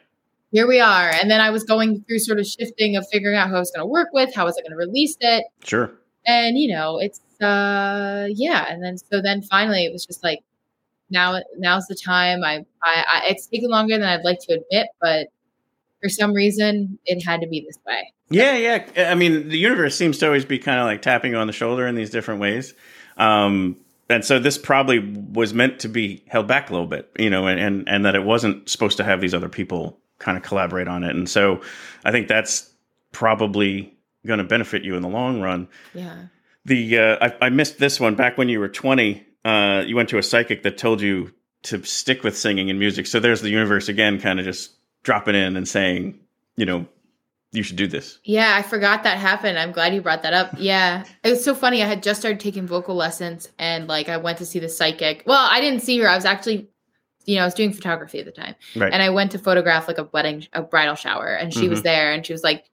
Here 0.58 0.66
we 0.66 0.80
are. 0.80 1.12
And 1.12 1.30
then 1.30 1.39
I 1.39 1.51
was 1.51 1.64
going 1.64 2.03
through 2.08 2.18
sort 2.18 2.39
of 2.39 2.47
shifting 2.47 2.95
of 2.95 3.05
figuring 3.12 3.38
out 3.38 3.47
who 3.49 3.58
I 3.58 3.60
was 3.60 3.70
going 3.70 3.84
to 3.84 3.86
work 3.86 4.08
with, 4.12 4.34
how 4.34 4.45
was 4.45 4.58
I 4.58 4.62
going 4.62 4.72
to 4.72 4.78
release 4.78 5.16
it. 5.20 5.43
Sure. 5.64 5.91
And 6.26 6.58
you 6.58 6.74
know, 6.74 6.97
it's 6.97 7.22
uh 7.39 8.28
yeah. 8.32 8.66
And 8.68 8.84
then 8.84 8.97
so 8.97 9.22
then 9.22 9.43
finally 9.43 9.86
it 9.86 9.93
was 9.93 10.03
just 10.03 10.24
like 10.24 10.39
now 11.12 11.39
now's 11.60 11.86
the 11.86 11.93
time. 11.93 12.43
I 12.43 12.66
I, 12.82 13.03
I 13.14 13.22
it's 13.28 13.45
taken 13.45 13.70
longer 13.70 13.99
than 13.99 14.08
I'd 14.08 14.24
like 14.24 14.39
to 14.47 14.53
admit, 14.53 14.88
but 14.99 15.28
for 16.01 16.10
some 16.10 16.34
reason 16.34 16.97
it 17.05 17.24
had 17.24 17.41
to 17.41 17.47
be 17.47 17.60
this 17.62 17.78
way. 17.86 18.12
Yeah, 18.32 18.58
yeah. 18.58 19.12
I 19.12 19.14
mean, 19.14 19.49
the 19.49 19.60
universe 19.60 19.95
seems 19.95 20.18
to 20.18 20.26
always 20.26 20.43
be 20.43 20.58
kind 20.58 20.80
of 20.80 20.86
like 20.86 21.03
tapping 21.03 21.34
you 21.34 21.38
on 21.38 21.45
the 21.45 21.53
shoulder 21.53 21.86
in 21.86 21.93
these 21.93 22.10
different 22.10 22.41
ways. 22.41 22.74
Um, 23.18 23.78
and 24.10 24.26
so 24.26 24.39
this 24.39 24.58
probably 24.58 24.97
was 24.99 25.53
meant 25.53 25.82
to 25.82 25.88
be 25.88 26.24
held 26.28 26.47
back 26.47 26.72
a 26.72 26.74
little 26.74 26.88
bit, 26.88 27.12
you 27.20 27.30
know, 27.30 27.45
and, 27.45 27.60
and, 27.60 27.88
and 27.88 28.05
that 28.05 28.16
it 28.16 28.24
wasn't 28.24 28.68
supposed 28.68 28.97
to 28.97 29.03
have 29.03 29.22
these 29.22 29.36
other 29.36 29.49
people 29.49 29.99
kind 30.20 30.38
of 30.38 30.43
collaborate 30.43 30.88
on 30.88 31.03
it. 31.03 31.15
And 31.15 31.30
so 31.30 31.61
I 32.03 32.11
think 32.11 32.28
that's 32.28 32.72
probably 33.11 33.95
going 34.26 34.39
to 34.39 34.43
benefit 34.43 34.84
you 34.84 34.95
in 34.95 35.01
the 35.01 35.07
long 35.07 35.41
run. 35.41 35.68
Yeah. 35.93 36.15
The 36.65 36.97
uh, 36.97 37.30
I, 37.41 37.45
I 37.47 37.49
missed 37.49 37.80
this 37.80 37.99
one 37.99 38.15
back 38.15 38.38
when 38.38 38.49
you 38.49 38.59
were 38.59 38.68
20. 38.68 39.26
Uh, 39.45 39.84
you 39.86 39.95
went 39.95 40.09
to 40.09 40.18
a 40.18 40.24
psychic 40.24 40.63
that 40.63 40.78
told 40.78 41.01
you 41.01 41.34
to 41.63 41.84
stick 41.84 42.24
with 42.24 42.38
singing 42.38 42.70
and 42.70 42.80
music. 42.80 43.07
So 43.07 43.20
there's 43.20 43.41
the 43.41 43.49
universe 43.49 43.89
again, 43.89 44.20
kind 44.20 44.39
of 44.39 44.45
just 44.45 44.72
dropping 45.03 45.36
in 45.36 45.55
and 45.55 45.68
saying, 45.68 46.20
you 46.55 46.65
know, 46.65 46.86
you 47.51 47.63
should 47.63 47.78
do 47.78 47.88
this. 47.88 48.20
Yeah, 48.24 48.55
I 48.55 48.61
forgot 48.61 49.03
that 49.03 49.18
happened. 49.18 49.57
I'm 49.57 49.72
glad 49.72 49.93
you 49.93 50.01
brought 50.01 50.24
that 50.24 50.34
up. 50.34 50.51
Yeah. 50.57 51.05
It 51.24 51.30
was 51.30 51.43
so 51.43 51.55
funny. 51.55 51.82
I 51.82 51.86
had 51.86 52.03
just 52.03 52.20
started 52.20 52.39
taking 52.39 52.68
vocal 52.68 52.95
lessons 52.95 53.49
and 53.57 53.88
like 53.88 54.09
I 54.09 54.18
went 54.18 54.39
to 54.39 54.45
see 54.45 54.59
the 54.59 54.70
psychic. 54.70 55.24
Well, 55.26 55.47
I 55.49 55.61
didn't 55.61 55.82
see 55.82 55.97
her. 55.99 56.09
I 56.09 56.15
was 56.15 56.26
actually 56.26 56.70
you 57.28 57.36
know, 57.36 57.41
I 57.43 57.45
was 57.45 57.53
doing 57.53 57.71
photography 57.73 58.17
at 58.19 58.25
the 58.25 58.32
time. 58.32 58.55
Right. 58.75 58.91
And 58.91 59.03
I 59.03 59.09
went 59.11 59.32
to 59.34 59.38
photograph 59.38 59.88
like 59.88 59.97
a 59.99 60.05
wedding 60.13 60.47
a 60.53 60.63
bridal 60.63 60.95
shower 60.95 61.28
and 61.36 61.53
she 61.53 61.69
was 61.69 61.82
Mhm. 61.82 61.84
there 61.84 62.11
and 62.13 62.25
she 62.25 62.34
was 62.34 62.41
like 62.43 62.65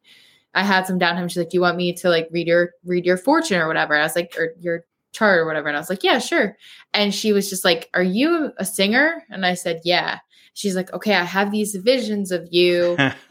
I 0.54 0.62
had 0.62 0.86
some 0.86 1.00
downtime. 1.00 1.28
She's 1.28 1.38
like, 1.38 1.50
"Do 1.50 1.56
you 1.56 1.60
want 1.60 1.76
me 1.76 1.92
to 1.94 2.08
like 2.08 2.28
read 2.30 2.46
your 2.46 2.70
read 2.84 3.04
your 3.04 3.16
fortune 3.16 3.60
or 3.60 3.66
whatever?" 3.66 3.94
And 3.94 4.02
I 4.02 4.06
was 4.06 4.14
like, 4.14 4.34
"Or 4.38 4.54
your 4.60 4.84
chart 5.12 5.40
or 5.40 5.46
whatever." 5.46 5.66
And 5.66 5.76
I 5.76 5.80
was 5.80 5.90
like, 5.90 6.04
"Yeah, 6.04 6.20
sure." 6.20 6.56
And 6.92 7.12
she 7.12 7.32
was 7.32 7.50
just 7.50 7.64
like, 7.64 7.90
"Are 7.92 8.04
you 8.04 8.52
a 8.56 8.64
singer?" 8.64 9.24
And 9.30 9.44
I 9.44 9.54
said, 9.54 9.80
"Yeah." 9.84 10.20
She's 10.52 10.76
like, 10.76 10.92
"Okay, 10.92 11.12
I 11.14 11.24
have 11.24 11.50
these 11.50 11.74
visions 11.74 12.30
of 12.30 12.46
you 12.52 12.96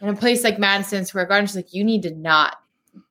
in 0.00 0.08
a 0.08 0.16
place 0.16 0.42
like 0.42 0.58
Madison 0.58 1.04
Square 1.06 1.26
Garden." 1.26 1.46
She's 1.46 1.54
like, 1.54 1.72
"You 1.72 1.84
need 1.84 2.02
to 2.02 2.10
not 2.12 2.56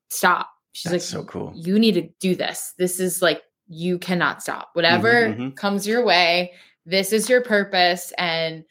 stop." 0.09 0.49
She's 0.74 0.91
That's 0.91 1.14
like, 1.14 1.24
so 1.24 1.26
cool. 1.26 1.53
you 1.55 1.80
need 1.80 1.93
to 1.93 2.09
do 2.20 2.36
this. 2.36 2.74
This 2.78 2.99
is 2.99 3.22
like 3.22 3.43
you 3.70 3.97
cannot 3.97 4.43
stop. 4.43 4.72
Whatever 4.74 5.30
Mhm, 5.30 5.38
mhm. 5.38 5.55
comes 5.55 5.88
your 5.88 6.03
way, 6.03 6.51
this 6.86 7.14
is 7.14 7.30
your 7.30 7.42
purpose 7.42 8.12
and 8.18 8.64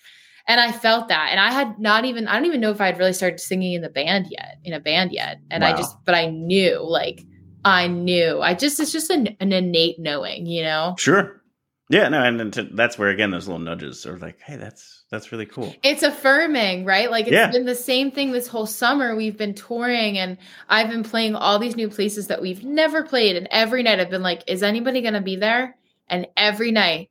and 0.49 0.61
I 0.61 0.73
felt 0.73 1.09
that. 1.09 1.29
And 1.31 1.39
I 1.39 1.53
had 1.53 1.79
not 1.79 2.05
even 2.05 2.27
I 2.29 2.35
don't 2.35 2.47
even 2.47 2.61
know 2.61 2.71
if 2.71 2.81
I'd 2.81 2.99
really 2.99 3.13
started 3.13 3.41
singing 3.41 3.75
in 3.75 3.83
the 3.83 3.89
band 3.89 4.27
yet, 4.31 4.57
in 4.65 4.73
a 4.73 4.81
band 4.81 5.13
yet. 5.13 5.39
And 5.51 5.65
I 5.65 5.77
just 5.77 5.97
but 6.05 6.15
I 6.15 6.27
knew 6.27 6.81
like 6.83 7.25
I 7.65 7.87
knew. 7.87 8.41
I 8.41 8.55
just 8.55 8.81
it's 8.81 8.93
just 8.93 9.11
an, 9.11 9.37
an 9.41 9.53
innate 9.53 9.99
knowing, 9.99 10.47
you 10.47 10.63
know. 10.65 10.95
Sure. 10.99 11.41
Yeah, 11.89 12.09
no, 12.09 12.23
and 12.23 12.53
to, 12.55 12.63
that's 12.73 12.97
where 12.99 13.11
again 13.11 13.31
those 13.31 13.47
little 13.47 13.61
nudges 13.61 14.07
are 14.07 14.19
like, 14.19 14.41
hey, 14.41 14.57
that's 14.57 15.05
that's 15.11 15.31
really 15.31 15.47
cool. 15.47 15.75
It's 15.83 16.03
affirming, 16.03 16.87
right? 16.87 17.11
Like 17.11 17.27
it's 17.27 17.33
Yeah. 17.33 17.51
been 17.51 17.67
the 17.67 17.75
same 17.75 18.11
thing 18.11 18.33
this 18.33 18.49
whole 18.49 18.67
summer. 18.67 19.15
We've 19.15 19.37
been 19.37 19.55
touring 19.55 20.19
and 20.19 20.39
I've 20.69 20.89
been 20.89 21.03
playing 21.03 21.37
all 21.37 21.59
these 21.59 21.77
new 21.77 21.91
places 21.91 22.29
that 22.29 22.41
we've 22.41 22.65
never 22.65 23.03
played. 23.03 23.37
And 23.37 23.47
every 23.51 23.83
night 23.83 24.01
I've 24.01 24.11
been 24.11 24.23
like, 24.23 24.43
is 24.47 24.63
anybody 24.63 25.03
going 25.03 25.15
to 25.15 25.21
be 25.21 25.37
there? 25.37 25.77
And 26.09 26.27
every 26.37 26.73
night 26.73 27.11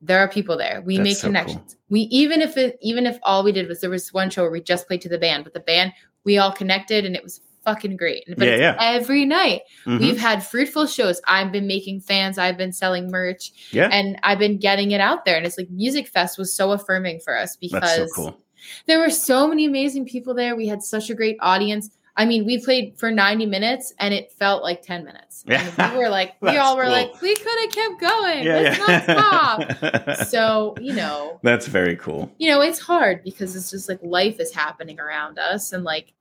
there 0.00 0.18
are 0.20 0.28
people 0.28 0.56
there. 0.56 0.82
We 0.84 0.96
That's 0.96 1.04
make 1.04 1.16
so 1.16 1.22
cool. 1.22 1.28
connections. 1.30 1.76
We 1.88 2.00
even 2.02 2.40
if 2.42 2.56
it 2.56 2.78
even 2.82 3.06
if 3.06 3.18
all 3.22 3.42
we 3.44 3.52
did 3.52 3.68
was 3.68 3.80
there 3.80 3.90
was 3.90 4.12
one 4.12 4.30
show 4.30 4.42
where 4.42 4.50
we 4.50 4.60
just 4.60 4.86
played 4.86 5.00
to 5.02 5.08
the 5.08 5.18
band, 5.18 5.44
but 5.44 5.54
the 5.54 5.60
band 5.60 5.92
we 6.24 6.38
all 6.38 6.52
connected 6.52 7.04
and 7.04 7.16
it 7.16 7.22
was 7.22 7.40
fucking 7.64 7.96
great. 7.96 8.24
But 8.36 8.46
Yeah, 8.48 8.56
yeah. 8.56 8.76
every 8.80 9.24
night. 9.24 9.62
Mhm. 9.86 10.00
We've 10.00 10.18
had 10.18 10.44
fruitful 10.44 10.86
shows. 10.86 11.20
I've 11.26 11.52
been 11.52 11.66
making 11.66 12.00
fans. 12.00 12.38
I've 12.38 12.56
been 12.56 12.72
selling 12.72 13.10
merch 13.10 13.50
Yeah, 13.72 13.88
and 13.92 14.18
I've 14.22 14.38
been 14.38 14.58
getting 14.58 14.92
it 14.92 15.00
out 15.00 15.24
there. 15.24 15.36
And 15.36 15.44
it's 15.44 15.58
like 15.58 15.68
Musikfest 15.68 16.38
was 16.38 16.52
so 16.54 16.72
affirming 16.72 17.20
for 17.20 17.36
us 17.36 17.56
because 17.56 17.96
so 17.96 18.06
cool. 18.14 18.38
there 18.86 18.98
were 19.00 19.10
so 19.10 19.48
many 19.48 19.64
amazing 19.66 20.06
people 20.06 20.32
there. 20.34 20.54
We 20.56 20.66
had 20.68 20.82
such 20.82 21.10
a 21.10 21.14
great 21.14 21.36
audience. 21.40 21.90
I 22.18 22.24
mean, 22.24 22.44
we 22.44 22.60
played 22.60 22.98
for 22.98 23.12
90 23.12 23.46
minutes 23.46 23.94
and 24.00 24.12
it 24.12 24.32
felt 24.32 24.64
like 24.64 24.82
10 24.82 25.04
minutes. 25.04 25.44
Yeah. 25.46 25.70
And 25.78 25.92
we 25.92 26.00
were 26.00 26.08
like, 26.08 26.34
we 26.42 26.56
all 26.56 26.76
were 26.76 26.82
cool. 26.82 26.92
like, 26.92 27.22
we 27.22 27.34
could 27.36 27.60
have 27.60 27.70
kept 27.70 28.00
going. 28.00 28.42
Yeah, 28.44 28.76
Let's 28.76 29.06
not 29.06 29.78
stop. 29.78 30.18
So, 30.26 30.74
you 30.80 30.94
know, 30.94 31.38
that's 31.44 31.68
very 31.68 31.94
cool. 31.96 32.30
you 32.38 32.50
know, 32.50 32.60
it's 32.60 32.80
hard 32.80 33.22
because 33.22 33.54
it's 33.54 33.70
just 33.70 33.88
like 33.88 34.00
life 34.02 34.40
is 34.40 34.52
happening 34.52 34.98
around 34.98 35.38
us. 35.38 35.72
And 35.72 35.84
like, 35.84 36.12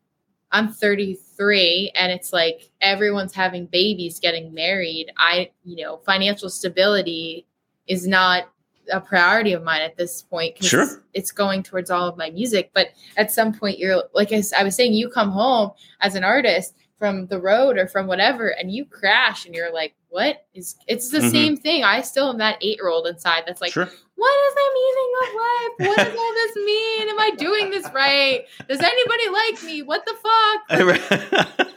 I'm 0.52 0.72
33 0.72 1.92
and 1.96 2.12
it's 2.12 2.32
like 2.32 2.70
everyone's 2.80 3.34
having 3.34 3.66
babies, 3.66 4.20
getting 4.20 4.54
married. 4.54 5.12
I, 5.18 5.50
you 5.64 5.84
know, 5.84 5.98
financial 6.06 6.50
stability 6.50 7.48
is 7.88 8.06
not 8.08 8.50
a 8.92 9.00
priority 9.02 9.54
of 9.54 9.64
mine 9.64 9.82
at 9.82 9.98
this 9.98 10.22
point. 10.24 10.64
Sure. 10.64 10.88
It's 11.14 11.32
going 11.32 11.64
towards 11.64 11.90
all 11.92 12.08
of 12.08 12.18
my 12.18 12.30
music. 12.30 12.72
But 12.74 12.90
at 13.18 13.32
some 13.32 13.54
point, 13.54 13.80
you're 13.80 14.04
like 14.14 14.32
i 14.32 14.64
was 14.64 14.76
saying, 14.76 14.94
you 14.94 15.10
come 15.10 15.32
home 15.32 15.72
as 16.02 16.16
an 16.16 16.24
artist 16.24 16.76
from 17.00 17.28
the 17.28 17.40
road 17.40 17.78
or 17.78 17.88
from 17.88 18.08
whatever 18.08 18.50
and 18.50 18.72
you 18.72 18.84
crash 18.86 19.46
and 19.46 19.54
you're 19.54 19.72
like, 19.72 19.94
what 20.10 20.46
is 20.56 20.76
it's 20.88 21.10
the 21.10 21.20
Mhm. 21.20 21.32
same 21.32 21.58
thing. 21.58 21.84
I 21.84 22.02
still 22.02 22.30
am 22.30 22.38
that 22.40 22.58
eight 22.62 22.78
year 22.78 22.88
old 22.90 23.06
inside 23.08 23.44
that's 23.46 23.62
like, 23.62 23.72
sure. 23.74 23.86
what 24.16 24.48
is 24.48 24.54
the 24.56 24.70
meaning 24.74 25.14
of 25.22 25.28
life? 25.36 25.90
What 25.90 25.98
does 26.08 26.18
all 26.18 26.34
this 26.34 26.56
mean? 26.56 27.10
Am 27.10 27.20
I 27.20 27.32
doing 27.38 27.70
this 27.70 27.86
right? 27.94 28.46
Does 28.68 28.80
anybody 28.80 29.30
like 29.30 29.64
me? 29.64 29.82
What 29.84 30.06
the 30.06 30.16
fuck? 30.16 31.68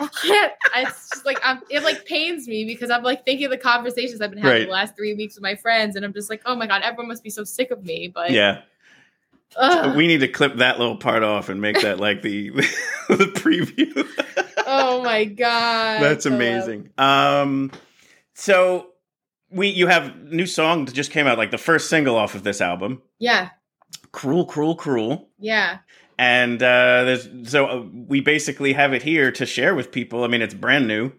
I 0.00 0.06
can't. 0.22 0.52
It's 0.76 1.10
just 1.10 1.26
like 1.26 1.38
I'm. 1.44 1.60
It 1.70 1.82
like 1.82 2.04
pains 2.06 2.48
me 2.48 2.64
because 2.64 2.90
I'm 2.90 3.02
like 3.02 3.24
thinking 3.24 3.46
of 3.46 3.50
the 3.50 3.58
conversations 3.58 4.20
I've 4.20 4.30
been 4.30 4.38
having 4.38 4.60
Right. 4.60 4.66
the 4.66 4.72
last 4.72 4.96
three 4.96 5.14
weeks 5.14 5.34
with 5.36 5.42
my 5.42 5.54
friends, 5.54 5.96
and 5.96 6.04
I'm 6.04 6.12
just 6.12 6.30
like, 6.30 6.42
oh 6.46 6.54
my 6.56 6.66
god, 6.66 6.82
everyone 6.82 7.08
must 7.08 7.22
be 7.22 7.30
so 7.30 7.44
sick 7.44 7.70
of 7.70 7.84
me. 7.84 8.08
But 8.12 8.30
yeah, 8.30 8.62
ugh. 9.56 9.94
we 9.96 10.06
need 10.06 10.18
to 10.20 10.28
clip 10.28 10.56
that 10.56 10.78
little 10.78 10.96
part 10.96 11.22
off 11.22 11.48
and 11.48 11.60
make 11.60 11.80
that 11.82 12.00
like 12.00 12.22
the 12.22 12.50
the 13.08 13.30
preview. 13.36 14.06
oh 14.66 15.02
my 15.02 15.24
god, 15.42 16.02
That's 16.02 16.26
amazing. 16.26 16.90
Um, 16.98 17.70
so 18.34 18.88
we 19.50 19.68
you 19.68 19.86
have 19.88 20.16
new 20.24 20.46
song 20.46 20.86
that 20.86 20.94
just 20.94 21.10
came 21.10 21.26
out, 21.26 21.36
like 21.38 21.50
the 21.50 21.58
first 21.58 21.90
single 21.90 22.16
off 22.16 22.34
of 22.34 22.42
this 22.44 22.60
album, 22.62 23.02
Yeah, 23.18 23.50
"Cruel, 24.12 24.46
Cruel, 24.46 24.74
Cruel." 24.74 25.28
yeah, 25.38 25.78
and 26.22 26.62
uh, 26.62 27.02
there's 27.02 27.28
so 27.50 27.66
uh, 27.66 27.84
we 28.06 28.20
basically 28.20 28.72
have 28.74 28.92
it 28.92 29.02
here 29.02 29.32
to 29.32 29.44
share 29.44 29.74
with 29.74 29.90
people. 29.90 30.22
I 30.22 30.28
mean, 30.28 30.40
it's 30.40 30.54
brand 30.54 30.86
new, 30.86 31.10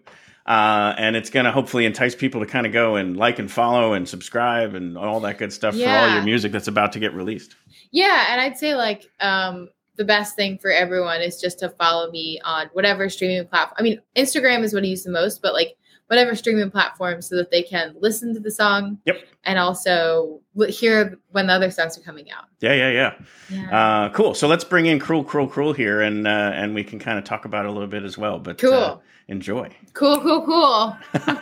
uh, 0.46 0.94
and 0.96 1.14
it's 1.14 1.28
going 1.28 1.44
to 1.44 1.52
hopefully 1.52 1.84
entice 1.84 2.14
people 2.14 2.40
to 2.40 2.46
kind 2.46 2.66
of 2.66 2.72
go 2.72 2.96
and 2.96 3.14
like 3.14 3.38
and 3.38 3.52
follow 3.52 3.92
and 3.92 4.08
subscribe 4.08 4.74
and 4.74 4.96
all 4.96 5.20
that 5.20 5.36
good 5.36 5.52
stuff 5.52 5.74
for 5.76 5.86
all 5.86 6.08
your 6.08 6.22
music 6.22 6.52
that's 6.52 6.68
about 6.68 6.92
to 6.92 7.00
get 7.00 7.12
released. 7.12 7.54
yeah. 7.92 8.28
And 8.30 8.40
I'd 8.40 8.56
say 8.56 8.74
like 8.74 9.04
um 9.20 9.68
the 9.96 10.06
best 10.06 10.36
thing 10.36 10.56
for 10.56 10.70
everyone 10.70 11.20
is 11.20 11.38
just 11.38 11.58
to 11.58 11.68
follow 11.68 12.10
me 12.10 12.40
on 12.42 12.70
whatever 12.72 13.10
streaming 13.10 13.46
platform. 13.46 13.76
I 13.78 13.82
mean, 13.82 14.00
Instagram 14.16 14.62
is 14.62 14.72
what 14.72 14.84
I 14.84 14.86
use 14.86 15.04
the 15.04 15.10
most, 15.10 15.42
but 15.42 15.52
like 15.52 15.76
whatever 16.08 16.34
streaming 16.34 16.70
platform 16.70 17.22
so 17.22 17.36
that 17.36 17.50
they 17.50 17.62
can 17.62 17.94
listen 17.98 18.34
to 18.34 18.40
the 18.40 18.50
song. 18.50 18.98
Yep. 19.06 19.16
And 19.44 19.58
also 19.58 20.40
hear 20.68 21.18
when 21.32 21.46
the 21.48 21.52
other 21.52 21.70
songs 21.70 21.98
are 21.98 22.00
coming 22.02 22.30
out. 22.30 22.44
Yeah, 22.60 22.72
yeah, 22.74 22.90
yeah. 22.90 23.14
Yeah. 23.50 23.78
Uh, 24.06 24.08
cool. 24.10 24.34
So 24.34 24.48
let's 24.48 24.64
bring 24.64 24.86
in 24.86 24.98
"Cruel, 24.98 25.22
Cruel, 25.24 25.46
Cruel" 25.46 25.72
here, 25.74 26.00
and 26.00 26.26
uh, 26.26 26.30
and 26.54 26.74
we 26.74 26.82
can 26.84 26.98
kind 26.98 27.18
of 27.18 27.24
talk 27.24 27.44
about 27.44 27.64
it 27.66 27.68
a 27.68 27.72
little 27.72 27.88
bit 27.88 28.04
as 28.04 28.16
well. 28.16 28.38
But 28.38 28.56
Cool. 28.58 28.72
uh, 28.72 28.98
enjoy. 29.28 29.68
cool, 29.92 30.18
cool, 30.20 30.46
cool. 30.46 30.96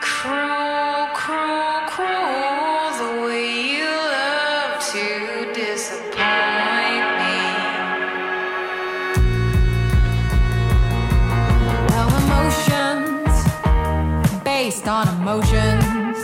cruel, 0.00 1.06
cruel, 1.14 1.63
on 15.06 15.20
emotions. 15.20 16.16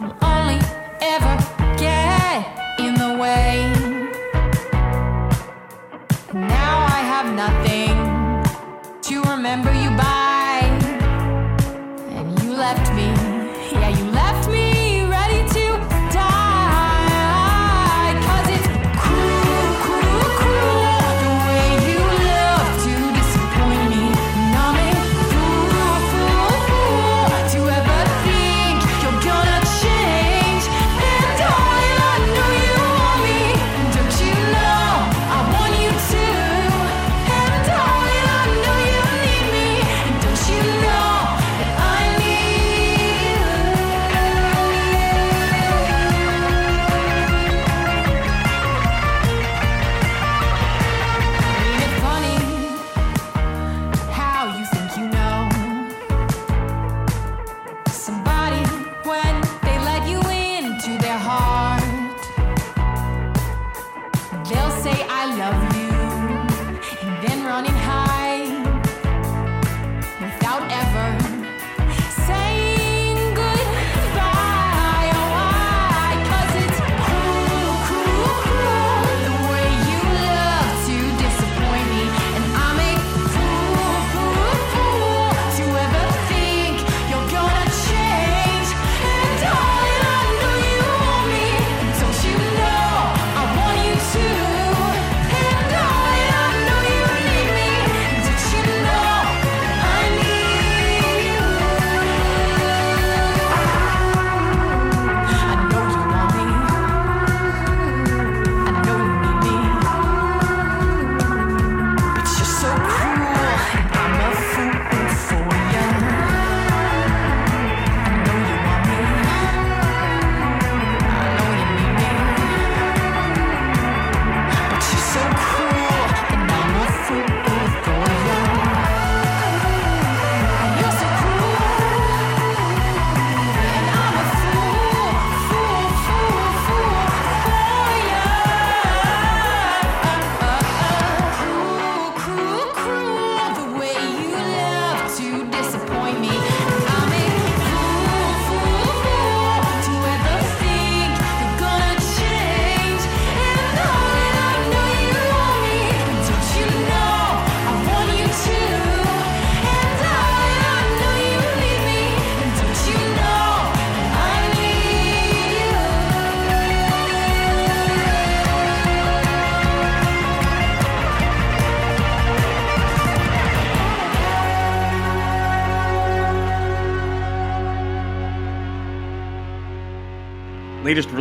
Will 0.00 0.16
only 0.22 0.60
ever 1.00 1.34
get 1.76 2.78
in 2.78 2.94
the 2.94 3.16
way. 3.18 3.72
Now 6.32 6.86
I 6.96 7.00
have 7.12 7.28
nothing 7.34 7.94
to 9.02 9.22
remember 9.30 9.72
you 9.72 9.90
by. 9.96 10.19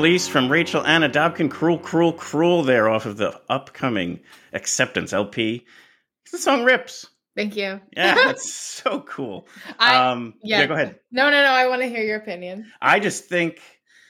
Release 0.10 0.28
from 0.28 0.52
Rachel 0.52 0.84
Ana 0.88 1.08
Dobken, 1.08 1.52
Cruel, 1.52 1.78
Cruel, 1.78 2.14
Cruel, 2.14 2.64
there 2.64 2.90
off 2.90 3.06
of 3.06 3.18
the 3.18 3.40
upcoming 3.48 4.20
Acceptance 4.54 5.14
LP. 5.14 5.68
The 6.32 6.40
song 6.40 6.64
rips. 6.64 7.06
Thank 7.36 7.56
you. 7.56 7.80
Yeah, 7.96 8.16
that's 8.26 8.52
so 8.52 9.02
cool. 9.02 9.48
I, 9.78 10.10
um, 10.10 10.34
yeah. 10.42 10.62
yeah, 10.62 10.66
go 10.66 10.74
ahead. 10.74 11.00
No, 11.12 11.30
no, 11.30 11.44
no. 11.44 11.50
I 11.50 11.68
want 11.68 11.84
to 11.84 11.88
hear 11.88 12.02
your 12.02 12.18
opinion. 12.18 12.72
I 12.82 13.00
just 13.00 13.26
think 13.26 13.62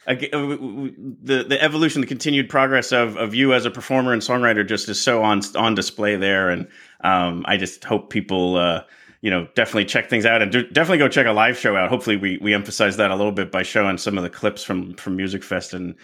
uh, 0.07 0.15
the 0.15 1.45
the 1.49 1.61
evolution, 1.61 1.99
the 1.99 2.07
continued 2.07 2.47
progress 2.47 2.93
of 2.93 3.17
of 3.17 3.35
you 3.35 3.53
as 3.53 3.65
a 3.65 3.69
performer 3.69 4.13
and 4.13 4.21
songwriter 4.21 4.65
just 4.65 4.87
is 4.87 5.01
so 5.01 5.21
on 5.21 5.41
on 5.57 5.75
display 5.75 6.15
there, 6.15 6.49
and 6.49 6.65
um, 7.03 7.43
I 7.45 7.57
just 7.57 7.83
hope 7.83 8.09
people. 8.09 8.55
Uh, 8.55 8.83
you 9.21 9.29
know, 9.29 9.47
definitely 9.55 9.85
check 9.85 10.09
things 10.09 10.25
out 10.25 10.41
and 10.41 10.51
do, 10.51 10.63
definitely 10.69 10.97
go 10.99 11.09
check 11.09 11.25
a 11.25 11.31
live 11.31 11.57
show 11.57 11.75
out. 11.75 11.89
Hopefully, 11.89 12.15
we 12.17 12.37
we 12.41 12.53
emphasize 12.53 12.97
that 12.97 13.11
a 13.11 13.15
little 13.15 13.31
bit 13.31 13.51
by 13.51 13.63
showing 13.63 13.97
some 13.97 14.17
of 14.17 14.23
the 14.23 14.29
clips 14.29 14.63
from 14.63 14.93
from 14.95 15.17
Musikfest 15.17 15.73
and 15.73 15.95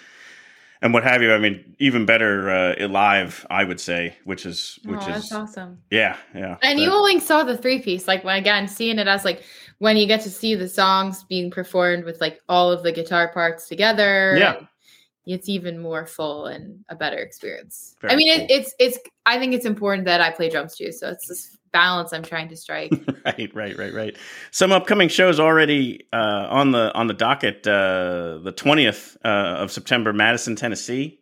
and 0.81 0.93
what 0.93 1.03
have 1.03 1.21
you. 1.21 1.33
I 1.33 1.37
mean, 1.37 1.75
even 1.79 2.05
better 2.05 2.49
uh, 2.49 2.87
live, 2.87 3.45
I 3.49 3.63
would 3.63 3.79
say, 3.79 4.17
which 4.25 4.45
is 4.45 4.77
which 4.83 4.99
oh, 5.01 5.09
is 5.09 5.29
that's 5.29 5.31
awesome. 5.31 5.81
yeah, 5.89 6.17
yeah. 6.33 6.57
And 6.61 6.77
But- 6.77 6.83
you 6.83 6.91
only 6.91 7.19
saw 7.19 7.43
the 7.43 7.57
three 7.57 7.81
piece, 7.81 8.07
like 8.07 8.23
when 8.23 8.37
again 8.37 8.67
seeing 8.67 8.99
it 8.99 9.07
as 9.07 9.23
like 9.23 9.43
when 9.79 9.97
you 9.97 10.07
get 10.07 10.21
to 10.21 10.29
see 10.29 10.55
the 10.55 10.67
songs 10.69 11.23
being 11.23 11.51
performed 11.51 12.03
with 12.03 12.19
like 12.21 12.39
all 12.49 12.71
of 12.71 12.83
the 12.83 12.91
guitar 12.91 13.31
parts 13.33 13.67
together. 13.67 14.35
Yeah. 14.37 14.57
and 14.57 14.67
It's 15.25 15.49
even 15.49 15.79
more 15.79 16.05
full 16.05 16.45
and 16.47 16.83
a 16.89 16.95
better 16.95 17.17
experience. 17.17 17.95
Very 18.01 18.13
I 18.13 18.15
mean, 18.17 18.35
cool. 18.35 18.45
it, 18.45 18.51
it's 18.51 18.75
it's. 18.77 18.99
I 19.25 19.39
think 19.39 19.53
it's 19.53 19.65
important 19.65 20.05
that 20.05 20.21
I 20.21 20.29
play 20.31 20.49
drums 20.49 20.75
too. 20.75 20.91
So 20.91 21.09
it's 21.09 21.27
this 21.27 21.57
balance 21.75 22.13
I'm 22.13 22.23
trying 22.23 22.47
to 22.47 22.55
strike. 22.55 22.93
right, 23.25 23.51
right, 23.53 23.77
right, 23.77 23.93
right. 23.93 24.15
Some 24.51 24.71
upcoming 24.71 25.09
shows 25.09 25.39
already 25.41 26.07
uh, 26.13 26.47
on 26.49 26.71
the 26.71 26.93
on 26.95 27.07
the 27.07 27.13
docket. 27.13 27.67
Uh, 27.67 28.39
the 28.41 28.53
twentieth 28.55 29.17
uh, 29.25 29.61
of 29.63 29.71
September, 29.71 30.13
Madison, 30.13 30.55
Tennessee, 30.55 31.19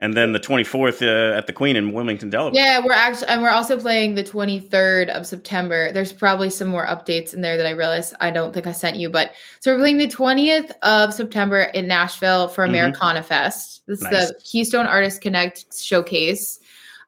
and 0.00 0.14
then 0.14 0.32
the 0.32 0.40
twenty 0.40 0.64
fourth 0.64 1.00
uh, 1.00 1.32
at 1.38 1.46
the 1.46 1.52
Queen 1.52 1.76
in 1.76 1.92
Wilmington, 1.92 2.28
Delaware. 2.28 2.54
yeah, 2.60 2.80
we're 2.84 2.92
actually 2.92 3.28
and 3.28 3.40
we're 3.40 3.50
also 3.50 3.78
playing 3.78 4.16
the 4.16 4.24
23rd 4.24 5.10
of 5.10 5.26
September. 5.26 5.92
There's 5.92 6.12
probably 6.12 6.50
some 6.50 6.66
more 6.68 6.86
updates 6.86 7.32
in 7.32 7.40
there 7.40 7.56
that 7.56 7.66
I 7.66 7.70
realize 7.70 8.12
I 8.20 8.30
don't 8.32 8.52
think 8.52 8.66
I 8.66 8.72
sent 8.72 8.96
you, 8.96 9.08
but 9.08 9.30
so 9.60 9.72
we're 9.72 9.78
playing 9.78 9.98
the 9.98 10.08
20th 10.08 10.72
of 10.82 11.14
September 11.14 11.60
in 11.72 11.86
Nashville 11.86 12.48
for 12.48 12.64
Mhm. 12.64 12.70
Americana 12.70 13.22
Fest. 13.22 13.82
This 13.86 14.02
is 14.02 14.08
the 14.08 14.34
Keystone 14.42 14.86
Artist 14.86 15.20
Connect 15.20 15.72
showcase. 15.80 16.58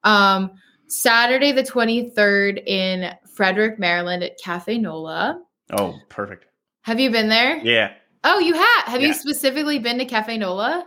Um, 0.05 0.53
Saturday 0.89 1.53
the 1.53 1.62
23rd 1.62 2.62
in 2.66 3.12
Frederick, 3.34 3.78
Maryland 3.78 4.22
at 4.22 4.39
Cafe 4.39 4.78
Nola. 4.78 5.41
Oh, 5.72 5.99
perfect. 6.09 6.47
Have 6.82 7.01
you 7.01 7.11
been 7.11 7.28
there? 7.28 7.59
Yeah, 7.59 7.93
Oh, 8.28 8.41
you 8.41 8.55
have. 8.55 8.84
Have 8.87 9.01
Yeah. 9.03 9.09
you 9.09 9.14
specifically 9.14 9.78
been 9.78 9.99
to 9.99 10.05
Cafe 10.05 10.37
Nola? 10.39 10.87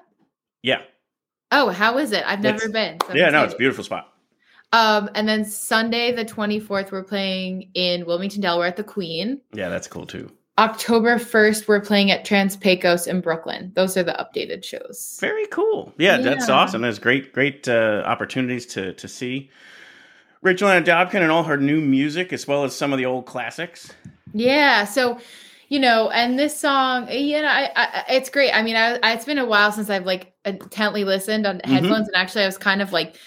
yeah, 0.61 0.81
Oh, 1.51 1.69
how 1.69 1.97
is 1.97 2.11
it? 2.11 2.23
I've 2.27 2.41
never 2.41 2.65
It's- 2.65 2.71
been. 2.71 2.97
so 3.07 3.15
yeah. 3.15 3.29
No, 3.29 3.43
it's 3.43 3.53
a 3.53 3.57
beautiful 3.57 3.83
spot. 3.83 4.13
Um, 4.71 5.09
and 5.15 5.27
then 5.27 5.45
Sunday 5.45 6.11
the 6.11 6.23
24th, 6.25 6.91
we're 6.91 7.03
playing 7.03 7.71
in 7.73 8.05
Wilmington, 8.05 8.41
Delaware 8.41 8.67
at 8.67 8.75
the 8.75 8.83
Queen. 8.83 9.41
Yeah, 9.53 9.69
that's 9.69 9.87
cool 9.87 10.05
too. 10.05 10.31
October 10.59 11.17
1st, 11.17 11.67
we're 11.67 11.79
playing 11.79 12.11
at 12.11 12.25
Trans 12.25 12.55
Pecos 12.57 13.07
in 13.07 13.21
Brooklyn. 13.21 13.71
Those 13.75 13.95
are 13.97 14.03
the 14.03 14.11
updated 14.13 14.63
shows. 14.65 15.17
Very 15.21 15.47
cool. 15.47 15.93
Yeah, 15.97 16.17
that's 16.17 16.49
awesome. 16.49 16.81
There's 16.81 16.99
great, 16.99 17.31
great 17.33 17.67
uh, 17.67 18.03
opportunities 18.05 18.65
to 18.67 18.93
to 18.93 19.07
see 19.07 19.49
Rachel 20.41 20.69
Ana 20.69 20.85
Dobken 20.85 21.21
and 21.21 21.31
all 21.31 21.43
her 21.43 21.57
new 21.57 21.81
music, 21.81 22.31
as 22.33 22.47
well 22.47 22.63
as 22.63 22.75
some 22.75 22.93
of 22.93 22.97
the 22.97 23.05
old 23.05 23.25
classics. 23.25 23.91
Yeah. 24.33 24.85
So, 24.85 25.19
you 25.67 25.79
know, 25.79 26.09
and 26.09 26.39
this 26.39 26.57
song, 26.59 27.09
you 27.11 27.41
know, 27.41 27.47
I, 27.47 27.71
I 27.75 28.03
it's 28.09 28.29
great. 28.29 28.51
I 28.51 28.61
mean, 28.63 28.75
I, 28.75 28.97
I 29.03 29.13
it's 29.13 29.25
been 29.25 29.37
a 29.37 29.45
while 29.45 29.71
since 29.71 29.89
I've 29.89 30.05
like 30.05 30.33
intently 30.45 31.03
listened 31.03 31.45
on 31.45 31.59
Mm-hmm. 31.59 31.71
headphones, 31.71 32.07
and 32.07 32.15
actually, 32.15 32.43
I 32.43 32.47
was 32.47 32.57
kind 32.57 32.81
of 32.81 32.91
like 32.93 33.17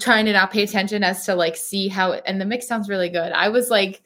trying 0.00 0.26
to 0.26 0.32
not 0.32 0.50
pay 0.50 0.62
attention 0.64 1.04
as 1.04 1.24
to 1.26 1.34
like 1.34 1.56
see 1.56 1.88
how. 1.88 2.12
It, 2.12 2.24
and 2.26 2.40
the 2.40 2.44
mix 2.44 2.66
sounds 2.66 2.88
really 2.88 3.08
good. 3.08 3.32
I 3.32 3.48
was 3.48 3.70
like 3.70 4.02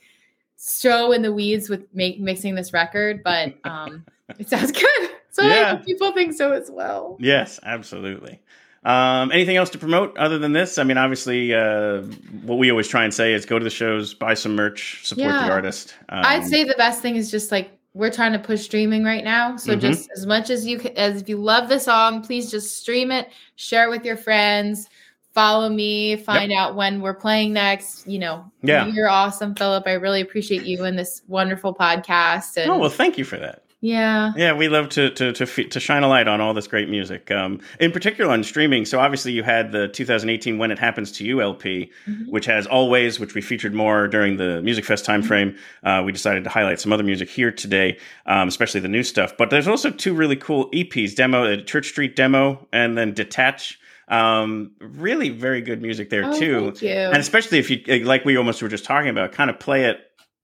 so 0.57 1.11
in 1.11 1.23
the 1.23 1.33
weeds 1.33 1.69
with 1.69 1.87
make, 1.93 2.21
mixing 2.21 2.55
this 2.55 2.73
record, 2.73 3.23
but 3.25 3.55
um, 3.65 4.05
it 4.39 4.49
sounds 4.49 4.71
good. 4.71 5.11
So 5.33 5.43
Yeah. 5.45 5.77
people 5.77 6.13
think 6.13 6.35
so 6.35 6.53
as 6.53 6.71
well. 6.71 7.17
Yes, 7.19 7.59
absolutely. 7.65 8.39
Um, 8.85 9.31
anything 9.31 9.57
else 9.57 9.71
to 9.71 9.79
promote 9.79 10.17
other 10.19 10.39
than 10.39 10.53
this? 10.53 10.77
I 10.79 10.83
mean, 10.85 10.99
obviously, 10.99 11.55
uh, 11.55 12.01
what 12.43 12.59
we 12.59 12.71
always 12.71 12.89
try 12.89 13.05
and 13.05 13.15
say 13.15 13.33
is 13.33 13.47
go 13.47 13.59
to 13.59 13.63
the 13.65 13.71
shows, 13.71 14.13
buy 14.15 14.35
some 14.35 14.57
merch, 14.57 15.07
support 15.07 15.29
Yeah. 15.31 15.47
the 15.47 15.53
artist. 15.53 15.95
Um, 16.09 16.23
I'd 16.25 16.45
say 16.45 16.65
the 16.65 16.75
best 16.77 17.01
thing 17.01 17.15
is 17.17 17.31
just 17.31 17.53
like 17.53 17.71
we're 17.95 18.11
trying 18.11 18.33
to 18.33 18.39
push 18.39 18.63
streaming 18.63 19.05
right 19.05 19.23
now. 19.23 19.57
So 19.57 19.77
Mhm. 19.77 19.81
just 19.81 20.11
as 20.17 20.27
much 20.27 20.49
as 20.51 20.67
you 20.67 20.79
ca- 20.81 20.95
as 20.97 21.21
if 21.23 21.29
you 21.29 21.37
love 21.37 21.69
the 21.69 21.79
song, 21.79 22.23
please 22.23 22.51
just 22.51 22.79
stream 22.79 23.13
it, 23.13 23.29
share 23.57 23.87
it 23.87 23.91
with 23.91 24.05
your 24.05 24.17
friends, 24.17 24.89
follow 25.35 25.69
me, 25.69 26.17
find 26.17 26.53
out 26.53 26.75
when 26.75 27.01
we're 27.03 27.15
playing 27.15 27.53
next. 27.53 28.07
You 28.09 28.19
know, 28.19 28.51
Yeah. 28.63 28.87
you're 28.87 29.09
awesome, 29.11 29.55
Philip. 29.55 29.85
I 29.87 29.93
really 29.93 30.23
appreciate 30.23 30.65
you 30.65 30.85
in 30.87 30.97
this 30.97 31.23
wonderful 31.29 31.75
podcast. 31.75 32.57
And 32.57 32.71
Oh 32.71 32.79
well, 32.79 32.91
thank 32.91 33.17
you 33.19 33.25
for 33.25 33.37
that. 33.37 33.63
Yeah, 33.85 34.33
Yeah, 34.37 34.53
we 34.53 34.69
love 34.69 34.89
to 34.91 35.11
to 35.11 35.33
to, 35.33 35.45
to 35.65 35.81
shine 35.81 36.05
a 36.05 36.09
light 36.09 36.29
on 36.29 36.41
all 36.41 36.55
this 36.55 36.69
great 36.69 36.89
music. 36.89 37.33
Um, 37.33 37.61
in 37.81 37.91
particular 37.91 38.31
on 38.33 38.45
streaming. 38.45 38.85
So 38.85 39.01
obviously, 39.01 39.33
you 39.33 39.43
had 39.43 39.73
the 39.73 39.89
2018 39.89 40.57
"When 40.57 40.71
It 40.71 40.79
Happens 40.79 41.11
to 41.13 41.25
You" 41.25 41.43
LP, 41.43 41.91
Mhm. 42.09 42.29
which 42.29 42.47
has 42.47 42.67
"Always," 42.69 43.19
which 43.19 43.35
we 43.35 43.41
featured 43.41 43.75
more 43.75 44.07
during 44.07 44.37
the 44.37 44.63
Musikfest 44.65 45.05
timeframe. 45.05 45.57
Uh, 45.83 46.01
we 46.07 46.13
decided 46.13 46.45
to 46.45 46.51
highlight 46.51 46.79
some 46.79 46.93
other 46.93 47.03
music 47.03 47.29
here 47.29 47.51
today, 47.51 47.99
um, 48.27 48.47
especially 48.47 48.81
the 48.81 48.89
new 48.89 49.03
stuff. 49.03 49.37
But 49.37 49.51
there's 49.51 49.67
also 49.67 49.91
two 49.91 50.15
really 50.15 50.37
cool 50.37 50.71
EPs: 50.73 51.17
demo, 51.17 51.53
uh, 51.53 51.57
Church 51.63 51.89
Street 51.89 52.15
demo, 52.15 52.69
and 52.73 52.97
then 52.97 53.13
Detach. 53.15 53.81
Um, 54.07 54.73
really, 54.81 55.31
very 55.31 55.61
good 55.61 55.83
music 55.83 56.09
there 56.11 56.27
Oh, 56.27 56.39
too. 56.39 56.61
thank 56.67 56.83
you. 56.83 56.91
and 56.91 57.17
especially 57.17 57.59
if 57.59 57.69
you 57.69 58.05
like 58.05 58.25
we 58.25 58.37
almost 58.37 58.63
were 58.63 58.69
just 58.69 58.85
talking 58.85 59.09
about 59.11 59.33
kind 59.33 59.51
of 59.51 59.59
play 59.59 59.87
it 59.87 59.99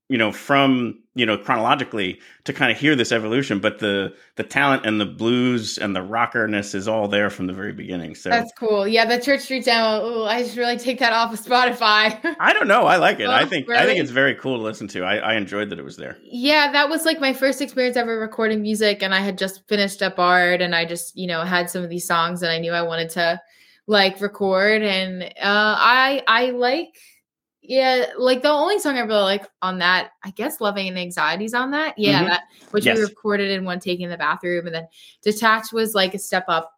you 0.08 0.16
know 0.16 0.32
from 0.32 0.98
you 1.18 1.26
know 1.26 1.36
chronologically 1.36 2.18
to 2.44 2.52
kind 2.52 2.70
of 2.70 2.78
hear 2.78 2.94
this 2.96 3.12
evolution 3.12 3.58
but 3.58 3.78
the 3.80 4.14
the 4.36 4.42
talent 4.44 4.86
and 4.86 5.00
the 5.00 5.04
blues 5.06 5.76
and 5.78 5.94
the 5.96 6.00
rockerness 6.00 6.74
is 6.74 6.86
all 6.86 7.08
there 7.08 7.28
from 7.28 7.46
the 7.46 7.52
very 7.52 7.72
beginning 7.72 8.14
so 8.14 8.30
That's 8.30 8.52
cool. 8.58 8.86
Yeah, 8.86 9.04
the 9.04 9.20
Church 9.20 9.40
Street 9.40 9.64
demo. 9.64 10.06
Ooh, 10.06 10.24
I 10.24 10.44
should 10.46 10.56
really 10.56 10.78
take 10.78 10.98
that 11.00 11.12
off 11.12 11.32
of 11.32 11.40
Spotify. 11.40 12.18
i 12.40 12.52
don't 12.52 12.68
know 12.68 12.84
i 12.86 12.96
like 12.96 13.18
it 13.20 13.28
i 13.28 13.42
Oh, 13.42 13.46
think 13.46 13.68
i 13.70 13.84
think 13.84 14.00
it's 14.00 14.10
very 14.10 14.34
cool 14.36 14.56
to 14.56 14.62
listen 14.62 14.86
to 14.88 15.02
I, 15.04 15.16
I 15.16 15.34
enjoyed 15.34 15.70
that 15.70 15.78
it 15.78 15.84
was 15.84 15.96
there 15.96 16.16
yeah, 16.22 16.70
that 16.72 16.88
was 16.88 17.04
like 17.04 17.20
my 17.20 17.32
first 17.32 17.60
experience 17.60 17.96
ever 17.96 18.18
recording 18.18 18.62
music, 18.62 19.02
and 19.02 19.14
I 19.14 19.20
had 19.20 19.36
just 19.38 19.66
finished 19.68 20.02
up 20.02 20.16
Bard, 20.16 20.60
and 20.60 20.74
I 20.74 20.84
just 20.84 21.16
you 21.16 21.26
know 21.26 21.42
had 21.42 21.68
some 21.70 21.82
of 21.82 21.90
these 21.90 22.06
songs, 22.06 22.42
and 22.42 22.50
I 22.52 22.58
knew 22.58 22.72
I 22.72 22.82
wanted 22.82 23.10
to 23.10 23.40
like 23.86 24.20
record, 24.20 24.82
and 24.82 25.22
uh, 25.22 25.28
I 25.42 26.22
I 26.28 26.50
like 26.50 26.94
yeah 27.68 28.06
like 28.18 28.42
the 28.42 28.48
only 28.48 28.78
song 28.80 28.96
I 28.96 29.00
really 29.02 29.22
like 29.22 29.46
on 29.62 29.78
that 29.78 30.10
I 30.24 30.30
guess 30.30 30.60
loving 30.60 30.88
and 30.88 30.98
anxieties 30.98 31.54
on 31.54 31.70
that 31.72 31.96
yeah 31.98 32.24
Mhm. 32.24 32.28
that 32.28 32.42
which 32.72 32.86
Yes. 32.86 32.96
we 32.96 33.04
recorded 33.04 33.50
in 33.50 33.64
one 33.64 33.78
take 33.78 34.00
in 34.00 34.10
the 34.10 34.16
bathroom, 34.16 34.66
and 34.66 34.74
then 34.74 34.88
detached 35.22 35.72
was 35.72 35.94
like 35.94 36.14
a 36.14 36.18
step 36.18 36.46
up, 36.48 36.72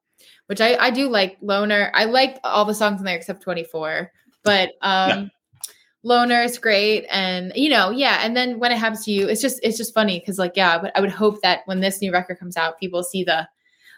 which 0.47 0.61
I 0.61 0.75
I 0.77 0.91
do 0.91 1.09
like 1.09 1.39
loner 1.41 1.91
I 1.95 2.05
like 2.05 2.39
all 2.45 2.65
the 2.67 2.75
songs 2.75 3.01
in 3.01 3.07
there 3.07 3.17
except 3.17 3.41
twenty 3.43 3.65
four, 3.65 4.13
but 4.43 4.73
um. 4.83 5.31
Loner 6.03 6.41
is 6.41 6.57
great, 6.57 7.05
and 7.11 7.53
you 7.55 7.69
know, 7.69 7.91
yeah. 7.91 8.21
And 8.25 8.35
then 8.35 8.59
when 8.59 8.73
it 8.73 8.79
happens 8.79 9.05
to 9.05 9.13
you, 9.13 9.29
it's 9.29 9.43
just 9.43 9.61
it's 9.63 9.77
just 9.77 9.93
funny 9.93 10.19
because 10.19 10.39
like 10.39 10.53
yeah, 10.57 10.79
but 10.79 10.93
I 10.97 11.01
would 11.03 11.11
hope 11.11 11.43
that 11.43 11.61
when 11.67 11.81
this 11.81 12.01
new 12.01 12.11
record 12.11 12.39
comes 12.39 12.57
out, 12.57 12.81
people 12.81 13.03
see 13.03 13.23
the 13.23 13.47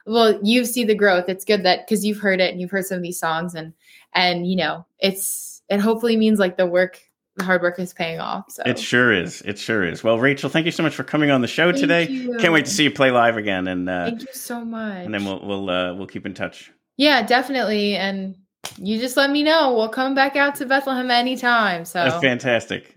well, 0.04 0.36
you 0.42 0.64
see 0.64 0.82
the 0.82 0.96
growth. 0.96 1.28
It's 1.28 1.44
good 1.44 1.62
that 1.62 1.86
because 1.86 2.04
you've 2.04 2.18
heard 2.18 2.40
it 2.40 2.50
and 2.50 2.60
you've 2.60 2.72
heard 2.72 2.86
some 2.86 2.96
of 2.96 3.04
these 3.04 3.20
songs, 3.20 3.54
and 3.54 3.72
and 4.14 4.50
you 4.50 4.56
know, 4.56 4.84
it's 4.98 5.51
it 5.72 5.80
hopefully 5.80 6.16
means 6.16 6.38
like 6.38 6.56
the 6.56 6.66
work, 6.66 7.00
the 7.36 7.44
hard 7.44 7.62
work 7.62 7.78
is 7.78 7.94
paying 7.94 8.20
off. 8.20 8.50
So 8.50 8.62
it 8.66 8.78
sure 8.78 9.12
is 9.12 9.40
it 9.42 9.58
sure 9.58 9.84
is 9.84 10.04
well 10.04 10.18
rachel 10.18 10.50
thank 10.50 10.66
you 10.66 10.72
so 10.72 10.82
much 10.82 10.94
for 10.94 11.02
coming 11.04 11.30
on 11.30 11.40
the 11.40 11.48
show 11.48 11.70
Thank 11.72 11.80
today 11.80 12.08
you. 12.08 12.36
can't 12.38 12.52
wait 12.52 12.66
to 12.66 12.70
see 12.70 12.84
you 12.84 12.90
play 12.90 13.10
live 13.10 13.36
again 13.38 13.66
and 13.68 13.88
uh 13.88 14.04
Thank 14.04 14.20
you 14.20 14.32
so 14.32 14.64
much. 14.64 15.04
and 15.06 15.14
then 15.14 15.24
we'll 15.24 15.40
we'll 15.44 15.70
uh 15.70 15.94
we'll 15.94 16.06
keep 16.06 16.26
in 16.26 16.34
touch 16.34 16.70
yeah, 16.98 17.22
definitely. 17.22 17.96
And 17.96 18.36
you 18.76 18.98
just 19.00 19.16
let 19.16 19.30
me 19.30 19.42
know. 19.42 19.74
We'll 19.74 19.88
come 19.88 20.14
back 20.14 20.36
out 20.36 20.54
to 20.56 20.66
Bethlehem 20.66 21.10
anytime. 21.10 21.84
So 21.84 22.04
that's 22.04 22.22
fantastic 22.22 22.94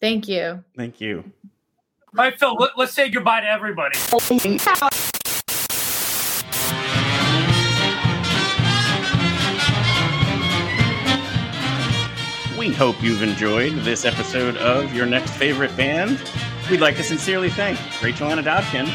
thank 0.00 0.28
you. 0.28 0.62
thank 0.76 1.00
you 1.00 1.24
All 2.16 2.24
right, 2.24 2.38
Phil, 2.38 2.54
let, 2.54 2.78
us 2.78 2.92
say 2.92 3.08
goodbye 3.08 3.40
to 3.40 3.48
everybody. 3.48 3.98
We 12.62 12.70
hope 12.70 13.02
you've 13.02 13.24
enjoyed 13.24 13.72
this 13.78 14.04
episode 14.04 14.56
of 14.58 14.94
Your 14.94 15.04
Next 15.04 15.32
Favorite 15.32 15.76
Band. 15.76 16.22
We'd 16.70 16.78
like 16.78 16.94
to 16.94 17.02
sincerely 17.02 17.50
thank 17.50 17.76
Rachel 18.00 18.28
Ana 18.28 18.40
Dobken 18.40 18.86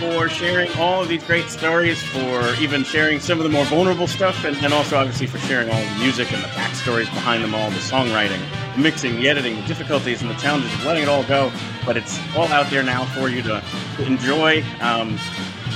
for 0.00 0.28
sharing 0.28 0.68
all 0.78 1.02
of 1.02 1.08
these 1.08 1.22
great 1.22 1.48
stories, 1.48 2.02
for 2.02 2.60
even 2.60 2.82
sharing 2.82 3.20
some 3.20 3.38
of 3.38 3.44
the 3.44 3.50
more 3.50 3.64
vulnerable 3.66 4.08
stuff, 4.08 4.44
and, 4.44 4.56
and 4.56 4.74
also 4.74 4.96
obviously 4.96 5.28
for 5.28 5.38
sharing 5.38 5.70
all 5.70 5.80
the 5.80 6.00
music 6.00 6.32
and 6.32 6.42
the 6.42 6.48
backstories 6.48 7.04
behind 7.14 7.44
them 7.44 7.54
all, 7.54 7.70
the 7.70 7.76
songwriting, 7.76 8.40
the 8.74 8.82
mixing, 8.82 9.14
the 9.14 9.28
editing, 9.28 9.54
the 9.60 9.66
difficulties 9.68 10.20
and 10.20 10.28
the 10.28 10.34
challenges 10.34 10.74
of 10.74 10.84
letting 10.84 11.04
it 11.04 11.08
all 11.08 11.22
go. 11.22 11.52
But 11.86 11.96
it's 11.96 12.18
all 12.34 12.48
out 12.48 12.68
there 12.68 12.82
now 12.82 13.04
for 13.14 13.28
you 13.28 13.42
to, 13.42 13.62
enjoy. 14.00 14.64
Um, 14.80 15.20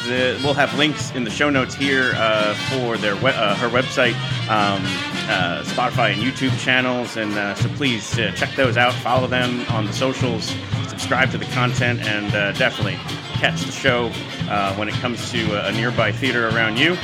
the, 0.09 0.41
we'll 0.43 0.55
have 0.55 0.76
links 0.76 1.12
in 1.12 1.22
the 1.22 1.30
show 1.30 1.51
notes 1.51 1.76
here 1.76 2.14
uh, 2.16 2.55
for 2.70 2.97
their 2.97 3.14
uh, 3.14 3.55
her 3.57 3.68
website, 3.68 4.14
um, 4.49 4.82
uh, 5.29 5.62
Spotify 5.64 6.12
and 6.12 6.22
YouTube 6.22 6.59
channels, 6.59 7.16
and 7.16 7.33
uh, 7.35 7.55
so 7.55 7.68
please 7.70 8.18
uh, 8.18 8.33
check 8.35 8.55
those 8.57 8.76
out. 8.76 8.95
Follow 8.95 9.26
them 9.26 9.64
on 9.68 9.85
the 9.85 9.93
socials, 9.93 10.55
subscribe 10.89 11.31
to 11.31 11.39
the 11.39 11.45
content, 11.47 12.01
and 12.01 12.35
uh, 12.35 12.53
definitely 12.53 12.97
catch 13.35 13.62
the 13.62 13.72
show 13.72 14.11
uh, 14.49 14.74
when 14.76 14.89
it 14.89 14.95
comes 14.95 15.31
to 15.31 15.66
a, 15.66 15.72
nearby 15.72 16.11
theater 16.11 16.49
around 16.49 16.79
you. 16.79 16.97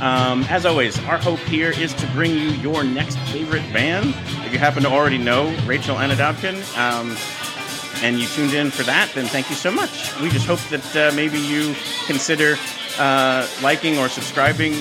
Um, 0.00 0.42
as 0.48 0.66
always, 0.66 0.98
our 1.04 1.18
hope 1.18 1.38
here 1.40 1.70
is 1.70 1.94
to 1.94 2.06
bring 2.08 2.32
you 2.32 2.50
your 2.54 2.82
next 2.82 3.18
favorite 3.30 3.70
band. 3.72 4.14
If 4.44 4.52
you 4.52 4.58
happen 4.58 4.82
to 4.82 4.88
already 4.88 5.18
know 5.18 5.54
Rachel 5.64 5.96
Ana 5.96 6.14
Dobken, 6.14 6.56
um, 6.76 7.16
and 8.02 8.18
you 8.18 8.26
tuned 8.26 8.52
in 8.52 8.70
for 8.70 8.82
that, 8.82 9.12
then 9.14 9.26
thank 9.26 9.48
you 9.48 9.54
so 9.54 9.70
much. 9.70 10.18
We 10.20 10.28
just 10.28 10.46
hope 10.46 10.58
that 10.70 10.96
uh, 10.96 11.14
maybe 11.14 11.38
you 11.38 11.76
consider 12.06 12.56
uh, 12.98 13.46
liking 13.62 13.98
or 13.98 14.08
subscribing 14.08 14.72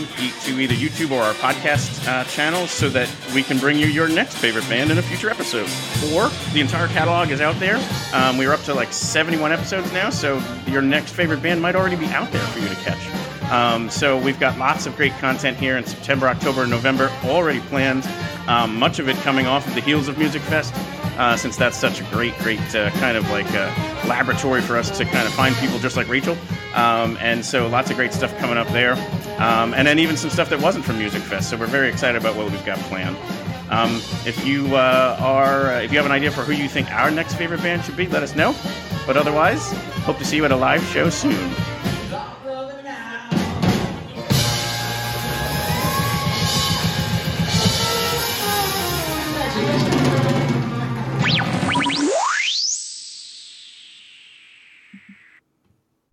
to 0.44 0.60
either 0.60 0.74
YouTube 0.74 1.12
or 1.12 1.22
our 1.22 1.34
podcast 1.36 2.08
uh, 2.08 2.24
channels 2.26 2.72
so 2.72 2.90
that 2.90 3.10
we 3.34 3.44
can 3.44 3.58
bring 3.58 3.78
you 3.78 3.88
your 3.88 4.08
next 4.08 4.36
favorite 4.38 4.68
band 4.70 4.92
in 4.92 4.98
a 4.98 5.02
future 5.02 5.30
episode. 5.30 5.70
Or 6.14 6.30
the 6.54 6.62
entire 6.62 6.88
catalog 6.88 7.30
is 7.30 7.42
out 7.42 7.60
there. 7.60 7.78
Um, 8.14 8.38
we're 8.38 8.54
up 8.54 8.62
to 8.64 8.74
like 8.74 8.92
71 8.94 9.52
episodes 9.52 9.92
now, 9.94 10.10
so 10.10 10.42
your 10.68 10.82
next 10.82 11.14
favorite 11.14 11.42
band 11.42 11.62
might 11.62 11.76
already 11.76 11.96
be 11.96 12.08
out 12.08 12.32
there 12.32 12.46
for 12.48 12.60
you 12.60 12.70
to 12.70 12.76
catch. 12.76 13.52
Um, 13.52 13.90
so 13.90 14.18
we've 14.18 14.40
got 14.40 14.58
lots 14.58 14.86
of 14.86 14.96
great 14.96 15.12
content 15.14 15.58
here 15.58 15.78
in 15.78 15.86
September, 15.86 16.28
October, 16.28 16.62
and 16.62 16.72
November 16.72 17.10
already 17.26 17.60
planned. 17.60 18.08
Um, 18.48 18.78
much 18.78 19.00
of 19.00 19.10
it 19.10 19.18
coming 19.18 19.46
off 19.46 19.68
of 19.68 19.76
the 19.76 19.82
heels 19.82 20.08
of 20.08 20.16
Musikfest, 20.16 20.72
uh, 21.18 21.36
since 21.38 21.58
that's 21.58 21.78
such 21.78 22.00
a 22.02 22.04
great, 22.06 22.38
great 22.40 22.60
uh, 22.76 22.90
kind 22.92 23.18
of 23.18 23.30
like 23.30 23.52
laboratory 24.06 24.62
for 24.62 24.78
us 24.78 24.96
to 24.98 25.06
kind 25.06 25.28
of 25.28 25.34
find 25.34 25.56
people 25.56 25.80
just 25.80 25.98
like 25.98 26.08
Rachel. 26.08 26.38
Um, 26.74 27.18
and 27.20 27.46
so 27.46 27.68
lots 27.68 27.90
of 27.90 27.98
great 27.98 28.14
stuff 28.14 28.38
coming 28.38 28.58
up 28.58 28.68
there, 28.70 28.94
um, 29.40 29.74
and 29.74 29.88
then 29.88 30.00
even 30.00 30.16
some 30.16 30.30
stuff 30.30 30.50
that 30.50 30.62
wasn't 30.62 30.86
from 30.86 30.98
Musikfest. 30.98 31.44
So 31.44 31.58
we're 31.58 31.66
very 31.68 31.90
excited 31.90 32.20
about 32.20 32.36
what 32.36 32.50
we've 32.50 32.66
got 32.66 32.78
planned. 32.80 33.18
Um, 33.72 34.02
if 34.26 34.46
you 34.46 34.76
uh, 34.76 35.18
are, 35.20 35.74
uh, 35.74 35.82
if 35.82 35.92
you 35.92 35.98
have 35.98 36.06
an 36.06 36.12
idea 36.12 36.30
for 36.30 36.42
who 36.42 36.52
you 36.52 36.68
think 36.68 36.92
our 36.92 37.10
next 37.10 37.36
favorite 37.36 37.62
band 37.62 37.86
should 37.86 37.96
be, 37.96 38.06
let 38.08 38.22
us 38.22 38.36
know. 38.36 38.54
But 39.08 39.16
otherwise, 39.16 39.72
hope 40.04 40.18
to 40.18 40.26
see 40.26 40.36
you 40.36 40.46
at 40.46 40.52
a 40.52 40.58
live 40.58 40.84
show 40.88 41.10
soon. 41.10 41.52